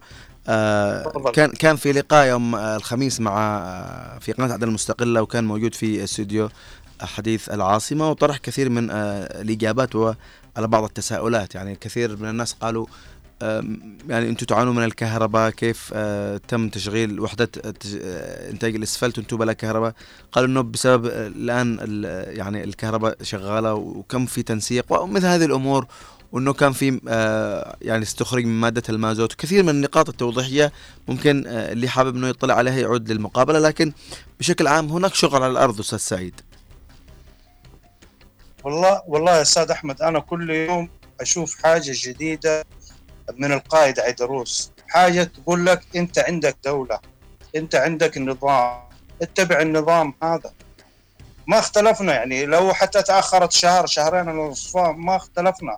آه،. 0.48 1.32
كان 1.34 1.52
كان 1.52 1.76
في 1.76 1.92
لقاء 1.92 2.28
يوم 2.28 2.56
الخميس 2.56 3.20
مع 3.20 3.60
في 4.22 4.32
قناة 4.32 4.54
عدن 4.54 4.68
المستقلة 4.68 5.22
وكان 5.22 5.44
موجود 5.44 5.76
في 5.76 6.04
استوديو 6.04 6.50
حديث 7.02 7.50
العاصمة 7.50 8.10
وطرح 8.10 8.38
كثير 8.38 8.70
من 8.70 8.92
آه، 8.92 9.42
الإجابات 9.42 9.96
على 10.58 10.68
بعض 10.68 10.84
التساؤلات. 10.84 11.56
يعني 11.56 11.76
كثير 11.76 12.16
من 12.18 12.30
الناس 12.30 12.54
قالوا 12.54 12.86
يعني 14.10 14.30
أنتم 14.30 14.46
تعانون 14.46 14.76
من 14.76 14.84
الكهرباء 14.84 15.50
كيف 15.50 15.90
آه، 15.94 16.42
تم 16.48 16.70
تشغيل 16.70 17.20
وحدة 17.20 17.50
آه، 17.66 18.50
إنتاج 18.50 18.76
الأسفلت؟ 18.76 19.18
وأنتم 19.18 19.38
بلا 19.38 19.54
كهرباء. 19.54 19.94
قالوا 20.32 20.50
إنه 20.50 20.62
بسبب 20.62 21.06
الآن 21.06 21.78
ال- 21.82 22.38
يعني 22.38 22.64
الكهرباء 22.64 23.18
شغالة 23.24 23.74
وكم 23.74 24.26
في 24.26 24.44
تنسيق 24.44 25.02
ومثل 25.02 25.26
هذه 25.26 25.46
الأمور 25.46 25.86
وإنه 26.32 26.54
كان 26.54 26.72
في 26.74 27.00
يعني 27.82 28.04
استخرج 28.04 28.46
من 28.46 28.60
مادة 28.62 28.84
المازوت. 28.90 29.34
كثير 29.34 29.64
من 29.64 29.70
النقاط 29.70 30.10
التوضيحية 30.10 30.72
ممكن 31.08 31.44
اللي 31.48 31.88
حابب 31.88 32.16
إنه 32.16 32.28
يطلع 32.28 32.54
عليها 32.54 32.80
يعود 32.80 33.12
للمقابلة. 33.12 33.60
لكن 33.60 33.92
بشكل 34.40 34.68
عام 34.68 34.90
هناك 34.90 35.14
شغل 35.16 35.44
على 35.44 35.52
الأرض 35.52 35.80
أستاذ 35.80 35.98
سعيد. 35.98 36.34
والله 38.64 39.02
والله 39.08 39.38
يا 39.38 39.42
أستاذ 39.42 39.72
أحمد 39.72 40.02
أنا 40.02 40.20
كل 40.20 40.50
يوم 40.50 40.90
أشوف 41.22 41.64
حاجة 41.64 41.92
جديدة 41.96 42.66
من 43.36 43.54
القائد 43.54 44.00
عيدروس. 44.00 44.72
حاجة 44.90 45.24
تقول 45.24 45.66
لك 45.66 45.82
أنت 45.96 46.20
عندك 46.20 46.58
دولة 46.66 47.00
أنت 47.56 47.76
عندك 47.76 48.18
نظام 48.18 48.80
اتبع 49.22 49.62
النظام 49.62 50.14
هذا. 50.24 50.54
ما 51.48 51.60
اختلفنا 51.60 52.14
يعني 52.14 52.46
لو 52.46 52.74
حتى 52.74 53.04
تأخرت 53.04 53.52
شهر 53.52 53.86
شهرين 53.86 54.30
الوصفة 54.30 54.92
ما 54.92 55.16
اختلفنا. 55.16 55.78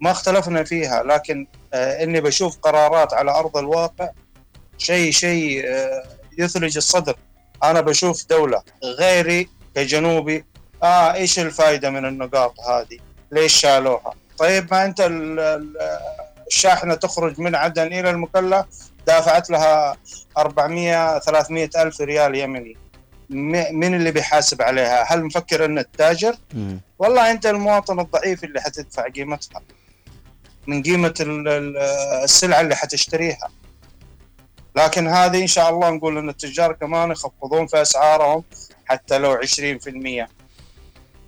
ما 0.00 0.10
اختلفنا 0.10 0.64
فيها 0.64 1.02
لكن 1.02 1.46
آه 1.74 2.02
إني 2.02 2.20
بشوف 2.20 2.58
قرارات 2.58 3.14
على 3.14 3.30
أرض 3.30 3.56
الواقع 3.56 4.10
شيء 4.78 5.10
شيء 5.10 5.62
آه 5.66 6.04
يثلج 6.38 6.76
الصدر. 6.76 7.16
أنا 7.64 7.80
بشوف 7.80 8.26
دولة 8.26 8.62
غيري 8.98 9.48
كجنوبي 9.74 10.44
آه 10.82 11.14
إيش 11.14 11.38
الفائده 11.38 11.90
من 11.90 12.04
النقاط 12.06 12.60
هذه؟ 12.60 12.98
ليش 13.32 13.52
شالوها؟ 13.60 14.14
طيب 14.38 14.68
ما 14.70 14.84
أنت 14.84 15.00
ال- 15.00 15.40
ال- 15.40 15.76
الشاحنة 16.46 16.94
تخرج 16.94 17.40
من 17.40 17.54
عدن 17.54 17.86
إلى 17.86 18.10
المكلا 18.10 18.66
دافعت 19.06 19.50
لها 19.50 19.96
400 20.38 21.18
300 21.18 21.70
ألف 21.76 22.00
ريال 22.00 22.34
يمني 22.34 22.76
م- 23.30 23.78
من 23.78 23.94
اللي 23.94 24.10
بيحاسب 24.10 24.62
عليها؟ 24.62 25.04
هل 25.12 25.24
مفكر 25.24 25.64
ان 25.64 25.78
التاجر؟ 25.78 26.36
مم. 26.54 26.80
والله 26.98 27.30
أنت 27.30 27.46
المواطن 27.46 28.00
الضعيف 28.00 28.44
اللي 28.44 28.60
حتدفع 28.60 29.02
قيمتها 29.08 29.60
من 30.66 30.82
قيمة 30.82 31.14
ال- 31.20 31.48
ال- 31.48 31.76
السلعة 32.24 32.60
اللي 32.60 32.76
حتشتريها 32.76 33.48
لكن 34.76 35.08
هذه 35.08 35.42
إن 35.42 35.46
شاء 35.46 35.70
الله 35.70 35.90
نقول 35.90 36.18
إن 36.18 36.28
التجار 36.28 36.72
كمان 36.72 37.10
يخفضون 37.10 37.66
في 37.66 37.82
أسعارهم 37.82 38.44
حتى 38.86 39.18
لو 39.18 39.32
20% 39.34 40.28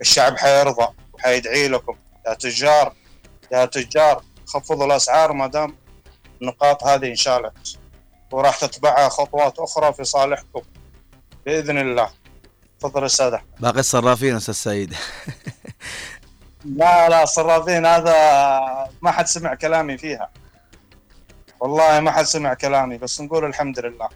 الشعب 0.04 0.38
حيرضى 0.38 0.88
وحيدعي 1.12 1.68
لكم. 1.68 1.96
يا 2.26 2.34
تجار 2.34 2.94
يا 3.52 3.64
تجار 3.64 4.22
خفضوا 4.46 4.86
الأسعار 4.86 5.32
ما 5.32 5.46
دام 5.46 5.76
النقاط 6.42 6.84
هذه 6.84 7.08
انشالت 7.08 7.78
وراح 8.30 8.58
تتبعها 8.58 9.08
خطوات 9.08 9.58
أخرى 9.58 9.92
في 9.92 10.04
صالحكم. 10.04 10.62
بإذن 11.46 11.78
الله. 11.78 12.10
تفضل 12.80 13.04
أستاذ. 13.04 13.36
باقي 13.60 13.80
الصرافين 13.80 14.36
أستاذ 14.36 14.54
سعيد. 14.54 14.94
لا 16.64 17.08
لا 17.08 17.22
الصرافين 17.22 17.86
هذا 17.86 18.14
ما 19.02 19.10
حد 19.10 19.26
سمع 19.26 19.54
كلامي 19.54 19.98
فيها. 19.98 20.30
والله 21.60 22.00
ما 22.00 22.10
حد 22.10 22.24
سمع 22.24 22.54
كلامي 22.54 22.98
بس 22.98 23.20
نقول 23.20 23.44
الحمد 23.44 23.78
لله. 23.80 24.08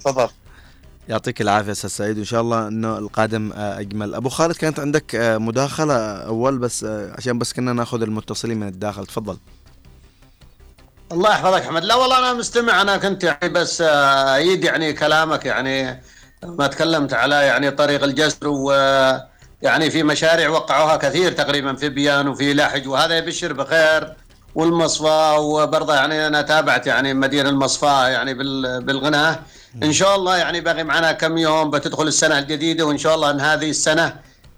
تفضل. 0.00 0.30
يعطيك 1.08 1.40
العافية 1.40 1.72
أستاذ 1.72 1.90
سعيد. 1.90 2.16
وان 2.16 2.24
شاء 2.24 2.40
الله 2.40 2.68
إنه 2.68 2.98
القادم 2.98 3.52
آه، 3.52 3.80
أجمل. 3.80 4.14
أبو 4.14 4.28
خالد 4.28 4.56
كانت 4.56 4.80
عندك 4.80 5.14
آه، 5.14 5.38
مداخلة 5.38 5.94
أول 6.12 6.58
بس 6.58 6.84
آه، 6.84 7.12
عشان 7.18 7.38
بس 7.38 7.52
كنا 7.52 7.72
ناخذ 7.72 8.02
المتصلين 8.02 8.60
من 8.60 8.68
الداخل. 8.68 9.06
تفضل. 9.06 9.38
الله 11.12 11.30
يحفظك 11.30 11.62
أحمد. 11.62 11.84
لا 11.84 11.94
والله 11.94 12.18
أنا 12.18 12.32
مستمع. 12.32 12.82
أنا 12.82 12.96
كنت 12.96 13.24
يعني 13.24 13.48
بس 13.48 13.80
ايد 13.80 14.64
يعني 14.64 14.92
كلامك. 14.92 15.46
يعني 15.46 16.02
ما 16.42 16.66
تكلمت 16.66 17.12
على 17.12 17.34
يعني 17.34 17.70
طريق 17.70 18.04
الجسر 18.04 18.48
و 18.48 18.72
يعني 19.62 19.90
في 19.90 20.02
مشاريع 20.02 20.48
وقعوها 20.48 20.96
كثير 20.96 21.32
تقريبا 21.32 21.74
في 21.74 21.88
بيان 21.88 22.28
وفي 22.28 22.54
لحج 22.54 22.88
وهذا 22.88 23.18
يبشر 23.18 23.52
بخير. 23.52 24.14
والمصفى 24.54 25.36
وبرضه 25.38 25.94
يعني 25.94 26.26
أنا 26.26 26.42
تابعت 26.42 26.86
يعني 26.86 27.14
مدينة 27.14 27.48
المصفى 27.48 27.86
يعني 27.86 28.34
بال- 28.34 28.84
بالغناه 28.84 29.38
إن 29.82 29.92
شاء 29.92 30.16
الله 30.16 30.36
يعني 30.36 30.60
باقي 30.60 30.84
معنا 30.84 31.12
كم 31.12 31.38
يوم 31.38 31.70
بتدخل 31.70 32.06
السنة 32.06 32.38
الجديدة 32.38 32.84
وإن 32.86 32.98
شاء 32.98 33.14
الله 33.14 33.30
إن 33.30 33.40
هذه 33.40 33.70
السنة 33.70 34.16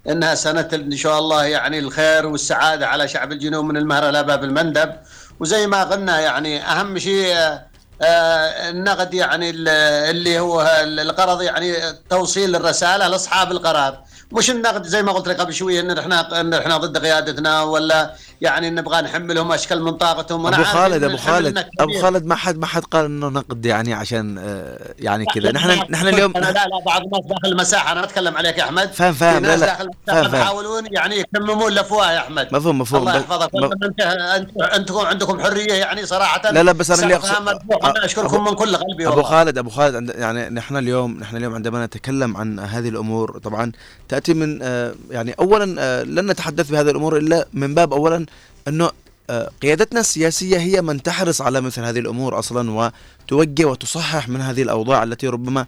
إنها 0.09 0.35
سنة 0.35 0.69
إن 0.75 0.97
شاء 0.97 1.19
الله 1.19 1.45
يعني 1.45 1.79
الخير 1.79 2.27
والسعادة 2.27 2.87
على 2.87 3.09
شعب 3.09 3.33
الجنوب 3.33 3.65
من 3.65 3.77
المهره 3.77 4.09
إلى 4.09 4.23
باب 4.23 4.45
المندب. 4.45 4.93
وزي 5.41 5.67
ما 5.67 5.85
قلنا 5.85 6.21
يعني 6.21 6.63
أهم 6.63 6.99
شيء 6.99 7.35
آه، 7.37 7.63
آه، 8.03 8.71
النقد 8.71 9.15
يعني 9.15 9.51
ال- 9.51 9.69
اللي 10.11 10.39
هو 10.41 10.63
القرض 10.83 11.43
يعني 11.43 11.75
توصيل 12.11 12.57
الرسالة 12.57 13.09
لأصحاب 13.09 13.53
القرار. 13.53 14.03
مش 14.33 14.51
النقد 14.51 14.87
زي 14.87 15.03
ما 15.03 15.13
قلت 15.13 15.29
لك 15.29 15.41
قبل 15.41 15.55
شوية 15.55 15.81
إن 15.81 15.99
إحنا 15.99 16.41
إن 16.41 16.55
إحنا 16.55 16.77
ضد 16.77 16.99
قيادتنا 16.99 17.63
ولا 17.63 18.15
يعني 18.41 18.70
نبغى 18.70 19.03
نحملهم 19.03 19.53
أشكال 19.53 19.82
من 19.82 19.93
طاقتهم 19.93 20.47
أبو 20.47 20.64
خالد 20.64 21.05
أبو 21.05 21.16
خالد 21.16 21.59
أبو. 21.80 22.01
خالد 22.03 22.26
ما 22.26 22.34
حد 22.34 22.59
ما 22.59 22.66
حد 22.66 22.82
قال 22.84 23.05
إنه 23.05 23.28
نقد 23.28 23.66
يعني 23.66 23.95
عشان 23.95 24.38
آه، 24.38 24.95
يعني 24.99 25.24
كذا. 25.34 25.53
نحن 25.53 25.82
نحن 25.91 26.09
اليوم 26.09 26.32
لا 26.32 26.41
لا 26.41 26.64
بعض 26.86 27.03
الناس 27.03 27.20
داخل 27.24 27.49
المساحة 27.53 27.93
أنا 27.93 28.05
أتكلم 28.05 28.36
عليك 28.36 28.59
يا 28.59 28.64
أحمد. 28.64 28.93
فاهم 28.93 29.12
فاهم. 29.12 29.43
لا 29.43 29.57
لا 29.57 29.76
فاهم 30.07 30.34
يحاولون 30.34 30.84
يعني 30.91 31.16
يكممون 31.18 31.72
الأفواه 31.72 32.12
يا 32.12 32.18
أحمد. 32.18 32.49
مفهوم 32.53 32.78
مفهوم. 32.78 33.09
الله 33.09 33.16
يحفظك. 33.20 33.51
انت 33.84 34.01
انت 34.01 34.51
أنتم 34.62 34.99
عندكم 34.99 35.41
حرية 35.41 35.72
يعني 35.74 36.07
صراحة. 36.07 36.51
لا 36.51 36.62
لا 36.62 36.72
بس 36.72 36.91
أنا 36.91 37.03
اللي 37.03 37.14
اقصد. 37.14 37.49
أنا 37.84 38.05
أشكركم 38.05 38.45
من 38.45 38.55
كل 38.55 38.76
قلبي 38.76 39.09
أبو 39.09 39.22
خالد 39.22 39.59
أبو 39.59 39.70
خالد 39.70 40.11
يعني 40.11 40.49
نحن 40.49 40.76
اليوم 40.76 41.18
نحن 41.20 41.36
اليوم 41.36 41.55
عندما 41.55 41.86
نتكلم 41.86 42.36
عن 42.36 42.59
هذه 42.59 42.88
الأمور 42.88 43.38
طبعا 43.38 43.72
تأتي 44.09 44.34
من 44.34 44.59
آه، 44.62 44.95
يعني 45.11 45.34
اولا 45.38 45.76
آه، 45.78 46.03
لن 46.03 46.30
نتحدث 46.30 46.70
بهذه 46.70 46.91
الأمور 46.91 47.16
إلا 47.16 47.47
من 47.53 47.74
باب 47.74 47.93
اولا 47.93 48.26
أنه 48.68 48.91
آه، 49.31 49.51
قيادتنا 49.62 50.01
السياسية 50.01 50.59
هي 50.59 50.83
من 50.83 51.03
تحرص 51.03 51.41
على 51.41 51.61
مثل 51.61 51.83
هذه 51.83 51.99
الأمور 51.99 52.39
أصلا 52.39 52.93
وتوجه 53.26 53.64
وتصحح 53.64 54.28
من 54.28 54.41
هذه 54.41 54.62
الأوضاع 54.62 55.03
التي 55.03 55.28
ربما 55.28 55.66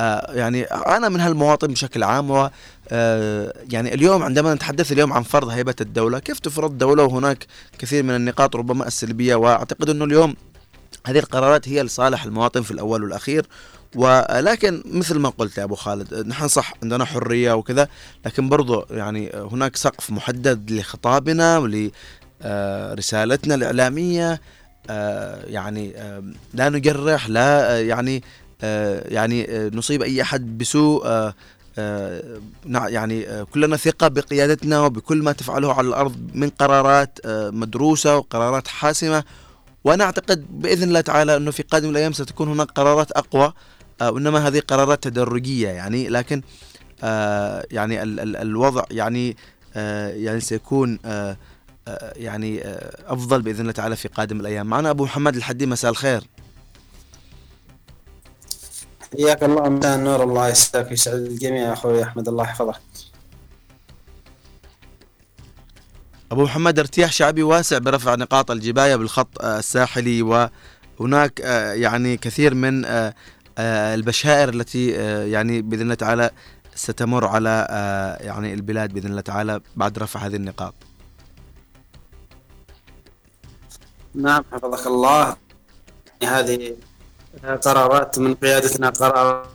آه، 0.00 0.32
يعني 0.32 0.62
أنا 0.64 1.08
من 1.08 1.20
هالمواطن 1.20 1.66
بشكل 1.66 2.02
عام 2.02 2.30
و 2.30 2.50
آه، 2.88 3.54
يعني 3.70 3.94
اليوم 3.94 4.22
عندما 4.22 4.54
نتحدث 4.54 4.92
اليوم 4.92 5.12
عن 5.12 5.22
فرض 5.22 5.48
هيبة 5.48 5.74
الدولة 5.80 6.18
كيف 6.18 6.38
تفرض 6.38 6.78
دولة 6.78 7.02
وهناك 7.02 7.46
كثير 7.78 8.02
من 8.02 8.16
النقاط 8.16 8.56
ربما 8.56 8.86
السلبية؟ 8.86 9.34
وأعتقد 9.34 9.90
أنه 9.90 10.04
اليوم 10.04 10.34
هذه 11.06 11.18
القرارات 11.18 11.68
هي 11.68 11.82
لصالح 11.82 12.24
المواطن 12.24 12.62
في 12.62 12.70
الأول 12.70 13.02
والأخير 13.02 13.46
ولكن 13.94 14.82
مثل 14.86 15.18
ما 15.18 15.28
قلت 15.28 15.58
يا 15.58 15.64
أبو 15.64 15.74
خالد 15.74 16.14
نحن 16.26 16.48
صح 16.48 16.74
عندنا 16.82 17.04
حرية 17.04 17.52
وكذا 17.52 17.88
لكن 18.26 18.48
برضو 18.48 18.84
يعني 18.90 19.30
هناك 19.34 19.76
سقف 19.76 20.10
محدد 20.10 20.70
لخطابنا 20.70 21.58
ولرسالتنا 22.44 23.54
الإعلامية 23.54 24.40
آه، 24.90 25.44
يعني 25.46 25.92
آه، 25.96 26.22
لا 26.54 26.68
نجرح 26.68 27.28
لا 27.28 27.72
آه، 27.72 27.78
يعني 27.78 28.22
آه، 28.62 29.08
يعني 29.08 29.50
آه، 29.50 29.70
نصيب 29.74 30.02
أي 30.02 30.22
أحد 30.22 30.58
بسوء 30.58 31.06
آه، 31.06 31.34
آه، 31.78 32.22
يعني 32.66 33.28
آه، 33.28 33.42
كلنا 33.42 33.76
ثقة 33.76 34.08
بقيادتنا 34.08 34.80
وبكل 34.80 35.22
ما 35.22 35.32
تفعله 35.32 35.72
على 35.74 35.88
الأرض 35.88 36.16
من 36.34 36.48
قرارات 36.50 37.18
آه، 37.24 37.50
مدروسة 37.50 38.16
وقرارات 38.16 38.68
حاسمة. 38.68 39.24
وأنا 39.84 40.04
أعتقد 40.04 40.46
بإذن 40.62 40.88
الله 40.88 41.00
تعالى 41.00 41.36
إنه 41.36 41.50
في 41.50 41.62
قادم 41.62 41.90
الأيام 41.90 42.12
ستكون 42.12 42.48
هناك 42.48 42.70
قرارات 42.70 43.10
أقوى. 43.12 43.52
آه، 44.00 44.10
وإنما 44.10 44.48
هذه 44.48 44.60
قرارات 44.60 45.02
تدرجية 45.02 45.68
يعني 45.68 46.08
لكن 46.08 46.42
آه، 47.02 47.66
يعني 47.70 48.02
ال 48.02 48.20
ال 48.20 48.36
الوضع 48.36 48.84
يعني 48.90 49.36
آه، 49.74 50.08
يعني 50.08 50.40
سيكون 50.40 50.98
يعني 52.16 52.62
أفضل 53.06 53.42
بإذن 53.42 53.60
الله 53.60 53.72
تعالى 53.72 53.96
في 53.96 54.08
قادم 54.08 54.40
الأيام. 54.40 54.66
معنا 54.66 54.90
أبو 54.90 55.04
محمد 55.04 55.36
الحدي 55.36 55.66
مساء 55.66 55.90
الخير. 55.90 56.24
حياك 59.12 59.44
الله 59.44 59.68
مساء 59.68 59.96
النور. 59.96 60.22
الله 60.22 60.48
يسعدك 60.48 60.90
ويسعد 60.90 61.14
الجميع. 61.14 61.62
يا 61.62 61.72
أخوي 61.72 62.02
أحمد 62.02 62.28
الله 62.28 62.44
يحفظك. 62.44 62.80
أبو 66.32 66.44
محمد 66.44 66.78
ارتياح 66.78 67.12
شعبي 67.12 67.42
واسع 67.42 67.78
برفع 67.78 68.14
نقاط 68.14 68.50
الجباية 68.50 68.96
بالخط 68.96 69.44
الساحلي 69.44 70.22
وهناك 70.22 71.40
يعني 71.74 72.16
كثير 72.16 72.54
من 72.54 72.84
البشائر 73.58 74.48
التي 74.48 74.88
يعني 75.30 75.62
بإذن 75.62 75.82
الله 75.82 75.94
تعالى 75.94 76.30
ستمر 76.74 77.26
على 77.26 77.66
يعني 78.20 78.54
البلاد 78.54 78.92
بإذن 78.92 79.10
الله 79.10 79.20
تعالى 79.20 79.60
بعد 79.76 79.98
رفع 79.98 80.20
هذه 80.20 80.36
النقاط. 80.36 80.74
نعم 84.14 84.44
حفظك 84.52 84.86
الله. 84.86 85.36
هذه 86.22 86.76
قرارات 87.64 88.18
من 88.18 88.34
قيادتنا 88.34 88.90
قرار 88.90 89.48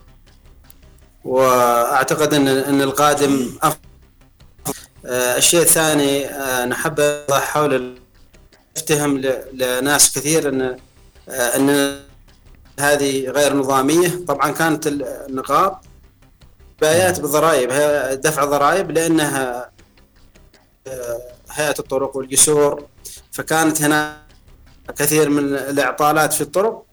وأعتقد 1.25 2.33
إن 2.33 2.47
إن 2.47 2.81
القادم 2.81 3.49
أفضل. 3.63 3.89
آه، 5.05 5.37
الشيء 5.37 5.61
الثاني 5.61 6.25
آه، 6.25 6.65
نحب 6.65 7.23
حول 7.31 7.99
أفتهم 8.77 9.17
لناس 9.53 10.17
كثير 10.17 10.49
إن 10.49 10.77
آه، 11.29 11.55
إن 11.55 11.99
هذه 12.79 13.29
غير 13.29 13.53
نظامية. 13.53 14.25
طبعا 14.27 14.51
كانت 14.51 14.87
النقاط 14.87 15.85
بايات 16.81 17.19
بالضرائب 17.19 17.69
دفع 18.21 18.45
ضرائب 18.45 18.91
لأنها 18.91 19.71
هيئة 21.51 21.75
الطرق 21.79 22.17
والجسور. 22.17 22.85
فكانت 23.31 23.81
هنا 23.81 24.21
كثير 24.97 25.29
من 25.29 25.43
الإعطالات 25.55 26.33
في 26.33 26.41
الطرق 26.41 26.85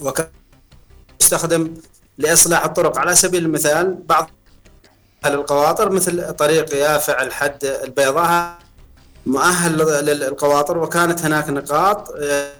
وكان 0.00 0.26
يستخدم 1.20 1.74
لإصلاح 2.18 2.64
الطرق. 2.64 2.98
على 2.98 3.14
سبيل 3.14 3.44
المثال 3.44 3.98
بعض 4.08 4.30
القواطر 5.26 5.90
مثل 5.90 6.32
طريق 6.32 6.74
يافع 6.74 7.22
الحد 7.22 7.64
البيضاء 7.64 8.58
مؤهل 9.26 9.78
للقواطر 10.04 10.78
وكانت 10.78 11.20
هناك 11.20 11.48
نقاط 11.48 12.14
آه، 12.20 12.52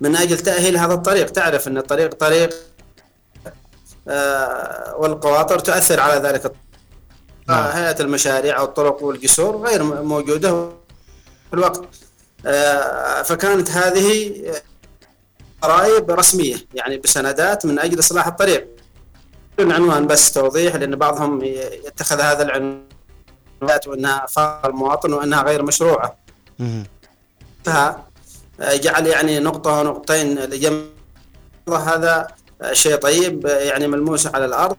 من 0.00 0.16
أجل 0.16 0.38
تأهيل 0.38 0.76
هذا 0.76 0.94
الطريق. 0.94 1.30
تعرف 1.30 1.68
أن 1.68 1.78
الطريق 1.78 2.14
طريق 2.14 2.54
آه، 4.08 4.94
والقواطر 4.98 5.58
تؤثر 5.58 6.00
على 6.00 6.28
ذلك. 6.28 6.52
نعم. 7.48 7.64
هيئة 7.64 8.00
المشاريع 8.00 8.58
أو 8.58 8.64
الطرق 8.64 9.02
والجسور 9.02 9.56
غير 9.56 9.82
موجودة 9.82 10.68
في 11.50 11.54
الوقت 11.54 11.84
آه، 12.46 13.22
فكانت 13.22 13.70
هذه 13.70 14.32
ضرائب 15.62 16.10
رسمية 16.10 16.56
يعني 16.74 16.98
بسندات 16.98 17.66
من 17.66 17.78
أجل 17.78 17.98
إصلاح 17.98 18.26
الطريق. 18.26 18.68
العنوان 19.58 20.06
بس 20.06 20.32
توضيح 20.32 20.76
لأن 20.76 20.96
بعضهم 20.96 21.44
يتخذ 21.86 22.20
هذا 22.20 22.42
العنوان 22.42 22.82
وأنها 23.86 24.26
فار 24.26 24.70
المواطن 24.70 25.12
وأنها 25.12 25.42
غير 25.42 25.62
مشروعة. 25.62 26.16
فجعل 28.60 29.06
يعني 29.06 29.38
نقطة 29.38 29.80
ونقطتين 29.80 30.38
لجمع 30.38 30.84
هذا 31.68 32.28
شيء 32.72 32.96
طيب 32.96 33.46
يعني 33.46 33.88
ملموس 33.88 34.26
على 34.26 34.44
الأرض 34.44 34.76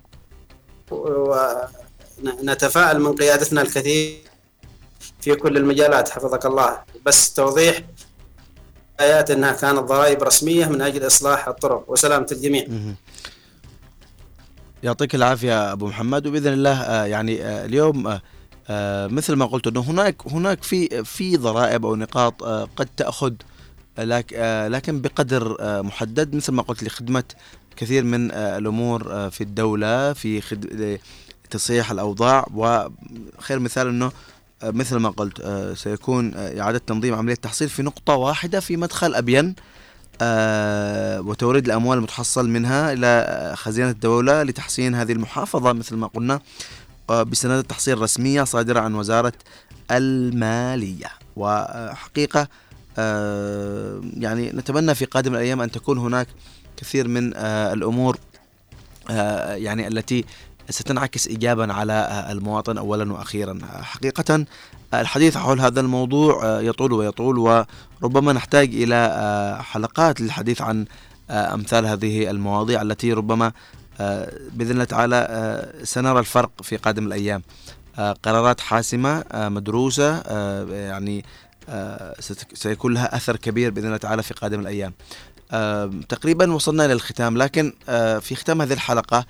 ونتفائل 2.22 3.00
من 3.00 3.16
قيادتنا 3.16 3.62
الكثير 3.62 4.22
في 5.22 5.36
كل 5.36 5.58
المجالات 5.58 6.10
حفظك 6.10 6.46
الله. 6.46 6.80
بس 7.06 7.34
توضيح 7.34 7.82
آيات 9.00 9.32
إنها 9.32 9.52
كانت 9.52 9.80
ضرائب 9.80 10.24
رسمية 10.24 10.66
من 10.66 10.82
أجل 10.82 11.08
إصلاح 11.08 11.48
الطرق. 11.48 11.86
وسلامة 11.88 12.28
الجميع. 12.32 12.68
يعطيك 14.84 15.16
العافية 15.16 15.72
أبو 15.72 15.88
محمد. 15.88 16.28
وبإذن 16.28 16.54
الله 16.54 16.82
آه، 16.82 17.06
يعني 17.06 17.44
آه، 17.44 17.66
اليوم 17.66 18.20
آه، 18.70 19.08
مثل 19.08 19.34
ما 19.34 19.46
قلت 19.46 19.68
إنه 19.68 19.80
هناك 19.80 20.28
هناك 20.28 20.64
في 20.64 21.04
في 21.04 21.38
ضرائب 21.38 21.86
أو 21.86 21.96
نقاط 21.96 22.44
قد 22.76 22.88
تأخذ 22.98 23.34
لكن 23.98 25.02
بقدر 25.02 25.58
محدد 25.84 26.36
مثل 26.36 26.52
ما 26.52 26.62
قلت 26.62 26.84
لخدمه 26.84 27.24
كثير 27.76 28.04
من 28.04 28.32
الأمور 28.32 29.30
في 29.30 29.42
الدولة 29.42 30.14
في 30.14 31.00
تصحيح 31.50 31.92
الأوضاع 31.92 32.48
وخير 32.54 33.60
مثال 33.60 33.88
إنه 33.88 34.12
مثل 34.64 34.96
ما 34.96 35.10
قلت 35.10 35.42
سيكون 35.78 36.34
إعادة 36.36 36.78
تنظيم 36.78 37.16
عملية 37.16 37.34
التحصيل 37.34 37.70
في 37.70 37.84
نقطة 37.84 38.16
واحدة 38.16 38.60
في 38.60 38.78
مدخل 38.78 39.16
أبين 39.16 39.56
آه، 40.22 41.22
وتوريد 41.22 41.66
الأموال 41.66 41.98
المتحصل 41.98 42.50
منها 42.50 42.94
إلى 42.94 43.54
خزينة 43.58 43.90
الدولة 43.90 44.44
لتحسين 44.44 44.96
هذه 44.96 45.12
المحافظة 45.12 45.74
مثل 45.74 45.96
ما 45.96 46.08
قلنا 46.08 46.40
آه، 47.10 47.24
بسندات 47.24 47.70
تحصيل 47.70 47.98
رسمية 48.02 48.44
صادرة 48.44 48.80
عن 48.80 48.96
وزارة 48.96 49.34
المالية. 49.92 51.12
وحقيقة 51.36 52.42
آه، 52.42 52.48
يعني 54.18 54.52
نتمنى 54.52 54.96
في 54.96 55.06
قادم 55.06 55.34
الأيام 55.34 55.62
أن 55.62 55.72
تكون 55.72 55.98
هناك 55.98 56.28
كثير 56.78 57.08
من 57.08 57.34
الأمور 57.38 58.18
يعني 59.56 59.88
التي 59.88 60.26
ستنعكس 60.70 61.28
إيجابا 61.28 61.74
على 61.74 62.28
المواطن 62.30 62.78
أولا 62.78 63.14
وأخيرا. 63.14 63.60
حقيقة 63.82 64.46
الحديث 64.94 65.38
حول 65.38 65.62
هذا 65.62 65.80
الموضوع 65.80 66.46
آه، 66.46 66.62
يطول 66.62 66.94
ويطول 66.94 67.66
وربما 68.02 68.34
نحتاج 68.34 68.76
إلى 68.76 68.96
آه، 68.96 69.62
حلقات 69.62 70.22
للحديث 70.22 70.62
عن 70.62 70.86
آه، 71.30 71.54
أمثال 71.54 71.86
هذه 71.86 72.30
المواضيع 72.30 72.82
التي 72.82 73.14
ربما 73.14 73.52
بإذن 74.54 74.72
الله 74.72 74.84
تعالى 74.84 75.72
سنرى 75.84 76.20
الفرق 76.20 76.52
في 76.62 76.78
قادم 76.78 77.08
الأيام. 77.08 77.42
قرارات 77.98 78.62
حاسمة 78.62 79.24
مدروسة 79.34 80.22
يعني 80.72 81.26
سيكون 82.54 82.94
لها 82.94 83.16
أثر 83.16 83.36
كبير 83.36 83.72
بإذن 83.72 83.86
الله 83.86 83.98
تعالى 83.98 84.24
في 84.24 84.34
قادم 84.34 84.60
الأيام. 84.60 84.94
تقريبا 86.10 86.54
وصلنا 86.54 86.86
إلى 86.86 86.94
الختام 86.94 87.38
لكن 87.38 87.74
في 88.22 88.36
ختام 88.36 88.62
هذه 88.62 88.74
الحلقة 88.74 89.26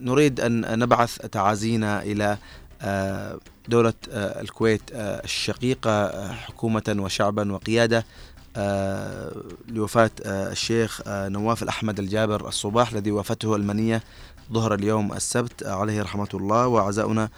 نريد 0.00 0.40
أن 0.40 0.78
نبعث 0.78 1.16
تعازينا 1.16 2.02
إلى 2.02 2.38
دولة 3.68 3.92
آه، 4.10 4.40
الكويت 4.40 4.82
آه، 4.92 5.24
الشقيقة 5.24 5.90
آه، 5.90 6.32
حكومة 6.32 6.96
وشعبا 6.98 7.52
وقيادة 7.52 8.06
لوفاة 9.68 10.10
الشيخ 10.26 11.00
نواف 11.08 11.62
الأحمد 11.62 11.98
الجابر 11.98 12.48
الصباح 12.48 12.92
الذي 12.92 13.10
وافته 13.10 13.56
المنية 13.56 14.02
ظهر 14.52 14.74
اليوم 14.74 15.12
السبت 15.12 15.66
عليه 15.66 16.02
رحمة 16.02 16.28
الله 16.34 16.66
وعزاؤنا 16.66 17.28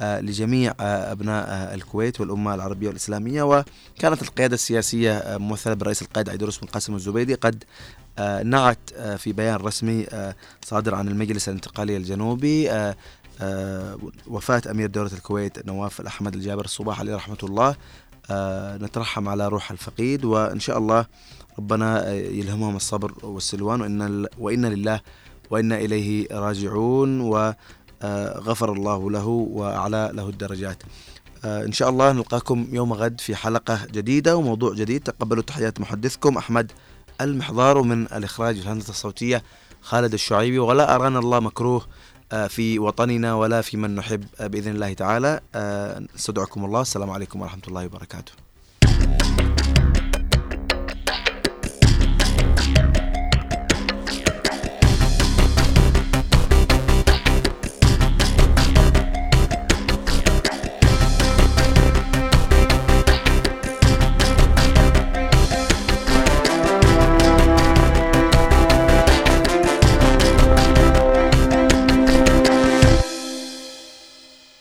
لجميع 0.00 0.74
أبناء 0.80 1.74
الكويت 1.74 2.20
والأمة 2.20 2.54
العربية 2.54 2.88
والإسلامية 2.88 3.42
وكانت 3.42 4.22
القيادة 4.22 4.54
السياسية 4.54 5.36
ممثلة 5.38 5.74
بالرئيس 5.74 6.02
القائد 6.02 6.28
عيدروس 6.28 6.58
بن 6.58 6.66
قاسم 6.66 6.94
الزبيدي 6.94 7.34
قد 7.34 7.64
نعت 8.44 8.78
في 9.16 9.32
بيان 9.32 9.56
رسمي 9.56 10.06
صادر 10.64 10.94
عن 10.94 11.08
المجلس 11.08 11.48
الانتقالي 11.48 11.96
الجنوبي 11.96 12.70
آه، 13.42 13.98
وفاة 14.26 14.62
أمير 14.70 14.88
دولة 14.88 15.12
الكويت 15.12 15.66
نواف 15.66 16.00
الأحمد 16.00 16.34
الجابر 16.34 16.64
الصباح 16.64 17.00
عليه 17.00 17.14
رحمة 17.14 17.38
الله. 17.42 17.76
آه، 18.30 18.76
نترحم 18.76 19.28
على 19.28 19.48
روح 19.48 19.70
الفقيد 19.70 20.24
وإن 20.24 20.60
شاء 20.60 20.78
الله 20.78 21.06
ربنا 21.58 22.12
يلهمهم 22.14 22.76
الصبر 22.76 23.12
والسلوان 23.22 23.80
وإن, 23.80 24.26
وإن 24.38 24.66
لله 24.66 25.00
وإنا 25.50 25.76
إليه 25.76 26.26
راجعون 26.32 27.20
وغفر 28.04 28.72
الله 28.72 29.10
له 29.10 29.26
وأعلى 29.26 30.10
له 30.14 30.28
الدرجات. 30.28 30.82
إن 31.44 31.72
شاء 31.72 31.88
الله 31.90 32.12
نلقاكم 32.12 32.68
يوم 32.72 32.92
غد 32.92 33.20
في 33.20 33.36
حلقة 33.36 33.86
جديدة 33.92 34.36
وموضوع 34.36 34.74
جديد. 34.74 35.02
تقبلوا 35.02 35.42
تحيات 35.42 35.80
محدثكم 35.80 36.36
أحمد 36.36 36.72
المحضار 37.20 37.78
ومن 37.78 38.02
الإخراج 38.02 38.58
الهندسة 38.58 38.90
الصوتية 38.90 39.42
خالد 39.82 40.12
الشعيبي. 40.12 40.58
ولا 40.58 40.94
أرانا 40.94 41.18
الله 41.18 41.40
مكروه 41.40 41.86
آه، 42.32 42.46
في 42.46 42.78
وطننا 42.78 43.34
ولا 43.34 43.60
في 43.60 43.76
من 43.76 43.94
نحب 43.94 44.24
آه، 44.40 44.46
بإذن 44.46 44.72
الله 44.72 44.92
تعالى. 44.92 45.40
آه، 45.54 46.02
استودعكم 46.16 46.64
الله. 46.64 46.80
السلام 46.80 47.10
عليكم 47.10 47.40
ورحمة 47.40 47.62
الله 47.68 47.86
وبركاته. 47.86 48.32